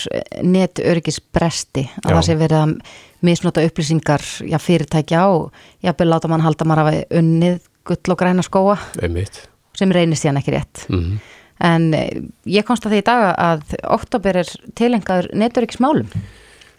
netörgisbresti 0.42 1.84
að 2.02 2.10
já. 2.10 2.14
það 2.14 2.26
sé 2.28 2.36
verið 2.40 2.58
að 2.58 2.74
misnota 3.22 3.64
upplýsingar 3.66 4.24
já, 4.48 4.58
fyrirtækja 4.62 5.26
og 5.32 5.64
jábel 5.84 6.08
láta 6.10 6.30
mann 6.32 6.44
halda 6.44 6.66
maður 6.68 6.90
að 6.90 7.18
unnið 7.20 7.58
gull 7.88 8.14
og 8.14 8.20
græna 8.20 8.44
skóa 8.46 8.78
Einmitt. 9.02 9.44
sem 9.78 9.92
reynist 9.92 10.24
síðan 10.24 10.40
ekki 10.40 10.54
rétt 10.56 10.86
mm 10.88 11.00
-hmm. 11.00 11.18
en 11.60 11.94
eh, 11.94 12.22
ég 12.46 12.64
konsta 12.64 12.88
því 12.88 13.02
í 13.02 13.06
dag 13.06 13.34
að 13.36 13.76
oktober 13.84 14.36
er 14.36 14.48
tilengaður 14.74 15.30
netörgismálum 15.34 16.08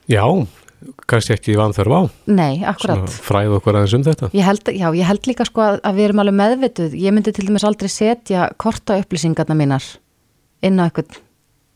Já, 0.07 0.25
kannski 1.09 1.35
ekki 1.35 1.57
vanþörf 1.59 1.95
á. 1.95 2.01
Nei, 2.31 2.63
akkurat 2.67 3.11
Fræð 3.25 3.57
okkur 3.59 3.79
aðeins 3.79 3.97
um 3.97 4.05
þetta. 4.07 4.29
Ég 4.35 4.47
held, 4.47 4.71
Já, 4.73 4.87
ég 4.95 5.07
held 5.09 5.29
líka 5.29 5.47
sko 5.47 5.65
að, 5.65 5.81
að 5.83 5.99
við 5.99 6.07
erum 6.09 6.23
alveg 6.23 6.39
meðvituð. 6.39 6.97
Ég 6.99 7.15
myndi 7.15 7.33
til 7.35 7.47
dæmis 7.47 7.67
aldrei 7.67 7.91
setja 7.91 8.47
korta 8.61 8.97
upplýsingarna 9.01 9.57
mínar 9.57 9.85
inn 10.63 10.79
á 10.79 10.87
eitthvað 10.87 11.19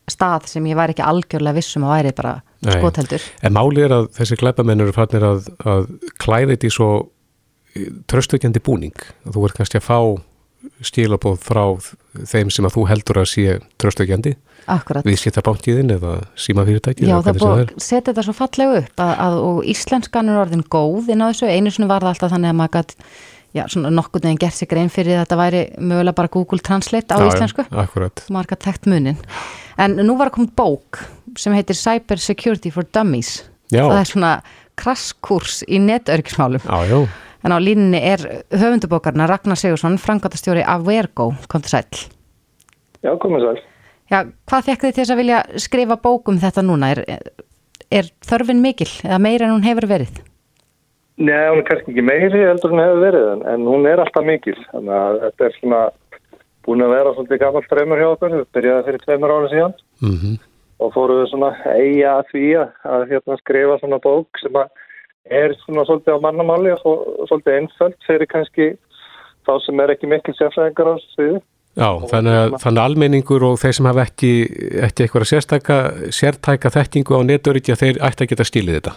stað 0.07 0.47
sem 0.47 0.67
ég 0.69 0.77
væri 0.79 0.95
ekki 0.95 1.03
algjörlega 1.03 1.57
vissum 1.57 1.85
að 1.87 1.93
væri 1.97 2.15
bara 2.15 2.37
skotheldur. 2.63 3.25
En 3.43 3.55
máli 3.57 3.83
er 3.83 3.93
að 3.97 4.09
þessi 4.15 4.37
glæpamenn 4.39 4.85
eru 4.85 4.95
fannir 4.95 5.25
að, 5.27 5.49
að 5.67 5.89
klæði 6.23 6.55
þetta 6.55 6.69
í 6.69 6.73
svo 6.77 6.89
tröstökjandi 8.09 8.63
búning. 8.63 8.95
Þú 9.27 9.43
verður 9.43 9.59
kannski 9.59 9.81
að 9.81 9.87
fá 9.87 9.99
stílabóð 10.85 11.39
frá 11.45 11.63
þeim 12.27 12.51
sem 12.53 12.67
að 12.67 12.75
þú 12.75 12.83
heldur 12.91 13.21
að 13.21 13.31
sé 13.31 13.57
tröstökjandi. 13.81 14.35
Við 15.07 15.17
setja 15.21 15.43
bánkiðinn 15.45 15.93
eða 15.95 16.17
síma 16.35 16.65
fyrirtæki. 16.67 17.07
Já, 17.07 17.21
það 17.23 17.39
búið 17.39 17.71
setja 17.79 18.09
þetta 18.11 18.25
svo 18.27 18.35
fallega 18.35 18.81
upp 18.81 19.03
að, 19.03 19.13
að, 19.23 19.39
og 19.47 19.59
íslenskan 19.73 20.31
er 20.31 20.41
orðin 20.41 20.65
góð 20.67 21.13
inn 21.13 21.23
á 21.23 21.29
þessu. 21.29 21.47
Einu 21.47 21.71
svona 21.71 21.91
var 21.93 22.03
það 22.03 22.13
alltaf 22.13 22.33
þannig 22.33 22.51
að 22.51 22.57
maður 22.59 22.73
gæti 22.75 22.97
já, 23.55 23.63
svona 23.71 23.91
nokkur 23.93 24.23
neginn 24.25 24.41
gert 24.41 24.57
sig 24.57 24.69
grein 24.71 24.91
fyrir 24.91 25.21
þetta 25.21 25.39
væri 25.39 25.61
mögulega 25.79 26.17
bara 26.17 26.31
Google 26.33 26.59
Translate 26.63 27.15
á 27.15 27.17
já, 27.21 27.27
íslensku. 27.31 27.67
Akkurat. 27.71 28.25
Marga 28.33 28.57
tekt 28.59 28.89
munin. 28.89 29.19
En 29.79 29.95
nú 30.01 30.17
var 30.19 30.31
að 30.31 30.39
koma 30.39 30.53
bók 30.57 31.01
sem 31.39 31.55
heitir 31.55 31.77
Cyber 31.77 32.21
Security 32.21 32.73
for 32.73 32.87
Dummies. 32.91 33.45
Já. 33.71 33.85
Það 33.85 34.01
er 34.01 34.11
svona 34.11 34.33
krasskurs 34.77 35.61
í 35.67 35.79
netörgismálum. 35.81 36.63
Já, 36.63 36.91
já. 36.91 36.99
En 37.45 37.53
á 37.53 37.57
línni 37.61 37.99
er 38.01 38.23
höfundubókarna 38.51 39.27
Ragnar 39.29 39.59
Sigursson, 39.59 39.99
frangotastjóri 40.01 40.63
af 40.65 40.85
Vergo, 40.87 41.33
kom 41.47 41.61
til 41.61 41.75
sæl. 41.75 42.05
Já, 43.03 43.13
komið 43.21 43.45
sæl. 43.45 43.59
Já, 44.07 44.23
hvað 44.49 44.65
fekk 44.69 44.85
þið 44.85 44.95
til 44.95 45.03
þess 45.03 45.13
að 45.13 45.21
vilja 45.21 45.43
skrifa 45.59 45.99
bókum 46.01 46.39
þetta 46.41 46.63
núna? 46.63 46.93
Er, 46.95 47.03
er 47.91 48.09
þörfin 48.25 48.63
mikil 48.63 48.89
eða 49.03 49.19
meira 49.21 49.47
en 49.47 49.55
hún 49.57 49.67
hefur 49.67 49.87
verið? 49.89 50.21
Nei, 51.17 51.47
hún 51.49 51.63
er 51.63 51.67
kannski 51.67 51.93
ekki 51.93 52.05
meiri 52.05 52.43
heldur 52.45 52.73
hún 52.73 52.83
hefur 52.83 52.99
verið 53.01 53.29
en, 53.33 53.45
en 53.53 53.65
hún 53.67 53.87
er 53.89 54.01
alltaf 54.01 54.25
mikil. 54.25 54.57
Þannig 54.71 54.97
að 54.97 55.21
þetta 55.25 55.47
er 55.47 55.57
svona 55.59 55.81
búin 56.67 56.83
að 56.83 56.93
vera 56.93 57.13
svolítið 57.15 57.41
gammalt 57.41 57.69
fremur 57.71 58.01
hjá 58.01 58.09
okkur, 58.11 58.35
við 58.35 58.49
byrjaði 58.57 58.85
fyrir 58.87 59.03
tveimur 59.05 59.33
ára 59.33 59.51
síðan 59.51 59.75
mm 60.03 60.15
-hmm. 60.15 60.35
og 60.83 60.93
fóruðu 60.95 61.29
svona 61.31 61.51
eiga 61.63 62.17
að 62.17 62.31
því 62.33 62.47
að, 62.61 62.73
að 62.93 63.05
hérna, 63.11 63.37
skrifa 63.41 63.77
svona 63.79 63.99
bók 64.03 64.41
sem 64.41 64.59
er 65.33 65.55
svona 65.63 65.85
svolítið 65.87 66.17
á 66.17 66.25
mannamáli 66.25 66.73
og 66.77 67.27
svolítið 67.29 67.59
einföld 67.59 67.97
fyrir 68.07 68.29
kannski 68.31 68.71
þá 69.47 69.53
sem 69.63 69.79
er 69.83 69.93
ekki 69.93 70.09
mikil 70.11 70.35
sérfræðingar 70.37 70.91
á 70.91 70.95
sviðu. 71.13 71.41
Já, 71.77 71.89
þannig 72.09 72.35
að, 72.35 72.55
þannig 72.63 72.81
að 72.81 72.87
almenningur 72.89 73.43
og 73.45 73.59
þeir 73.61 73.75
sem 73.77 73.87
hafa 73.87 74.05
ekki, 74.07 74.31
ekki 74.87 75.05
eitthvað 75.05 75.27
sérstæka, 75.29 75.75
sértæka 76.19 76.71
þekkingu 76.73 77.19
á 77.19 77.21
neturítja, 77.27 77.77
þeir 77.77 77.99
ætti 78.07 78.25
að 78.25 78.31
geta 78.31 78.47
stílið 78.49 78.79
þetta. 78.79 78.93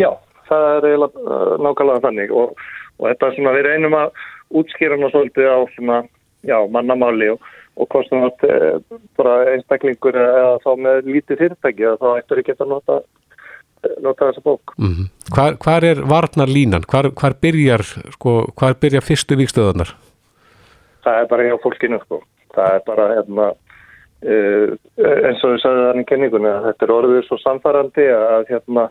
Já, 0.00 0.10
það 0.50 0.66
er 0.74 0.88
eiginlega 0.90 1.24
uh, 1.24 1.54
nákvæmlega 1.64 2.04
þannig 2.04 2.34
og, 2.36 2.52
og 3.00 3.08
þetta 3.08 3.30
er 3.30 3.38
svona, 3.38 3.54
við 3.56 3.66
reynum 3.70 3.96
að 3.96 4.20
útskýra 4.60 5.00
ná 5.00 5.08
svolítið 5.08 5.48
á 5.48 5.58
svona 5.76 5.96
já, 6.44 6.58
mannamáli 6.74 7.30
og, 7.32 7.48
og 7.80 7.88
kostum 7.92 8.26
að 8.26 8.44
e, 8.44 8.58
bara 9.16 9.34
einstaklingur 9.54 10.16
eða 10.20 10.58
þá 10.64 10.70
með 10.84 11.10
lítið 11.14 11.42
fyrirtæki 11.44 11.88
að 11.88 11.98
þá 12.02 12.08
ættur 12.18 12.42
ekki 12.42 12.56
að 12.56 12.72
nota, 12.74 12.98
nota 14.02 14.30
þessa 14.30 14.44
bók. 14.44 14.74
Mm 14.78 14.92
-hmm. 14.94 15.08
hvar, 15.34 15.56
hvar 15.64 15.84
er 15.84 16.02
varnar 16.02 16.48
línan? 16.48 16.84
Hvar, 16.90 17.10
hvar 17.10 17.34
byrjar 17.40 17.82
sko, 18.16 18.52
hvar 18.56 18.74
byrjar 18.80 19.02
fyrstu 19.02 19.36
vikstöðunar? 19.36 19.94
Það 21.04 21.20
er 21.20 21.26
bara 21.26 21.48
hjá 21.48 21.58
fólkinu 21.62 21.98
sko. 22.04 22.22
Það 22.54 22.74
er 22.74 22.82
bara 22.86 23.08
hérna 23.14 23.52
Uh, 24.20 24.76
eins 25.00 25.40
og 25.40 25.54
við 25.54 25.62
sagðum 25.62 25.86
þannig 25.88 26.06
kenningunni 26.10 26.48
að 26.50 26.64
þetta 26.66 26.84
er 26.84 26.90
orðið 26.92 27.22
svo 27.24 27.36
samfærandi 27.40 28.04
að 28.12 28.50
hérna 28.50 28.82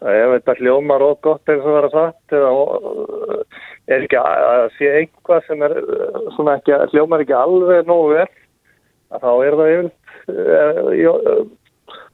ef 0.00 0.32
þetta 0.34 0.54
hljómar 0.58 1.04
og 1.04 1.18
gott 1.24 1.48
eins 1.48 1.64
og 1.64 1.76
vera 1.78 1.90
sagt 1.92 2.34
eða 2.36 2.50
er 3.88 4.04
ekki 4.04 4.20
að 4.20 4.66
sé 4.76 4.90
einhvað 4.98 5.46
sem 5.46 5.64
er 5.64 5.74
svona 6.36 6.58
ekki, 6.58 6.76
hljómar 6.92 7.24
ekki 7.24 7.36
alveg 7.36 7.88
nógu 7.88 8.12
vel 8.18 8.28
að 9.16 9.24
þá 9.24 9.32
er 9.46 9.56
það 9.62 9.72
yfir 9.78 9.88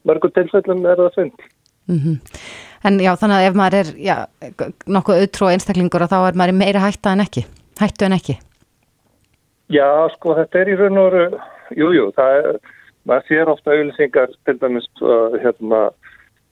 mörgum 0.07 0.35
tilfellum 0.39 0.87
er 0.87 1.03
það 1.03 1.13
synd 1.17 1.47
mm 1.87 1.99
-hmm. 1.99 2.17
En 2.85 2.99
já 2.99 3.15
þannig 3.15 3.37
að 3.37 3.47
ef 3.47 3.55
maður 3.55 3.73
er 3.79 3.87
já, 3.97 4.15
nokkuð 4.85 5.19
auðtrú 5.21 5.47
einstaklingur 5.49 6.03
og 6.03 6.09
þá 6.09 6.27
er 6.27 6.35
maður 6.37 6.53
meira 6.53 6.79
hætta 6.79 7.11
en 7.11 7.19
ekki 7.19 7.45
hættu 7.79 8.05
en 8.05 8.13
ekki 8.13 8.37
Já 9.69 10.09
sko 10.15 10.35
þetta 10.35 10.59
er 10.59 10.67
í 10.69 10.75
raun 10.75 10.97
og 10.97 11.11
veru 11.11 11.39
jújú 11.75 12.11
það 12.15 12.31
er 12.37 12.59
maður 13.05 13.23
sér 13.27 13.49
ofta 13.49 13.71
auðlýsingar 13.71 14.29
til 14.45 14.59
dæmis 14.59 14.87
hérna 15.43 15.89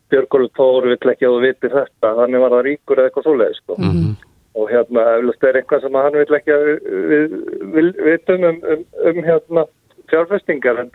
Björgólu 0.09 0.49
Tóru 0.53 0.93
vill 0.93 1.11
ekki 1.11 1.25
að 1.25 1.35
þú 1.35 1.41
viti 1.43 1.71
þetta, 1.73 2.11
þannig 2.19 2.43
var 2.43 2.53
það 2.55 2.65
ríkur 2.67 2.99
eða 2.99 3.09
eitthvað 3.09 3.27
svoleið 3.27 3.55
sko. 3.57 3.77
Mm 3.79 3.91
-hmm. 3.91 4.13
Og 4.55 4.69
hérna, 4.71 5.01
eflust 5.17 5.43
er 5.43 5.57
eitthvað 5.59 5.81
sem 5.81 5.95
hann 5.99 6.17
vill 6.19 6.37
ekki 6.37 6.51
að 6.55 6.63
við, 7.11 7.33
við 7.75 7.87
vitum 8.07 8.43
um, 8.49 8.59
um, 8.71 8.83
um 9.09 9.23
hérna 9.29 9.65
fjárfestingar, 10.11 10.79
en 10.79 10.91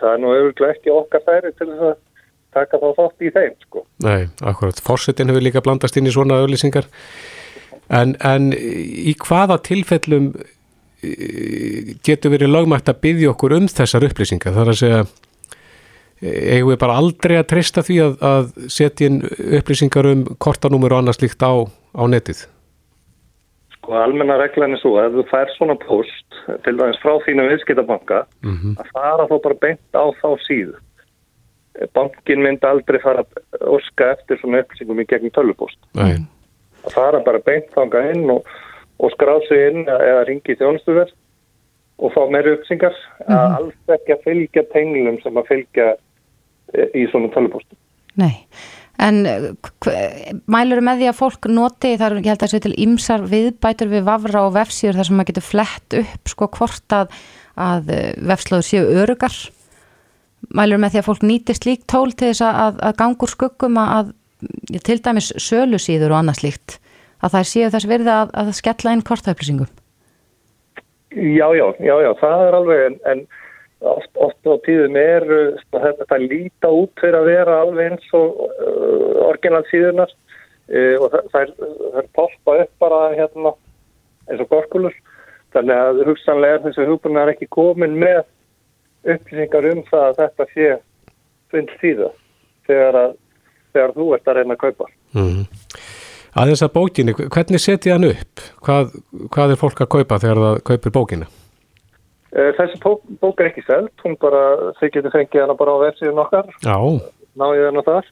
það 0.00 0.12
er 0.12 0.20
nú 0.22 0.30
auðvitað 0.32 0.70
ekki 0.70 0.94
okkar 0.94 1.26
þæri 1.26 1.52
til 1.58 1.68
þess 1.72 1.88
að 1.90 1.96
taka 2.54 2.80
þá 2.82 2.88
þátt 2.98 3.26
í 3.26 3.32
þeim 3.34 3.54
sko. 3.66 3.84
Nei, 4.06 4.28
akkurat. 4.42 4.82
Fórsetin 4.86 5.32
hefur 5.32 5.44
líka 5.44 5.64
blandast 5.64 5.96
inn 6.00 6.10
í 6.10 6.14
svona 6.14 6.40
auðlýsingar. 6.42 6.88
En, 7.92 8.16
en 8.24 8.52
í 8.54 9.12
hvaða 9.20 9.60
tilfellum 9.66 10.32
getur 12.04 12.32
verið 12.32 12.52
lögmægt 12.52 12.88
að 12.88 13.02
byggja 13.04 13.34
okkur 13.34 13.56
um 13.58 13.68
þessar 13.68 14.06
upplýsingar? 14.08 14.54
Það 14.56 14.64
er 14.64 14.72
að 14.72 14.80
segja 14.80 15.04
eigum 16.24 16.72
við 16.72 16.80
bara 16.80 16.96
aldrei 17.00 17.36
að 17.38 17.48
treysta 17.52 17.84
því 17.84 18.00
að, 18.04 18.16
að 18.24 18.50
setja 18.72 19.10
inn 19.10 19.20
upplýsingar 19.58 20.08
um 20.08 20.24
kortanúmer 20.40 20.94
og 20.94 21.02
annars 21.02 21.20
líkt 21.22 21.42
á, 21.44 21.52
á 21.68 22.02
netið? 22.08 22.46
Sko 23.76 23.98
almenna 24.00 24.38
reglan 24.40 24.76
er 24.76 24.80
svo 24.80 24.94
að 24.96 25.10
ef 25.10 25.18
þú 25.18 25.26
fær 25.32 25.52
svona 25.58 25.76
post 25.82 26.40
til 26.64 26.76
dæmis 26.78 27.00
frá 27.02 27.18
þínu 27.26 27.48
viðskiptabanka 27.50 28.24
mm 28.44 28.56
-hmm. 28.56 28.76
að 28.80 28.90
fara 28.96 29.28
þá 29.28 29.36
bara 29.44 29.60
beint 29.60 29.92
á 29.92 30.04
þá 30.22 30.28
síðu. 30.46 30.76
Bankin 31.96 32.42
myndi 32.44 32.66
aldrei 32.68 33.00
fara 33.02 33.24
að 33.24 33.66
orska 33.74 34.12
eftir 34.14 34.38
svona 34.40 34.62
upplýsingum 34.62 35.02
í 35.02 35.08
gegn 35.10 35.32
tölvupost. 35.34 35.80
Nei. 35.98 36.22
Það 36.84 36.96
fara 36.98 37.20
bara 37.26 37.42
beint 37.42 37.70
þanga 37.74 38.02
inn 38.12 38.30
og, 38.30 38.46
og 39.02 39.12
skráð 39.16 39.46
sig 39.48 39.68
inn 39.70 39.88
eða 39.88 40.24
ringi 40.28 40.56
þjónustuverð 40.60 41.14
og 41.98 42.14
fá 42.14 42.22
meira 42.30 42.54
upplýsingar 42.54 42.94
mm 42.94 43.26
-hmm. 43.26 43.34
að 43.38 43.56
alls 43.58 43.98
ekki 43.98 44.12
að 44.14 44.24
fylgja 44.28 44.64
tenglum 44.72 45.18
sem 45.22 45.36
að 45.36 45.50
fylgja 45.50 45.88
í 46.94 47.06
svona 47.10 47.30
tölupóstum. 47.34 47.78
Nei, 48.18 48.46
en 49.02 49.24
mælur 50.46 50.82
með 50.84 51.00
því 51.00 51.08
að 51.10 51.18
fólk 51.18 51.48
noti, 51.50 51.96
þar 51.98 52.18
ég 52.20 52.30
held 52.30 52.38
að 52.38 52.44
það 52.46 52.52
sé 52.54 52.60
til 52.64 52.74
ymsar 52.86 53.26
viðbætur 53.30 53.90
við 53.90 54.06
vafra 54.06 54.44
og 54.46 54.54
vefsíður 54.54 55.00
þar 55.00 55.08
sem 55.08 55.18
maður 55.18 55.30
getur 55.32 55.48
flett 55.48 55.98
upp 56.02 56.32
sko 56.34 56.48
hvort 56.58 56.96
að, 56.98 57.18
að 57.56 57.92
vefslóður 58.30 58.68
séu 58.68 58.84
örugar. 59.02 59.38
Mælur 60.54 60.80
með 60.82 60.94
því 60.94 61.00
að 61.00 61.06
fólk 61.08 61.24
nýtir 61.26 61.58
slíkt 61.58 61.86
tól 61.90 62.10
til 62.12 62.30
þess 62.32 62.44
að, 62.46 62.80
að 62.88 62.96
gangur 63.00 63.30
skuggum 63.30 63.78
að, 63.80 63.94
að 63.98 64.82
til 64.86 64.98
dæmis 65.04 65.30
sölu 65.40 65.80
síður 65.80 66.14
og 66.14 66.20
annað 66.20 66.40
slíkt, 66.42 66.76
að 67.24 67.36
það 67.36 67.48
séu 67.50 67.70
þess 67.74 67.88
verði 67.88 68.12
að, 68.14 68.34
að 68.42 68.50
skella 68.58 68.94
inn 68.94 69.06
kortaupplýsingum. 69.06 69.70
Já, 71.14 71.46
já, 71.54 71.66
já, 71.78 71.94
já, 72.02 72.10
það 72.20 72.44
er 72.48 72.58
alveg 72.58 72.84
en, 72.88 72.98
en 73.12 73.24
oft, 73.94 74.10
oft 74.18 74.50
á 74.50 74.54
tíðum 74.66 74.98
er 74.98 75.26
þetta 75.70 76.10
að 76.16 76.28
líta 76.32 76.72
út 76.74 76.92
fyrir 77.00 77.20
að 77.20 77.30
vera 77.30 77.60
alveg 77.62 77.92
eins 77.92 78.14
og 78.18 78.42
uh, 78.42 79.22
orginal 79.28 79.62
síðunar 79.70 80.10
uh, 80.10 80.96
og 80.98 81.08
það, 81.14 81.30
það, 81.30 81.40
er, 81.40 81.74
er 82.02 82.12
poppa 82.18 82.58
upp 82.64 82.72
bara 82.82 83.02
hérna 83.14 83.54
eins 84.26 84.42
og 84.42 84.50
gorkulur 84.50 84.96
Þannig 85.54 85.80
að 85.80 86.00
hugsanlega 86.08 86.56
er 86.56 86.62
þessi 86.64 86.84
hugbúnaðar 86.88 87.34
ekki 87.34 87.46
komin 87.54 87.94
með 87.98 88.24
upplýsingar 89.04 89.70
um 89.72 89.84
það 89.90 90.06
að 90.08 90.18
þetta 90.22 90.48
sé 90.54 90.72
finnst 91.52 91.78
síða 91.82 92.10
þegar, 92.68 92.98
að, 93.00 93.14
þegar 93.74 93.94
þú 93.98 94.08
ert 94.16 94.30
að 94.30 94.38
reyna 94.40 94.56
að 94.56 94.62
kaupa. 94.64 94.90
Mm. 95.14 95.44
Aðeins 96.34 96.64
að 96.66 96.74
bókinni, 96.74 97.14
hvernig 97.14 97.62
setja 97.62 97.94
hann 97.94 98.08
upp? 98.08 98.44
Hvað, 98.66 98.94
hvað 99.34 99.54
er 99.54 99.60
fólk 99.60 99.82
að 99.84 99.90
kaupa 99.94 100.20
þegar 100.22 100.40
það 100.44 100.62
kaupir 100.70 100.94
bókina? 100.96 101.28
Eh, 102.34 102.50
þessi 102.56 102.80
bók, 102.82 103.04
bók 103.22 103.42
er 103.42 103.52
ekki 103.52 103.62
selt, 103.68 103.94
hún 104.02 104.16
bara, 104.22 104.72
þau 104.80 104.88
getur 104.88 105.12
fengið 105.14 105.44
hana 105.44 105.54
bara 105.58 105.76
á 105.78 105.84
vefsíðun 105.84 106.24
okkar, 106.24 106.48
náðið 107.38 107.68
hana 107.68 107.84
þar 107.86 108.08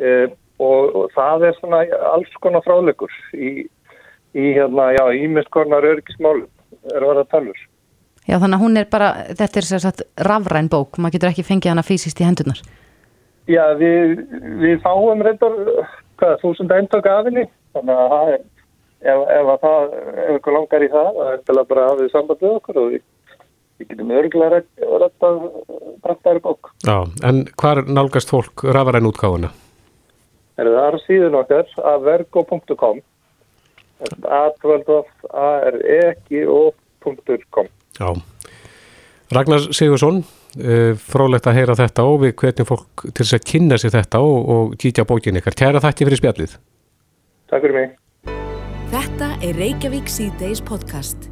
e, 0.00 0.14
og, 0.62 0.96
og 0.96 1.12
það 1.12 1.44
er 1.50 1.58
svona 1.58 1.82
alls 2.14 2.38
konar 2.40 2.64
fráleikur 2.64 3.12
í, 3.36 3.66
í 4.32 4.46
hérna, 4.56 4.88
já, 4.96 5.04
ímestkornar 5.26 5.84
örgismálum 5.90 6.48
er 6.94 7.04
að 7.04 7.10
vera 7.12 7.26
talur. 7.34 7.60
Já, 8.28 8.36
þannig 8.38 8.54
að 8.54 8.62
hún 8.62 8.78
er 8.78 8.86
bara, 8.90 9.08
þetta 9.34 9.58
er 9.58 9.66
sér 9.66 9.82
sagt 9.82 10.02
rafræn 10.28 10.70
bók, 10.70 10.98
maður 10.98 11.16
getur 11.16 11.32
ekki 11.32 11.44
fengið 11.46 11.72
hana 11.72 11.82
fysiskt 11.86 12.20
í 12.22 12.26
hendunar. 12.26 12.60
Já, 13.50 13.64
við, 13.78 14.22
við 14.62 14.76
fáum 14.84 15.22
reyndar, 15.26 15.56
hvað, 16.20 16.36
þúsund 16.44 16.70
eintök 16.76 17.08
afinni, 17.10 17.44
þannig 17.74 17.96
að 17.98 18.12
það 18.12 18.26
er, 18.34 18.44
ef, 19.02 19.18
ef 19.38 19.46
að 19.54 19.58
það, 19.64 19.80
ef 20.12 20.30
ykkur 20.36 20.56
langar 20.58 20.86
í 20.86 20.90
það, 20.92 21.08
það 21.18 21.32
er 21.32 21.40
til 21.48 21.56
að 21.56 21.68
bara 21.72 21.88
hafa 21.88 21.98
við 22.02 22.12
samband 22.14 22.40
við 22.46 22.54
okkur 22.60 22.76
og 22.84 22.86
við, 22.92 23.02
við 23.82 23.86
getum 23.90 24.14
örgulega 24.20 24.50
rætt 25.02 25.26
að 25.26 25.36
rætta 26.06 26.28
þær 26.28 26.40
bók. 26.46 26.62
Já, 26.86 26.96
en 27.26 27.36
hvar 27.58 27.78
nálgast 27.90 28.30
fólk 28.30 28.56
rafræn 28.78 29.10
útgáfuna? 29.10 29.50
Það 30.62 30.78
er 30.86 30.94
síðan 31.08 31.40
okkar 31.42 31.66
að 31.90 31.98
vergo.com 32.06 32.96
a12a.r.e.o.com 34.22 35.02
Já, 37.98 38.08
Ragnar 39.32 39.66
Sigursson 39.72 40.22
eh, 40.60 40.92
frólægt 41.00 41.48
að 41.48 41.58
heyra 41.60 41.76
þetta 41.78 42.06
og 42.08 42.20
við 42.26 42.34
hvetjum 42.42 42.68
fólk 42.68 43.06
til 43.08 43.24
þess 43.24 43.38
að 43.38 43.48
kynna 43.48 43.80
sér 43.80 43.96
þetta 43.96 44.22
og, 44.26 44.52
og 44.54 44.76
kýtja 44.80 45.08
bókin 45.08 45.40
ykkar. 45.40 45.56
Kæra 45.56 45.82
þætti 45.84 46.08
fyrir 46.08 46.22
spjallið. 46.22 46.56
Takk 47.52 47.66
fyrir 47.66 47.78
mig. 47.80 47.94
Þetta 48.92 49.34
er 49.40 49.56
Reykjavík 49.56 50.10
C-Days 50.12 50.60
podcast. 50.68 51.31